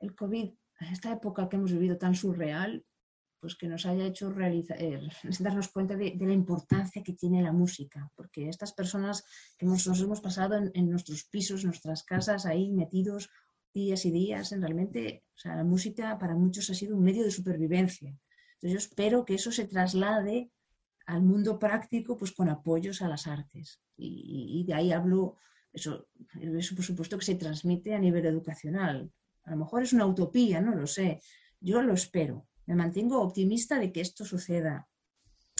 el 0.00 0.14
COVID, 0.14 0.50
esta 0.92 1.12
época 1.12 1.48
que 1.48 1.56
hemos 1.56 1.72
vivido 1.72 1.96
tan 1.96 2.14
surreal, 2.14 2.84
pues 3.40 3.56
que 3.56 3.68
nos 3.68 3.86
haya 3.86 4.06
hecho 4.06 4.34
eh, 4.40 5.08
darnos 5.40 5.68
cuenta 5.68 5.96
de, 5.96 6.16
la 6.18 6.32
importancia 6.32 7.02
que 7.02 7.12
tiene 7.12 7.42
la 7.42 7.52
música, 7.52 8.10
porque 8.14 8.48
estas 8.48 8.72
personas 8.72 9.24
que 9.56 9.66
nos 9.66 9.86
hemos 10.00 10.20
pasado 10.20 10.56
en, 10.56 10.90
nuestros 10.90 11.24
pisos, 11.24 11.64
nuestras 11.64 12.02
casas, 12.02 12.46
ahí 12.46 12.72
metidos 12.72 13.30
días 13.72 14.04
y 14.06 14.10
días, 14.10 14.52
en 14.52 14.62
realmente, 14.62 15.24
o 15.34 15.38
sea, 15.38 15.56
la 15.56 15.64
música 15.64 16.18
para 16.18 16.34
muchos 16.34 16.70
ha 16.70 16.74
sido 16.74 16.96
un 16.96 17.04
medio 17.04 17.24
de 17.24 17.30
supervivencia. 17.30 18.18
Entonces 18.54 18.72
yo 18.72 18.78
espero 18.78 19.24
que 19.24 19.34
eso 19.34 19.52
se 19.52 19.66
traslade 19.66 20.50
al 21.06 21.22
mundo 21.22 21.58
práctico 21.58 22.16
pues 22.16 22.32
con 22.32 22.48
apoyos 22.48 23.00
a 23.02 23.08
las 23.08 23.26
artes. 23.26 23.80
Y, 23.96 24.64
de 24.66 24.74
ahí 24.74 24.92
hablo, 24.92 25.36
eso, 25.72 26.08
eso 26.40 26.74
por 26.74 26.84
supuesto 26.84 27.16
que 27.18 27.24
se 27.24 27.36
transmite 27.36 27.94
a 27.94 27.98
nivel 27.98 28.26
educacional. 28.26 29.10
A 29.44 29.52
lo 29.52 29.56
mejor 29.56 29.82
es 29.82 29.92
una 29.92 30.06
utopía, 30.06 30.60
no 30.60 30.74
lo 30.74 30.86
sé. 30.86 31.20
Yo 31.60 31.82
lo 31.82 31.94
espero. 31.94 32.46
Me 32.66 32.74
mantengo 32.74 33.20
optimista 33.20 33.78
de 33.78 33.92
que 33.92 34.00
esto 34.00 34.24
suceda. 34.24 34.88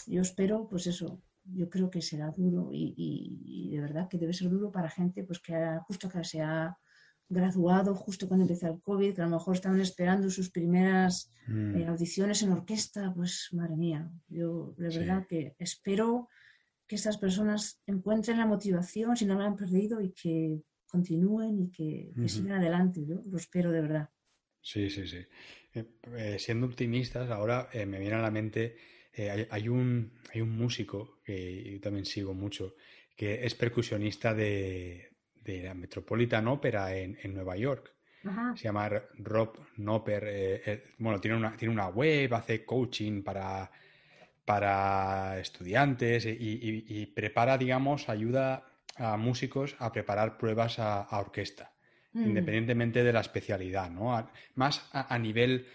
Yo 0.06 0.22
espero, 0.22 0.68
pues 0.68 0.86
eso, 0.86 1.22
yo 1.44 1.70
creo 1.70 1.90
que 1.90 2.02
será 2.02 2.30
duro 2.30 2.70
y, 2.72 3.70
de 3.70 3.80
verdad 3.80 4.08
que 4.08 4.18
debe 4.18 4.32
ser 4.32 4.50
duro 4.50 4.70
para 4.70 4.90
gente 4.90 5.24
pues 5.24 5.40
que 5.40 5.54
justo 5.86 6.08
que 6.08 6.24
se 6.24 6.40
ha 6.40 6.76
graduado 7.28 7.94
justo 7.94 8.28
cuando 8.28 8.44
empezó 8.44 8.68
el 8.68 8.80
COVID, 8.80 9.14
que 9.14 9.22
a 9.22 9.24
lo 9.24 9.36
mejor 9.36 9.54
estaban 9.54 9.80
esperando 9.80 10.30
sus 10.30 10.50
primeras 10.50 11.32
mm. 11.46 11.76
eh, 11.76 11.86
audiciones 11.86 12.42
en 12.42 12.52
orquesta, 12.52 13.12
pues 13.14 13.48
madre 13.52 13.76
mía, 13.76 14.10
yo 14.28 14.74
de 14.76 14.98
verdad 14.98 15.26
que 15.26 15.54
espero 15.58 16.28
que 16.86 16.94
estas 16.94 17.18
personas 17.18 17.82
encuentren 17.86 18.38
la 18.38 18.46
motivación 18.46 19.16
si 19.16 19.26
no 19.26 19.36
la 19.36 19.46
han 19.46 19.56
perdido 19.56 20.00
y 20.00 20.12
que 20.12 20.60
continúen 20.86 21.58
y 21.58 21.70
que, 21.70 22.12
sigan 22.28 22.60
adelante, 22.60 23.04
yo 23.04 23.22
lo 23.26 23.36
espero 23.36 23.72
de 23.72 23.80
verdad. 23.80 24.08
Sí, 24.60 24.88
sí, 24.88 25.06
sí. 25.06 25.18
Eh, 25.74 25.84
eh, 26.16 26.36
siendo 26.38 26.66
optimistas, 26.66 27.28
ahora 27.30 27.68
me 27.74 27.98
viene 27.98 28.14
a 28.14 28.22
la 28.22 28.30
mente, 28.30 28.76
hay, 29.50 29.68
un, 29.68 30.12
hay 30.32 30.42
un 30.42 30.50
músico 30.50 31.20
que 31.24 31.72
yo 31.72 31.80
también 31.80 32.04
sigo 32.04 32.34
mucho, 32.34 32.76
que 33.16 33.44
es 33.44 33.54
percusionista 33.54 34.32
de, 34.32 35.15
de 35.46 35.62
la 35.62 35.74
Metropolitan 35.74 36.48
Opera 36.48 36.94
en, 36.94 37.16
Nueva 37.32 37.56
York. 37.56 37.92
Se 38.56 38.64
llama 38.64 38.90
Rob 39.18 39.56
Nopper. 39.76 40.24
Eh, 40.26 40.62
eh, 40.66 40.84
bueno, 40.98 41.20
tiene 41.20 41.36
una, 41.36 41.56
tiene 41.56 41.72
una 41.72 41.86
web, 41.86 42.34
hace 42.34 42.64
coaching 42.64 43.22
para, 43.22 43.70
para 44.44 45.38
estudiantes 45.38 46.26
y, 46.26 47.06
prepara, 47.14 47.56
digamos, 47.56 48.08
ayuda 48.08 48.64
a 48.96 49.16
músicos 49.16 49.76
a 49.78 49.92
preparar 49.92 50.38
pruebas 50.38 50.78
a, 50.80 51.06
orquesta, 51.18 51.70
mm. 52.14 52.24
independientemente 52.24 53.04
de 53.04 53.12
la 53.12 53.20
especialidad, 53.20 53.90
¿no? 53.90 54.28
más 54.56 54.88
a, 54.92 55.18
nivel 55.18 55.66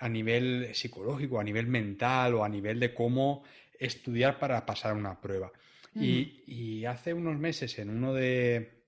a 0.00 0.08
nivel 0.08 0.70
psicológico, 0.72 1.38
a 1.38 1.44
nivel 1.44 1.66
mental 1.66 2.34
o 2.34 2.44
a 2.44 2.48
nivel 2.48 2.80
de 2.80 2.92
cómo 2.92 3.44
estudiar 3.78 4.38
para 4.38 4.66
pasar 4.66 4.94
una 4.94 5.20
prueba. 5.20 5.52
y, 5.94 6.84
hace 6.86 7.12
unos 7.12 7.38
meses 7.38 7.78
en 7.78 7.90
uno 7.90 8.14
de, 8.14 8.79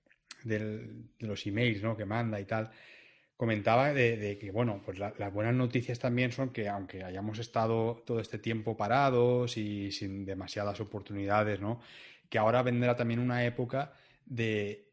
los 0.45 1.47
emails 1.47 1.83
¿no? 1.83 1.97
que 1.97 2.05
manda 2.05 2.41
y 2.41 2.45
tal, 2.45 2.71
comentaba 3.43 3.93
de, 3.93 4.39
que, 4.41 4.53
bueno, 4.53 4.81
pues 4.85 5.01
las 5.01 5.33
buenas 5.33 5.55
noticias 5.55 5.99
también 5.99 6.31
son 6.31 6.51
que 6.51 6.69
aunque 6.69 7.03
hayamos 7.03 7.41
estado 7.41 8.01
todo 8.07 8.21
este 8.21 8.39
tiempo 8.39 8.77
parados 8.77 9.57
y 9.57 9.91
sin 9.91 10.25
demasiadas 10.25 10.81
oportunidades, 10.81 11.61
¿no? 11.61 11.81
Que 12.29 12.39
ahora 12.39 12.63
vendrá 12.63 12.95
también 12.95 13.19
una 13.19 13.45
época 13.45 13.95
de, 14.27 14.87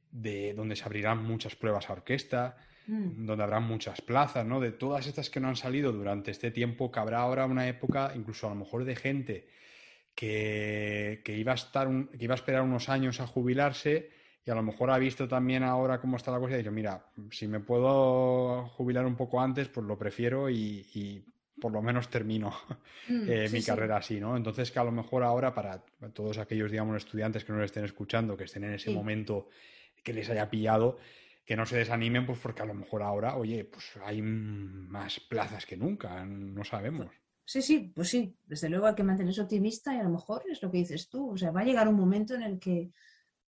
donde 0.56 0.76
se 0.76 0.84
abrirán 0.84 1.24
muchas 1.24 1.56
pruebas 1.56 1.92
a 1.92 1.94
orquesta, 1.94 2.58
mm. 2.88 3.24
donde 3.24 3.44
habrá 3.44 3.60
muchas 3.60 4.02
plazas, 4.02 4.48
¿no? 4.48 4.60
De 4.60 4.72
todas 4.72 5.06
estas 5.06 5.30
que 5.30 5.40
no 5.40 5.50
han 5.50 5.56
salido 5.56 5.92
durante 5.92 6.32
este 6.32 6.50
tiempo, 6.50 6.92
que 6.92 7.00
habrá 7.00 7.20
ahora 7.20 7.46
una 7.46 7.68
época, 7.68 8.14
incluso 8.16 8.48
a 8.48 8.50
lo 8.50 8.56
mejor 8.56 8.84
de 8.84 8.96
gente 8.96 9.48
que, 10.16 11.22
iba, 11.28 11.52
a 11.52 11.56
estar 11.56 11.88
que 12.18 12.24
iba 12.26 12.34
a 12.34 12.42
esperar 12.42 12.64
unos 12.64 12.90
años 12.90 13.20
a 13.20 13.28
jubilarse 13.28 14.10
y 14.46 14.52
a 14.52 14.56
lo 14.56 14.64
mejor 14.64 14.90
ha 14.92 14.98
visto 14.98 15.28
también 15.28 15.64
ahora 15.64 16.00
cómo 16.00 16.18
está 16.18 16.32
la 16.32 16.40
cosa 16.40 16.52
y 16.52 16.56
ha 16.56 16.58
dicho, 16.60 16.72
mira, 16.72 17.06
si 17.32 17.48
me 17.48 17.60
puedo 17.60 18.68
jubilar 18.70 19.06
un 19.06 19.16
poco 19.16 19.42
antes, 19.42 19.68
pues 19.68 19.86
lo 19.86 19.98
prefiero 19.98 20.50
y, 20.50 21.24
por 21.60 21.74
lo 21.74 21.82
menos 21.82 22.10
termino 22.10 22.54
mm, 23.10 23.24
eh, 23.30 23.50
mi 23.52 23.62
carrera 23.62 23.98
así, 23.98 24.20
¿no? 24.20 24.38
Entonces 24.38 24.72
que 24.72 24.80
a 24.80 24.84
lo 24.84 24.92
mejor 24.92 25.24
ahora 25.24 25.54
para 25.54 25.84
todos 26.14 26.38
aquellos, 26.38 26.72
digamos, 26.72 26.96
estudiantes 26.98 27.44
que 27.44 27.52
no 27.52 27.60
lo 27.60 27.66
estén 27.66 27.84
escuchando, 27.84 28.38
que 28.38 28.46
estén 28.46 28.64
en 28.64 28.74
ese 28.74 28.92
momento 28.92 29.50
que 30.04 30.14
les 30.14 30.30
haya 30.30 30.50
pillado, 30.50 30.98
que 31.46 31.58
no 31.58 31.66
se 31.66 31.78
desanimen, 31.78 32.26
pues 32.26 32.40
porque 32.40 32.62
a 32.62 32.66
lo 32.66 32.74
mejor 32.74 33.04
ahora, 33.04 33.36
oye, 33.36 33.66
pues 33.66 33.92
hay 34.06 34.22
más 34.22 35.20
plazas 35.20 35.66
que 35.66 35.76
nunca, 35.76 36.24
no 36.24 36.64
sabemos. 36.64 37.10
Sí, 37.44 37.64
sí, 37.64 37.92
pues 37.96 38.10
sí, 38.10 38.36
desde 38.46 38.70
luego 38.70 38.86
hay 38.86 38.94
que 38.94 39.02
mantenerse 39.02 39.42
optimista 39.42 39.96
y 39.96 39.98
a 39.98 40.04
lo 40.04 40.12
mejor 40.12 40.44
es 40.48 40.62
lo 40.62 40.70
que 40.70 40.78
dices 40.78 41.10
tú, 41.10 41.32
o 41.32 41.38
sea, 41.38 41.50
va 41.50 41.62
a 41.62 41.66
llegar 41.66 41.88
un 41.88 41.96
momento 41.96 42.36
en 42.36 42.44
el 42.44 42.60
que 42.60 42.92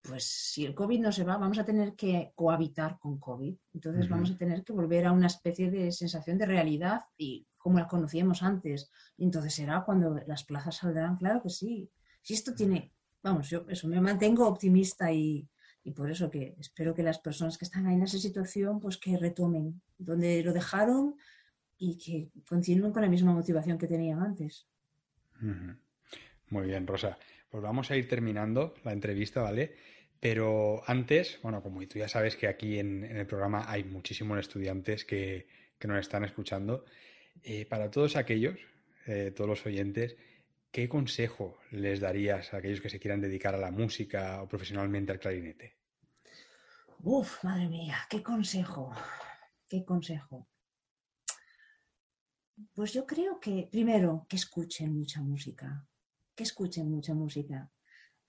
pues 0.04 0.26
si 0.26 0.66
el 0.66 0.76
COVID 0.76 1.00
no 1.00 1.12
se 1.14 1.24
va, 1.24 1.38
vamos 1.38 1.58
a 1.60 1.66
tener 1.66 1.96
que 1.96 2.34
cohabitar 2.36 3.00
con 3.00 3.20
COVID. 3.20 3.56
Entonces 3.74 4.10
vamos 4.10 4.32
a 4.32 4.38
tener 4.38 4.64
que 4.64 4.74
volver 4.74 5.06
a 5.06 5.14
una 5.14 5.28
especie 5.28 5.72
de 5.72 5.94
sensación 5.94 6.38
de 6.38 6.46
realidad 6.46 7.06
y 7.18 7.48
como 7.58 7.80
la 7.80 7.88
conocíamos 7.88 8.44
antes. 8.44 8.92
Y 9.16 9.24
entonces 9.24 9.54
será 9.54 9.84
cuando 9.86 10.20
las 10.28 10.44
plazas 10.44 10.76
saldrán, 10.76 11.16
claro 11.16 11.42
que 11.42 11.50
sí. 11.50 11.90
Si 12.22 12.34
esto 12.34 12.54
tiene, 12.54 12.92
vamos, 13.22 13.50
yo 13.50 13.66
eso 13.70 13.88
me 13.88 14.02
mantengo 14.02 14.46
optimista 14.46 15.10
y, 15.10 15.48
por 15.96 16.12
eso 16.12 16.30
que 16.30 16.56
espero 16.60 16.94
que 16.94 17.04
las 17.04 17.20
personas 17.20 17.58
que 17.58 17.66
están 17.66 17.88
ahí 17.88 17.96
en 17.96 18.04
esa 18.04 18.18
situación, 18.18 18.82
pues 18.82 18.98
que 18.98 19.18
retomen 19.18 19.82
donde 19.98 20.44
lo 20.44 20.52
dejaron 20.52 21.16
y 21.78 21.98
que 21.98 22.30
continúen 22.48 22.92
con 22.92 23.02
la 23.04 23.10
misma 23.10 23.34
motivación 23.34 23.78
que 23.78 23.88
tenían 23.88 24.22
antes. 24.22 24.68
Muy 26.50 26.68
bien, 26.68 26.86
Rosa. 26.86 27.18
Pues 27.50 27.62
vamos 27.62 27.92
a 27.92 27.96
ir 27.96 28.08
terminando 28.08 28.74
la 28.84 28.94
entrevista, 28.94 29.42
¿vale? 29.44 29.76
Pero 30.24 30.82
antes, 30.88 31.38
bueno, 31.44 31.62
como 31.62 31.86
tú 31.86 32.00
ya 32.00 32.08
sabes 32.08 32.38
que 32.38 32.48
aquí 32.48 32.80
en, 32.80 33.04
el 33.04 33.28
programa 33.28 33.70
hay 33.70 33.84
muchísimos 33.84 34.40
estudiantes 34.40 35.04
que, 35.04 35.46
nos 35.84 36.00
están 36.00 36.24
escuchando, 36.24 36.86
eh, 37.44 37.66
para 37.66 37.92
todos 37.92 38.16
aquellos, 38.16 38.58
eh, 39.06 39.34
todos 39.36 39.50
los 39.50 39.66
oyentes, 39.66 40.16
¿qué 40.72 40.88
consejo 40.88 41.58
les 41.72 42.00
darías 42.00 42.54
a 42.54 42.58
aquellos 42.60 42.80
que 42.80 42.90
se 42.90 43.02
quieran 43.02 43.20
dedicar 43.20 43.54
a 43.54 43.58
la 43.58 43.70
música 43.70 44.42
o 44.42 44.48
profesionalmente 44.48 45.12
al 45.12 45.20
clarinete? 45.20 45.76
Uf, 47.02 47.44
madre 47.44 47.68
mía, 47.68 47.98
qué 48.10 48.24
consejo, 48.24 48.96
qué 49.68 49.84
consejo. 49.84 50.48
Pues 52.74 52.94
yo 52.94 53.06
creo 53.06 53.42
que, 53.42 53.68
primero, 53.70 54.26
que 54.30 54.38
escuchen 54.38 54.98
mucha 54.98 55.22
música, 55.22 55.86
que 56.34 56.44
escuchen 56.44 56.90
mucha 56.90 57.14
música. 57.14 57.70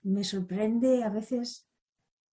Me 0.01 0.25
sorprende 0.25 1.01
a 1.01 1.09
veces 1.09 1.69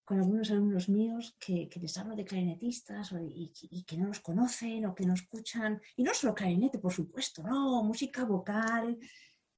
con 0.05 0.19
algunos 0.19 0.51
alumnos 0.51 0.89
míos 0.89 1.37
que, 1.39 1.69
les 1.81 1.97
hablo 1.99 2.17
de 2.17 2.25
clarinetistas 2.25 3.15
y, 3.29 3.85
que 3.85 3.97
no 3.97 4.09
los 4.09 4.21
conocen 4.21 4.87
o 4.87 4.95
que 4.95 5.07
no 5.07 5.15
escuchan, 5.15 5.81
y 5.97 6.03
no 6.03 6.13
solo 6.13 6.35
clarinete, 6.35 6.79
por 6.79 6.93
supuesto, 6.93 7.43
no, 7.43 7.83
música 7.85 8.25
vocal, 8.25 8.99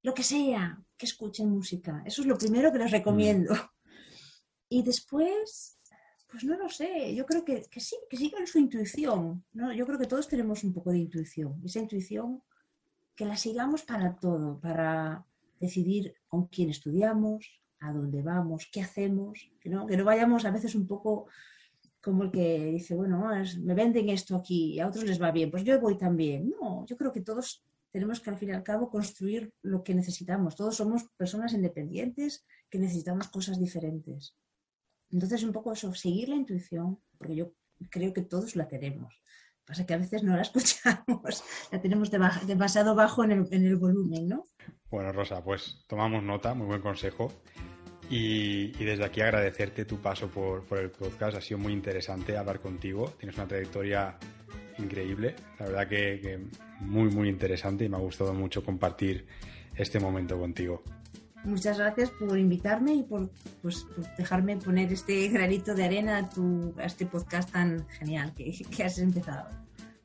lo 0.03 0.13
que 0.13 0.23
sea, 0.23 0.79
que 0.97 1.07
escuchen 1.07 1.51
música. 1.51 2.03
Eso 2.05 2.23
es 2.23 2.29
lo 2.29 2.37
primero 2.37 2.71
que 2.71 2.79
les 2.79 2.91
recomiendo. 2.91 3.55
Mm. 3.55 3.75
Y 4.69 4.83
después, 4.83 5.79
pues 6.31 6.45
no 6.45 6.57
lo 6.57 6.69
sé, 6.69 7.15
yo 7.15 7.25
creo 7.25 7.45
que, 7.45 7.65
sí, 7.79 7.97
que 8.11 8.17
sigan 8.17 8.47
su 8.47 8.59
intuición. 8.59 9.45
¿no? 9.53 9.73
Yo 9.73 9.87
creo 9.87 9.99
que 9.99 10.07
todos 10.07 10.29
tenemos 10.29 10.63
un 10.65 10.75
poco 10.75 10.91
de 10.91 10.99
intuición. 10.99 11.61
Esa 11.65 11.79
intuición 11.79 12.43
que 13.15 13.25
la 13.25 13.37
sigamos 13.37 13.83
para 13.83 14.17
todo, 14.17 14.61
para 14.61 15.25
decidir 15.59 16.15
con 16.27 16.49
quién 16.49 16.71
estudiamos, 16.71 17.63
a 17.85 17.93
dónde 17.93 18.23
vamos, 18.23 18.69
qué 18.73 18.81
hacemos, 18.81 19.51
que 19.61 19.69
no, 19.69 19.87
que 19.87 19.97
no 19.97 20.05
vayamos 20.05 20.45
a 20.45 20.51
veces 20.51 20.75
un 20.75 20.87
poco 20.87 21.27
como 22.03 22.23
el 22.23 22.31
que 22.31 22.67
dice, 22.67 22.95
bueno, 22.95 23.31
me 23.63 23.75
venden 23.75 24.11
esto 24.11 24.37
aquí 24.37 24.75
y 24.75 24.81
a 24.81 24.89
otros 24.89 25.05
les 25.05 25.21
va 25.21 25.31
bien, 25.31 25.51
pues 25.51 25.65
yo 25.65 25.81
voy 25.81 25.97
también. 25.97 26.51
No, 26.51 26.85
yo 26.87 26.97
creo 26.97 27.13
que 27.13 27.23
todos 27.23 27.65
tenemos 27.91 28.21
que 28.21 28.31
al 28.31 28.37
fin 28.37 28.51
y 28.51 28.53
al 28.53 28.63
cabo 28.63 28.91
construir 28.91 29.53
lo 29.63 29.83
que 29.83 29.95
necesitamos. 29.95 30.55
Todos 30.55 30.77
somos 30.77 31.05
personas 31.17 31.55
independientes 31.55 32.45
que 32.69 32.79
necesitamos 32.79 33.29
cosas 33.29 33.59
diferentes. 33.59 34.37
Entonces, 35.11 35.45
un 35.45 35.53
poco 35.53 35.73
eso, 35.73 35.95
seguir 35.95 36.29
la 36.29 36.37
intuición, 36.37 36.99
porque 37.17 37.37
yo 37.37 37.53
creo 37.91 38.13
que 38.13 38.23
todos 38.23 38.57
la 38.57 38.69
tenemos. 38.69 39.23
Pasa 39.65 39.87
que 39.87 39.95
a 39.95 39.99
veces 39.99 40.23
no 40.23 40.37
la 40.37 40.43
escuchamos, 40.49 41.45
la 41.73 41.81
tenemos 41.81 42.11
demasiado 42.11 42.95
bajo 42.95 43.25
en 43.25 43.31
el, 43.31 43.49
en 43.51 43.65
el 43.65 43.77
volumen, 43.77 44.29
¿no? 44.29 44.45
Bueno, 44.91 45.13
Rosa, 45.13 45.43
pues 45.43 45.85
tomamos 45.87 46.23
nota, 46.23 46.53
muy 46.55 46.67
buen 46.67 46.83
consejo. 46.83 47.33
Y, 48.11 48.73
desde 48.85 49.05
aquí 49.05 49.21
agradecerte 49.21 49.85
tu 49.85 50.01
paso 50.01 50.29
por, 50.29 50.65
el 50.79 50.91
podcast. 50.91 51.37
Ha 51.37 51.41
sido 51.41 51.59
muy 51.59 51.73
interesante 51.73 52.37
hablar 52.37 52.61
contigo. 52.61 53.15
Tienes 53.19 53.37
una 53.37 53.47
trayectoria 53.47 54.17
increíble. 54.79 55.35
La 55.59 55.67
verdad 55.67 55.89
que, 55.89 56.41
muy, 56.81 57.11
muy 57.11 57.29
interesante 57.29 57.85
y 57.85 57.89
me 57.89 57.97
ha 57.97 58.01
gustado 58.01 58.35
mucho 58.35 58.63
compartir 58.65 59.27
este 59.77 59.99
momento 59.99 60.39
contigo. 60.39 60.83
Muchas 61.45 61.79
gracias 61.79 62.11
por 62.11 62.39
invitarme 62.39 62.95
y 62.95 63.03
por, 63.03 63.31
pues, 63.61 63.87
dejarme 64.17 64.57
poner 64.57 64.91
este 64.93 65.29
granito 65.29 65.75
de 65.75 65.85
arena 65.85 66.19
a, 66.19 66.29
tu, 66.29 66.75
a 66.79 66.85
este 66.85 67.05
podcast 67.05 67.53
tan 67.53 67.87
genial 67.89 68.33
que, 68.35 68.51
que 68.75 68.85
has 68.85 68.99
empezado. 68.99 69.51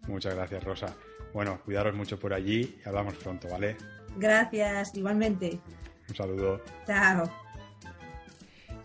Muchas 0.07 0.35
gracias, 0.35 0.63
Rosa. 0.63 0.95
Bueno, 1.33 1.61
cuidaros 1.63 1.95
mucho 1.95 2.19
por 2.19 2.33
allí 2.33 2.77
y 2.83 2.87
hablamos 2.87 3.15
pronto, 3.15 3.47
¿vale? 3.49 3.77
Gracias, 4.17 4.95
igualmente. 4.95 5.59
Un 6.09 6.15
saludo. 6.15 6.61
Chao. 6.87 7.48